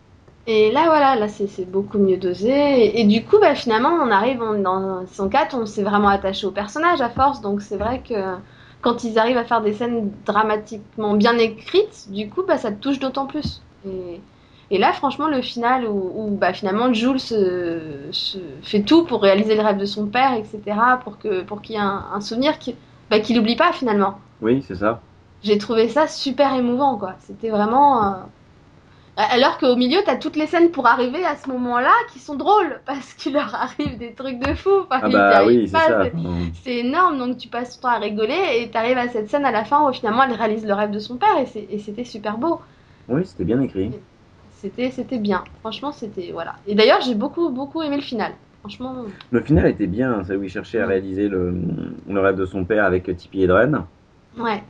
Et 0.46 0.72
là 0.72 0.86
voilà 0.86 1.16
là 1.18 1.28
c'est 1.28 1.48
c'est 1.48 1.66
beaucoup 1.66 1.98
mieux 2.00 2.16
dosé 2.18 2.50
et, 2.50 3.02
et 3.02 3.06
du 3.06 3.26
coup 3.26 3.38
bah 3.40 3.54
finalement 3.54 3.90
on 3.90 4.10
arrive 4.12 4.42
on- 4.42 4.62
dans 4.62 5.06
saison 5.06 5.28
4 5.28 5.56
on 5.58 5.66
s'est 5.66 5.84
vraiment 5.84 6.08
attaché 6.08 6.48
au 6.48 6.52
personnage 6.52 7.02
à 7.02 7.10
force 7.10 7.42
donc 7.42 7.62
c'est 7.62 7.76
vrai 7.76 8.02
que 8.02 8.14
quand 8.82 9.04
ils 9.04 9.20
arrivent 9.20 9.36
à 9.38 9.44
faire 9.44 9.62
des 9.62 9.74
scènes 9.74 10.10
dramatiquement 10.26 11.16
bien 11.16 11.38
écrites 11.38 12.10
du 12.10 12.30
coup 12.30 12.44
bah 12.48 12.58
ça 12.58 12.72
te 12.72 12.80
touche 12.80 13.00
d'autant 13.00 13.26
plus. 13.28 13.62
Et, 13.86 14.22
et 14.70 14.78
là 14.78 14.92
franchement 14.94 15.28
le 15.28 15.42
final 15.42 15.86
où, 15.88 16.12
où, 16.16 16.30
bah 16.38 16.54
finalement 16.54 16.94
Jules 16.94 17.20
se, 17.20 17.80
se 18.12 18.38
fait 18.64 18.82
tout 18.82 19.06
pour 19.06 19.22
réaliser 19.22 19.56
le 19.56 19.62
rêve 19.62 19.78
de 19.78 19.86
son 19.86 20.08
père 20.08 20.34
etc 20.34 20.78
pour 21.04 21.18
que 21.20 21.42
pour 21.44 21.62
qu'il 21.62 21.76
y 21.76 21.78
ait 21.78 21.82
un, 21.82 22.06
un 22.14 22.22
souvenir 22.22 22.54
bah, 23.10 23.20
qu'il 23.20 23.38
n'oublie 23.38 23.56
pas 23.56 23.72
finalement. 23.72 24.20
Oui, 24.42 24.64
c'est 24.68 24.76
ça. 24.76 25.00
J'ai 25.44 25.58
trouvé 25.58 25.88
ça 25.88 26.08
super 26.08 26.54
émouvant, 26.56 26.98
quoi. 26.98 27.16
C'était 27.20 27.50
vraiment. 27.50 28.04
euh, 28.06 28.16
Alors 29.16 29.58
qu'au 29.58 29.76
milieu, 29.76 30.00
t'as 30.06 30.16
toutes 30.18 30.36
les 30.36 30.46
scènes 30.48 30.72
pour 30.72 30.86
arriver 30.88 31.26
à 31.26 31.36
ce 31.38 31.50
moment-là 31.50 31.94
qui 32.12 32.20
sont 32.20 32.36
drôles, 32.36 32.82
parce 32.86 33.14
qu'il 33.14 33.34
leur 33.34 33.54
arrive 33.56 33.98
des 33.98 34.14
trucs 34.14 34.40
de 34.40 34.54
fou. 34.54 34.70
Enfin, 34.92 35.00
Ah 35.04 35.10
bah 35.10 35.46
oui, 35.46 35.72
c'est 36.64 36.78
énorme, 36.78 37.18
donc 37.18 37.38
tu 37.38 37.48
passes 37.48 37.80
ton 37.80 37.88
temps 37.88 37.94
à 37.96 38.00
rigoler 38.00 38.38
et 38.60 38.70
t'arrives 38.70 38.98
à 38.98 39.08
cette 39.08 39.30
scène 39.30 39.46
à 39.46 39.52
la 39.52 39.64
fin 39.64 39.88
où 39.90 39.94
finalement 39.94 40.24
elle 40.24 40.34
réalise 40.34 40.66
le 40.66 40.74
rêve 40.74 40.92
de 40.92 41.00
son 41.00 41.18
père 41.18 41.38
et 41.40 41.80
c'était 41.80 42.04
super 42.04 42.38
beau. 42.38 42.62
Oui, 43.08 43.26
c'était 43.26 43.46
bien 43.46 43.62
écrit. 43.62 43.92
C'était 44.62 44.92
c'était 44.92 45.18
bien. 45.20 45.44
Franchement, 45.62 45.92
c'était. 45.92 46.32
Voilà. 46.34 46.56
Et 46.68 46.76
d'ailleurs, 46.76 47.02
j'ai 47.02 47.16
beaucoup, 47.16 47.50
beaucoup 47.50 47.82
aimé 47.84 47.96
le 47.98 48.02
final. 48.02 48.34
Franchement. 48.62 49.06
Le 49.32 49.42
final 49.42 49.68
était 49.68 49.88
bien, 49.88 50.24
c'est 50.26 50.36
où 50.36 50.44
il 50.44 50.50
cherchait 50.50 50.80
à 50.82 50.88
réaliser 50.88 51.30
le, 51.30 51.54
le 52.10 52.20
rêve 52.20 52.36
de 52.36 52.46
son 52.46 52.66
père 52.66 52.84
avec 52.86 53.04
Tippi 53.16 53.44
Hedren. 53.44 53.84
Ouais. 54.38 54.62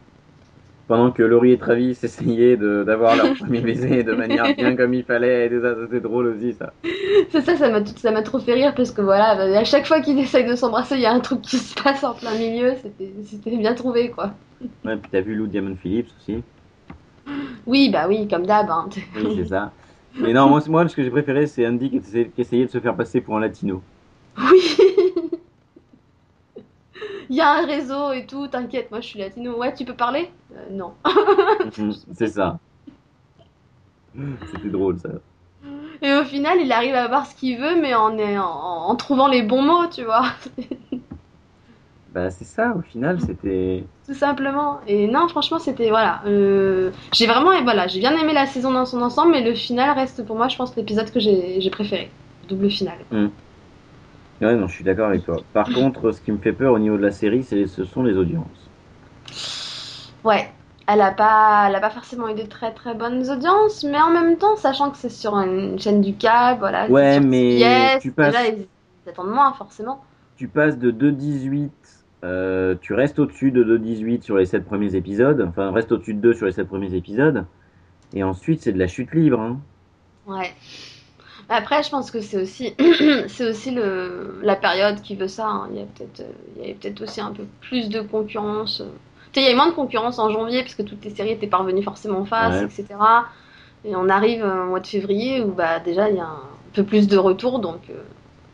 pendant 0.87 1.11
que 1.11 1.21
Laurie 1.23 1.51
et 1.51 1.57
Travis 1.57 1.97
essayaient 2.01 2.55
de- 2.55 2.83
d'avoir 2.85 3.15
leur 3.17 3.33
premier 3.33 3.59
baiser 3.59 4.03
de 4.03 4.13
manière 4.13 4.55
bien 4.55 4.75
comme 4.77 4.93
il 4.93 5.03
fallait. 5.03 5.47
Et 5.47 5.59
ça, 5.61 5.75
c'était 5.81 5.99
drôle 5.99 6.27
aussi, 6.27 6.53
ça. 6.53 6.71
C'est 7.29 7.41
ça, 7.41 7.57
ça 7.57 7.69
m'a 7.69 7.85
ça 7.85 8.11
m'a 8.11 8.21
trop 8.21 8.39
fait 8.39 8.53
rire 8.53 8.73
parce 8.75 8.91
que 8.91 9.01
voilà, 9.01 9.35
bah, 9.35 9.59
à 9.59 9.63
chaque 9.65 9.85
fois 9.85 9.99
qu'ils 9.99 10.17
essayent 10.19 10.45
de 10.47 10.55
s'embrasser, 10.55 10.95
il 10.95 11.01
y 11.01 11.05
a 11.05 11.11
un 11.13 11.19
truc 11.19 11.41
qui 11.41 11.57
se 11.57 11.81
passe 11.81 12.03
en 12.05 12.13
plein 12.13 12.37
milieu. 12.37 12.73
C'était 12.81 13.11
c'était 13.25 13.57
bien 13.57 13.73
trouvé 13.73 14.11
quoi. 14.11 14.31
Ouais, 14.85 14.95
puis 14.95 15.09
t'as 15.11 15.21
vu 15.21 15.35
Lou 15.35 15.47
Diamond 15.47 15.75
Phillips 15.75 16.09
aussi. 16.19 16.41
Oui, 17.65 17.89
bah 17.89 18.05
oui, 18.07 18.27
comme 18.27 18.45
d'hab. 18.45 18.69
hein. 18.69 18.87
Oui, 19.15 19.33
c'est 19.35 19.45
ça. 19.47 19.71
Mais 20.19 20.33
non, 20.33 20.47
moi, 20.67 20.87
ce 20.87 20.95
que 20.95 21.03
j'ai 21.03 21.09
préféré, 21.11 21.47
c'est 21.47 21.67
Andy 21.67 21.89
qui 21.89 21.97
essayait, 21.97 22.29
qui 22.29 22.41
essayait 22.41 22.65
de 22.65 22.71
se 22.71 22.79
faire 22.79 22.95
passer 22.95 23.21
pour 23.21 23.37
un 23.37 23.39
latino. 23.39 23.81
Oui. 24.37 24.77
Il 27.29 27.35
y 27.35 27.41
a 27.41 27.51
un 27.57 27.65
réseau 27.65 28.13
et 28.13 28.25
tout, 28.25 28.47
t'inquiète, 28.47 28.89
moi 28.89 29.01
je 29.01 29.07
suis 29.07 29.19
latino. 29.19 29.57
Ouais, 29.57 29.73
tu 29.73 29.83
peux 29.83 29.93
parler? 29.93 30.31
Euh, 30.55 30.65
Non. 30.71 30.93
Mhm, 31.77 31.93
c'est 32.13 32.27
ça. 32.29 32.57
C'était 34.51 34.69
drôle, 34.69 34.97
ça. 34.97 35.09
Et 36.01 36.13
au 36.13 36.23
final, 36.23 36.59
il 36.61 36.71
arrive 36.71 36.95
à 36.95 37.03
avoir 37.03 37.25
ce 37.25 37.35
qu'il 37.35 37.59
veut, 37.59 37.79
mais 37.81 37.93
en, 37.93 38.17
en, 38.17 38.89
en 38.89 38.95
trouvant 38.95 39.27
les 39.27 39.41
bons 39.43 39.61
mots, 39.61 39.87
tu 39.87 40.03
vois. 40.05 40.23
Bah, 42.13 42.29
c'est 42.29 42.45
ça, 42.45 42.73
au 42.75 42.81
final, 42.81 43.19
c'était. 43.21 43.83
Tout 44.07 44.13
simplement. 44.13 44.79
Et 44.87 45.07
non, 45.07 45.27
franchement, 45.27 45.59
c'était. 45.59 45.89
Voilà. 45.89 46.21
euh, 46.25 46.91
j'ai 47.13 47.27
vraiment. 47.27 47.51
et 47.51 47.61
Voilà, 47.63 47.87
j'ai 47.87 47.99
bien 47.99 48.17
aimé 48.17 48.33
la 48.33 48.45
saison 48.45 48.71
dans 48.71 48.85
son 48.85 49.01
ensemble, 49.01 49.31
mais 49.31 49.41
le 49.43 49.53
final 49.53 49.95
reste 49.97 50.25
pour 50.25 50.35
moi, 50.35 50.47
je 50.47 50.55
pense, 50.57 50.75
l'épisode 50.75 51.11
que 51.11 51.19
j'ai 51.19 51.69
préféré. 51.69 52.09
Double 52.49 52.69
final. 52.69 52.97
Ouais, 53.11 54.55
non, 54.55 54.67
je 54.67 54.73
suis 54.73 54.83
d'accord 54.83 55.07
avec 55.07 55.25
toi. 55.25 55.37
Par 55.53 55.67
contre, 55.73 56.11
ce 56.11 56.21
qui 56.21 56.31
me 56.31 56.37
fait 56.37 56.53
peur 56.53 56.73
au 56.73 56.79
niveau 56.79 56.97
de 56.97 57.01
la 57.01 57.11
série, 57.11 57.43
ce 57.43 57.83
sont 57.83 58.03
les 58.03 58.15
audiences. 58.17 58.45
Ouais. 60.23 60.49
Elle 60.89 61.01
a 61.01 61.11
pas, 61.11 61.65
elle 61.67 61.75
a 61.75 61.81
pas 61.81 61.89
forcément 61.89 62.29
eu 62.29 62.33
de 62.33 62.43
très 62.43 62.71
très 62.71 62.93
bonnes 62.93 63.29
audiences, 63.29 63.83
mais 63.83 63.99
en 63.99 64.09
même 64.09 64.37
temps, 64.37 64.55
sachant 64.55 64.89
que 64.89 64.95
c'est 64.95 65.09
sur 65.09 65.35
une 65.35 65.77
chaîne 65.77 65.99
du 65.99 66.15
câble, 66.15 66.59
voilà. 66.59 66.87
Ouais, 66.89 67.19
mais 67.19 67.99
tu 67.99 68.11
passes- 68.11 68.33
Déjà, 68.33 68.47
ils 68.47 69.09
attendent 69.09 69.31
moins, 69.33 69.51
forcément. 69.51 70.01
Tu 70.37 70.47
passes 70.47 70.77
de 70.77 70.91
2,18, 70.91 71.69
euh, 72.23 72.75
tu 72.81 72.93
restes 72.93 73.19
au-dessus 73.19 73.51
de 73.51 73.63
2,18 73.63 74.21
sur 74.23 74.37
les 74.37 74.45
7 74.45 74.65
premiers 74.65 74.95
épisodes, 74.95 75.41
enfin, 75.49 75.71
reste 75.71 75.91
au-dessus 75.91 76.13
de 76.15 76.19
2 76.21 76.33
sur 76.33 76.45
les 76.47 76.51
7 76.51 76.67
premiers 76.67 76.93
épisodes, 76.95 77.45
et 78.13 78.23
ensuite, 78.23 78.61
c'est 78.61 78.73
de 78.73 78.79
la 78.79 78.87
chute 78.87 79.13
libre. 79.13 79.39
Hein. 79.39 79.59
Ouais. 80.27 80.53
Après, 81.49 81.81
je 81.83 81.89
pense 81.89 82.11
que 82.11 82.19
c'est 82.21 82.41
aussi, 82.41 82.75
c'est 83.27 83.47
aussi 83.49 83.71
le, 83.71 84.39
la 84.43 84.55
période 84.55 85.01
qui 85.01 85.15
veut 85.15 85.27
ça. 85.29 85.47
hein. 85.47 85.67
Il 85.71 85.77
y 85.79 85.81
a 85.81 85.85
peut-être, 85.85 86.19
euh, 86.21 86.31
il 86.55 86.61
y 86.61 86.65
avait 86.65 86.73
peut-être 86.73 87.01
aussi 87.01 87.21
un 87.21 87.31
peu 87.31 87.43
plus 87.61 87.89
de 87.89 88.01
concurrence. 88.01 88.83
Tu 89.31 89.39
sais, 89.39 89.45
il 89.45 89.47
y 89.47 89.49
a 89.49 89.53
eu 89.53 89.55
moins 89.55 89.69
de 89.69 89.73
concurrence 89.75 90.19
en 90.19 90.29
janvier 90.29 90.61
parce 90.63 90.75
que 90.75 90.83
toutes 90.83 91.03
les 91.05 91.11
séries 91.11 91.31
étaient 91.31 91.47
parvenues 91.47 91.83
forcément 91.83 92.19
en 92.19 92.25
face, 92.25 92.61
Ouais. 92.61 92.65
etc. 92.65 92.85
Et 93.85 93.95
on 93.95 94.09
arrive 94.09 94.43
euh, 94.43 94.63
au 94.63 94.67
mois 94.69 94.79
de 94.81 94.87
février 94.87 95.41
où 95.41 95.51
bah 95.51 95.79
déjà 95.79 96.09
il 96.09 96.17
y 96.17 96.19
a 96.19 96.25
un 96.25 96.39
peu 96.73 96.83
plus 96.83 97.07
de 97.07 97.17
retours, 97.17 97.59
donc 97.59 97.81
euh, 97.89 97.93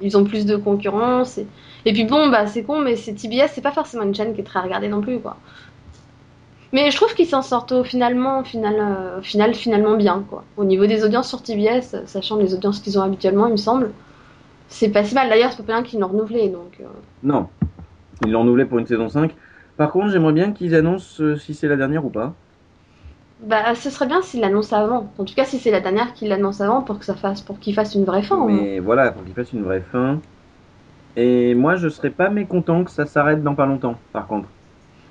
ils 0.03 0.17
ont 0.17 0.23
plus 0.23 0.45
de 0.45 0.55
concurrence. 0.55 1.39
Et, 1.85 1.93
puis 1.93 2.05
bon, 2.05 2.29
bah 2.29 2.45
c'est 2.47 2.63
con, 2.63 2.79
mais 2.79 2.95
c'est 2.95 3.13
TBS, 3.13 3.49
c'est 3.53 3.61
pas 3.61 3.71
forcément 3.71 4.03
une 4.03 4.13
chaîne 4.13 4.33
qui 4.33 4.41
est 4.41 4.45
très 4.45 4.59
regardée 4.59 4.87
non 4.89 5.01
plus, 5.01 5.19
quoi. 5.19 5.37
Mais 6.71 6.89
je 6.89 6.95
trouve 6.95 7.13
qu'ils 7.13 7.27
s'en 7.27 7.43
sortent 7.43 7.83
finalement, 7.83 8.43
euh, 8.55 9.19
au 9.19 9.21
final, 9.21 9.53
finalement 9.53 9.95
bien, 9.95 10.25
quoi. 10.29 10.43
Au 10.57 10.65
niveau 10.65 10.85
des 10.87 11.03
audiences 11.03 11.29
sur 11.29 11.41
TBS, 11.43 11.93
euh, 11.93 12.01
sachant 12.05 12.37
les 12.37 12.53
audiences 12.53 12.79
qu'ils 12.79 12.97
ont 12.97 13.03
habituellement, 13.03 13.45
il 13.47 13.51
me 13.51 13.57
semble, 13.57 13.91
c'est 14.69 14.89
pas 14.89 15.03
si 15.03 15.13
mal. 15.13 15.29
D'ailleurs, 15.29 15.51
c'est 15.51 15.65
pas 15.65 15.73
bien 15.73 15.83
qu'ils 15.83 15.99
l'ont 15.99 16.07
renouvelé, 16.07 16.49
donc. 16.49 16.77
euh, 16.81 16.85
Non, 17.21 17.47
ils 18.25 18.31
l'ont 18.31 18.41
renouvelé 18.41 18.65
pour 18.65 18.79
une 18.79 18.87
saison 18.87 19.07
5. 19.07 19.35
Par 19.77 19.91
contre, 19.91 20.09
j'aimerais 20.09 20.33
bien 20.33 20.51
qu'ils 20.51 20.73
annoncent 20.75 21.21
euh, 21.21 21.35
si 21.35 21.53
c'est 21.53 21.67
la 21.67 21.75
dernière 21.75 22.05
ou 22.05 22.09
pas. 22.09 22.33
Bah, 23.41 23.75
ce 23.75 23.89
serait 23.89 24.07
bien 24.07 24.21
s'ils 24.21 24.39
l'annoncent 24.41 24.75
avant. 24.75 25.11
En 25.17 25.23
tout 25.25 25.33
cas, 25.33 25.43
si 25.45 25.59
c'est 25.59 25.71
la 25.71 25.81
dernière 25.81 26.13
qu'ils 26.13 26.29
l'annoncent 26.29 26.63
avant, 26.63 26.81
pour 26.81 26.99
que 26.99 27.05
ça 27.05 27.15
fasse, 27.15 27.41
pour 27.41 27.59
qu'ils 27.59 27.73
fassent 27.73 27.95
une 27.95 28.05
vraie 28.05 28.23
fin. 28.23 28.45
Mais 28.45 28.79
voilà, 28.79 29.11
pour 29.11 29.23
qu'ils 29.23 29.33
fassent 29.33 29.51
une 29.53 29.63
vraie 29.63 29.83
fin. 29.91 30.19
Et 31.15 31.53
moi, 31.53 31.75
je 31.75 31.89
serais 31.89 32.09
pas 32.09 32.29
mécontent 32.29 32.83
que 32.83 32.91
ça 32.91 33.05
s'arrête 33.05 33.43
dans 33.43 33.53
pas 33.55 33.65
longtemps, 33.65 33.95
par 34.13 34.27
contre. 34.27 34.47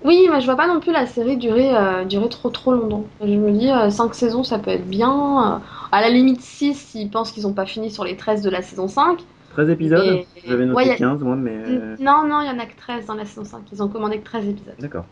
Oui, 0.04 0.26
mais 0.32 0.40
je 0.40 0.46
vois 0.46 0.56
pas 0.56 0.66
non 0.66 0.80
plus 0.80 0.92
la 0.92 1.06
série 1.06 1.36
durer, 1.36 1.76
euh, 1.76 2.04
durer 2.04 2.28
trop 2.28 2.50
trop 2.50 2.72
longtemps. 2.72 3.04
Je 3.20 3.26
me 3.36 3.52
dis, 3.52 3.70
5 3.94 4.14
saisons, 4.14 4.42
ça 4.42 4.58
peut 4.58 4.70
être 4.72 4.88
bien. 4.88 5.10
Euh, 5.12 5.58
à 5.92 6.00
la 6.00 6.08
limite 6.10 6.40
6, 6.40 6.74
s'ils 6.74 7.10
pensent 7.10 7.30
qu'ils 7.30 7.46
ont 7.46 7.52
pas 7.52 7.66
fini 7.66 7.88
sur 7.90 8.02
les 8.04 8.16
13 8.16 8.42
de 8.42 8.50
la 8.50 8.62
saison 8.62 8.88
5. 8.88 9.20
13 9.52 9.68
épisodes 9.68 10.02
Mais- 10.04 10.26
J'avais 10.44 10.64
noté 10.66 10.76
Ouais, 10.76 10.90
a- 10.90 10.96
15, 10.96 11.20
moi, 11.22 11.36
mais. 11.36 11.52
euh, 11.54 11.96
Non, 12.00 12.24
non, 12.26 12.40
il 12.40 12.46
y 12.46 12.50
en 12.50 12.58
a 12.58 12.66
que 12.66 12.76
13 12.76 13.06
dans 13.06 13.14
la 13.14 13.26
saison 13.26 13.44
5. 13.44 13.60
Ils 13.70 13.80
ont 13.82 13.88
commandé 13.88 14.18
que 14.18 14.24
13 14.24 14.48
épisodes. 14.48 14.74
D'accord. 14.80 15.04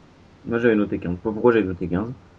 Moi, 0.47 0.59
j'avais 0.59 0.75
noté 0.75 0.99
15. 0.99 1.19
Pas 1.23 1.31
Pourquoi 1.31 1.53
j'avais 1.53 1.67
noté 1.67 1.87
15 1.87 2.09
Euh, 2.09 2.11
Mais 2.11 2.30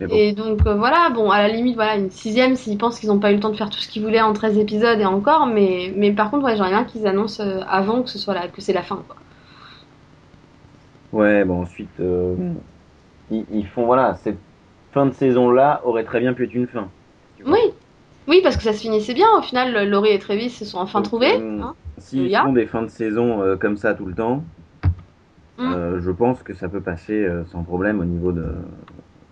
bon. 0.00 0.16
Et 0.16 0.32
donc 0.32 0.66
euh, 0.66 0.74
voilà, 0.74 1.10
bon, 1.10 1.30
à 1.30 1.40
la 1.42 1.48
limite, 1.48 1.74
voilà, 1.74 1.96
une 1.96 2.10
sixième 2.10 2.56
s'ils 2.56 2.78
pensent 2.78 2.98
qu'ils 3.00 3.08
n'ont 3.10 3.18
pas 3.20 3.30
eu 3.32 3.34
le 3.34 3.40
temps 3.40 3.50
de 3.50 3.56
faire 3.56 3.70
tout 3.70 3.78
ce 3.80 3.88
qu'ils 3.88 4.02
voulaient 4.02 4.20
en 4.20 4.32
13 4.32 4.58
épisodes 4.58 4.98
et 5.00 5.04
encore, 5.06 5.46
mais, 5.46 5.92
mais 5.96 6.12
par 6.12 6.30
contre, 6.30 6.44
ouais, 6.44 6.54
j'aimerais 6.56 6.70
bien 6.70 6.84
qu'ils 6.84 7.06
annoncent 7.06 7.42
euh, 7.42 7.60
avant 7.68 8.02
que 8.02 8.10
ce 8.10 8.18
soit 8.18 8.34
la, 8.34 8.48
que 8.48 8.60
c'est 8.60 8.72
la 8.72 8.82
fin, 8.82 9.04
quoi. 9.08 9.16
Ouais, 11.12 11.44
bon, 11.44 11.62
ensuite, 11.62 12.00
euh, 12.00 12.36
ils, 13.30 13.46
ils 13.50 13.68
font, 13.68 13.86
voilà, 13.86 14.16
cette 14.16 14.44
fin 14.92 15.06
de 15.06 15.12
saison-là 15.12 15.82
aurait 15.84 16.04
très 16.04 16.20
bien 16.20 16.34
pu 16.34 16.44
être 16.44 16.54
une 16.54 16.68
fin. 16.68 16.94
Oui, 17.44 17.58
oui, 18.26 18.40
parce 18.42 18.56
que 18.56 18.62
ça 18.62 18.72
se 18.72 18.80
finissait 18.80 19.14
bien. 19.14 19.28
Au 19.38 19.42
final, 19.42 19.88
Laurie 19.88 20.10
et 20.10 20.18
Travis 20.18 20.50
se 20.50 20.64
sont 20.64 20.78
enfin 20.78 21.00
Donc, 21.00 21.04
trouvés. 21.04 21.34
euh, 21.34 21.60
hein. 21.60 21.76
S'ils 21.98 22.26
Il 22.26 22.30
y 22.30 22.36
a. 22.36 22.42
font 22.42 22.52
des 22.52 22.66
fins 22.66 22.82
de 22.82 22.88
saison 22.88 23.42
euh, 23.42 23.56
comme 23.56 23.76
ça 23.76 23.94
tout 23.94 24.06
le 24.06 24.14
temps, 24.14 24.44
Mm. 25.58 25.72
euh, 25.74 26.00
je 26.00 26.10
pense 26.12 26.42
que 26.42 26.54
ça 26.54 26.68
peut 26.68 26.80
passer 26.80 27.24
euh, 27.24 27.44
sans 27.46 27.64
problème 27.64 28.00
au 28.00 28.04
niveau 28.04 28.30
de. 28.32 28.46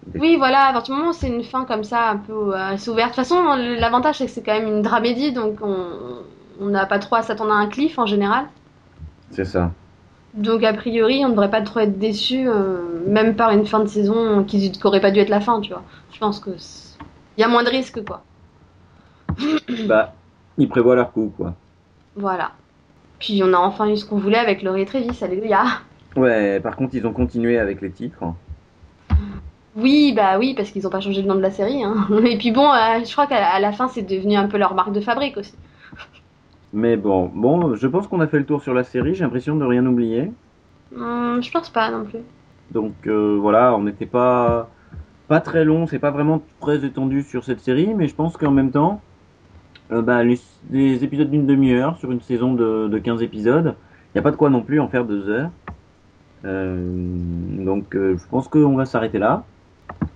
des- 0.09 0.19
Oui, 0.19 0.37
voilà, 0.37 0.67
à 0.67 0.73
partir 0.73 0.93
du 0.95 0.99
moment 1.01 1.11
où 1.13 1.15
c'est 1.15 1.29
une 1.29 1.45
fin 1.45 1.65
comme 1.65 1.85
ça, 1.85 2.11
un 2.11 2.17
peu 2.17 2.33
euh, 2.55 2.57
assez 2.57 2.91
ouverte. 2.91 3.11
De 3.11 3.15
toute 3.15 3.25
façon, 3.29 3.43
l'avantage, 3.79 4.19
c'est 4.19 4.27
que 4.27 4.33
c'est 4.33 4.43
quand 4.43 4.59
même 4.59 4.67
une 4.69 4.83
dramédie, 4.83 5.33
donc 5.33 5.59
on 5.63 6.67
n'a 6.67 6.85
pas 6.87 6.99
trop 6.99 7.17
à 7.17 7.23
s'attendre 7.23 7.53
à 7.53 7.57
un 7.57 7.69
cliff 7.69 7.99
en 7.99 8.07
général. 8.07 8.47
C'est 9.31 9.45
ça. 9.45 9.71
Donc, 10.35 10.65
a 10.65 10.73
priori, 10.75 11.23
on 11.25 11.29
ne 11.29 11.33
devrait 11.33 11.51
pas 11.51 11.63
trop 11.63 11.81
être 11.81 11.99
déçu, 11.99 12.49
euh, 12.49 12.79
même 13.07 13.37
par 13.37 13.51
une 13.53 13.65
fin 13.65 13.79
de 13.81 13.87
saison 13.87 14.45
qui 14.45 14.73
n'aurait 14.85 15.01
pas 15.01 15.11
dû 15.11 15.21
être 15.21 15.29
la 15.31 15.41
fin, 15.41 15.61
tu 15.61 15.73
vois. 15.73 15.83
Je 16.13 16.19
pense 16.19 16.41
que 16.41 16.51
il 17.39 17.41
y 17.41 17.45
a 17.45 17.49
moins 17.49 17.63
de 17.63 17.69
risques, 17.71 18.05
quoi. 18.05 18.23
bah, 19.87 20.13
ils 20.59 20.69
prévoient 20.69 20.97
leur 20.97 21.13
coup, 21.13 21.33
quoi. 21.37 21.55
Voilà. 22.17 22.51
Puis 23.19 23.43
on 23.45 23.53
a 23.53 23.59
enfin 23.59 23.89
eu 23.89 23.97
ce 23.97 24.05
qu'on 24.05 24.19
voulait 24.19 24.39
avec 24.39 24.63
Laurie 24.63 24.83
et 24.83 24.87
Travis, 24.87 25.19
alléluia. 25.23 25.65
Ouais, 26.17 26.61
par 26.61 26.77
contre, 26.77 26.95
ils 26.95 27.07
ont 27.07 27.13
continué 27.13 27.59
avec 27.59 27.81
les 27.81 27.91
titres. 27.91 28.25
Oui, 29.77 30.13
bah 30.17 30.39
oui, 30.39 30.55
parce 30.55 30.71
qu'ils 30.71 30.83
n'ont 30.83 30.91
pas 30.91 31.01
changé 31.01 31.21
le 31.23 31.29
nom 31.29 31.35
de 31.35 31.41
la 31.41 31.51
série. 31.51 31.83
Hein. 31.85 32.07
Et 32.25 32.39
puis 32.39 32.51
bon, 32.51 32.67
euh, 32.73 33.05
je 33.05 33.13
crois 33.13 33.27
qu'à 33.27 33.59
la- 33.61 33.73
fin, 33.73 33.89
c'est 33.89 34.03
devenu 34.03 34.35
un 34.37 34.49
peu 34.49 34.57
leur 34.57 34.75
marque 34.75 34.93
de 34.93 35.01
fabrique 35.01 35.37
aussi. 35.37 35.55
Mais 36.73 36.97
bon, 36.97 37.31
bon, 37.35 37.75
je 37.75 37.87
pense 37.87 38.07
qu'on 38.07 38.21
a 38.21 38.27
fait 38.29 38.39
le 38.39 38.47
tour 38.47 38.63
sur 38.63 38.75
la 38.75 38.85
série. 38.85 39.15
J'ai 39.15 39.25
l'impression 39.25 39.57
de 39.57 39.65
rien 39.65 39.85
oublier. 39.87 40.31
Hum, 40.95 41.43
je 41.43 41.51
pense 41.51 41.71
pas 41.71 41.91
non 41.91 42.05
plus. 42.05 42.21
Donc 42.71 42.95
euh, 43.07 43.39
voilà, 43.41 43.75
on 43.77 43.83
n'était 43.83 44.07
pas 44.07 44.71
pas 45.29 45.41
très 45.41 45.65
long, 45.65 45.87
c'est 45.87 45.99
pas 45.99 46.11
vraiment 46.11 46.43
très 46.61 46.85
étendu 46.85 47.23
sur 47.23 47.45
cette 47.45 47.61
série, 47.61 47.95
mais 47.95 48.09
je 48.09 48.15
pense 48.15 48.37
qu'en 48.37 48.51
même 48.53 48.71
temps, 48.71 49.01
euh, 49.93 50.03
bah, 50.03 50.25
les, 50.25 50.41
les 50.71 51.05
épisodes 51.05 51.31
d'une 51.31 51.47
demi-heure 51.47 51.99
sur 51.99 52.13
une 52.13 52.21
saison 52.21 52.55
de, 52.55 52.89
de 52.89 52.99
15 52.99 53.23
épisodes, 53.23 53.77
il 54.15 54.19
n'y 54.19 54.21
a 54.21 54.23
pas 54.23 54.31
de 54.33 54.37
quoi 54.37 54.51
non 54.51 54.63
plus 54.63 54.81
en 54.81 54.89
faire 54.89 55.05
deux 55.05 55.29
heures. 55.29 55.51
Euh, 56.47 56.79
donc 57.65 57.95
euh, 57.97 58.17
je 58.17 58.27
pense 58.31 58.49
qu'on 58.49 58.77
va 58.77 58.87
s'arrêter 58.87 59.19
là. 59.19 59.45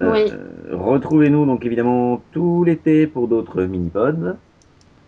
Euh, 0.03 0.13
Oui. 0.13 0.33
Retrouvez-nous 0.73 1.45
donc 1.47 1.65
évidemment 1.67 2.23
tout 2.33 2.65
l'été 2.65 3.07
pour 3.07 3.29
d'autres 3.29 3.63
mini-pods. 3.65 4.37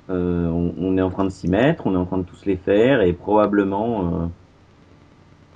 On, 0.09 0.75
on 0.79 0.99
est 0.99 1.03
en 1.03 1.11
train 1.11 1.25
de 1.25 1.31
s'y 1.31 1.49
mettre, 1.49 1.87
on 1.87 1.95
est 1.95 1.99
en 1.99 2.05
train 2.05 2.19
de 2.19 2.25
tous 2.25 2.45
les 2.45 2.57
faire 2.57 3.01
et 3.01 3.13
probablement 3.15 4.29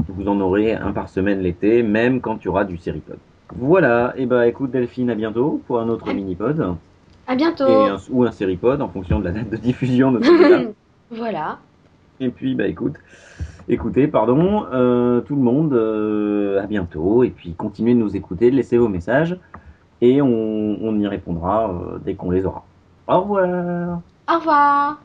vous 0.09 0.29
en 0.29 0.41
aurez 0.41 0.73
un 0.73 0.93
par 0.93 1.09
semaine 1.11 1.41
l'été, 1.41 1.83
même 1.83 2.21
quand 2.23 2.39
il 2.41 2.45
y 2.47 2.49
aura 2.49 2.65
du 2.65 2.79
séripod. 2.79 3.19
Voilà, 3.55 4.15
et 4.17 4.25
bah 4.25 4.47
écoute 4.47 4.71
Delphine, 4.71 5.11
à 5.11 5.15
bientôt 5.15 5.61
pour 5.67 5.81
un 5.81 5.89
autre 5.89 6.11
mini-pod 6.13 6.75
À 7.27 7.37
bientôt. 7.37 7.67
et 7.67 7.89
un- 7.89 7.99
ou 8.11 8.25
un 8.25 8.31
séripod 8.33 8.81
en 8.81 8.89
fonction 8.89 9.19
de 9.19 9.25
la 9.25 9.33
date 9.33 9.51
de 9.51 9.57
diffusion 9.57 10.11
de 10.13 10.23
celui-là. 10.23 10.71
voilà. 11.11 11.59
et 12.21 12.31
puis 12.31 12.55
bah 12.55 12.67
écoute, 12.67 12.95
écoutez, 13.69 14.09
pardon, 14.09 14.67
euh, 14.73 15.21
tout 15.21 15.37
le 15.37 15.43
monde, 15.43 15.73
euh, 15.73 16.63
à 16.63 16.67
bientôt 16.67 17.25
et 17.25 17.31
puis 17.31 17.55
continuez 17.55 17.95
de 17.95 17.99
nous 17.99 18.17
écouter, 18.17 18.51
de 18.51 18.57
laisser 18.57 18.79
vos 18.79 18.89
messages 18.89 19.39
et 20.01 20.21
on, 20.21 20.99
y 20.99 21.07
répondra 21.07 21.71
euh, 21.71 21.99
dès 22.05 22.15
qu'on 22.15 22.31
les 22.31 22.45
aura. 22.45 22.65
Au 23.09 23.21
revoir 23.21 24.01
Au 24.29 24.39
revoir. 24.39 24.99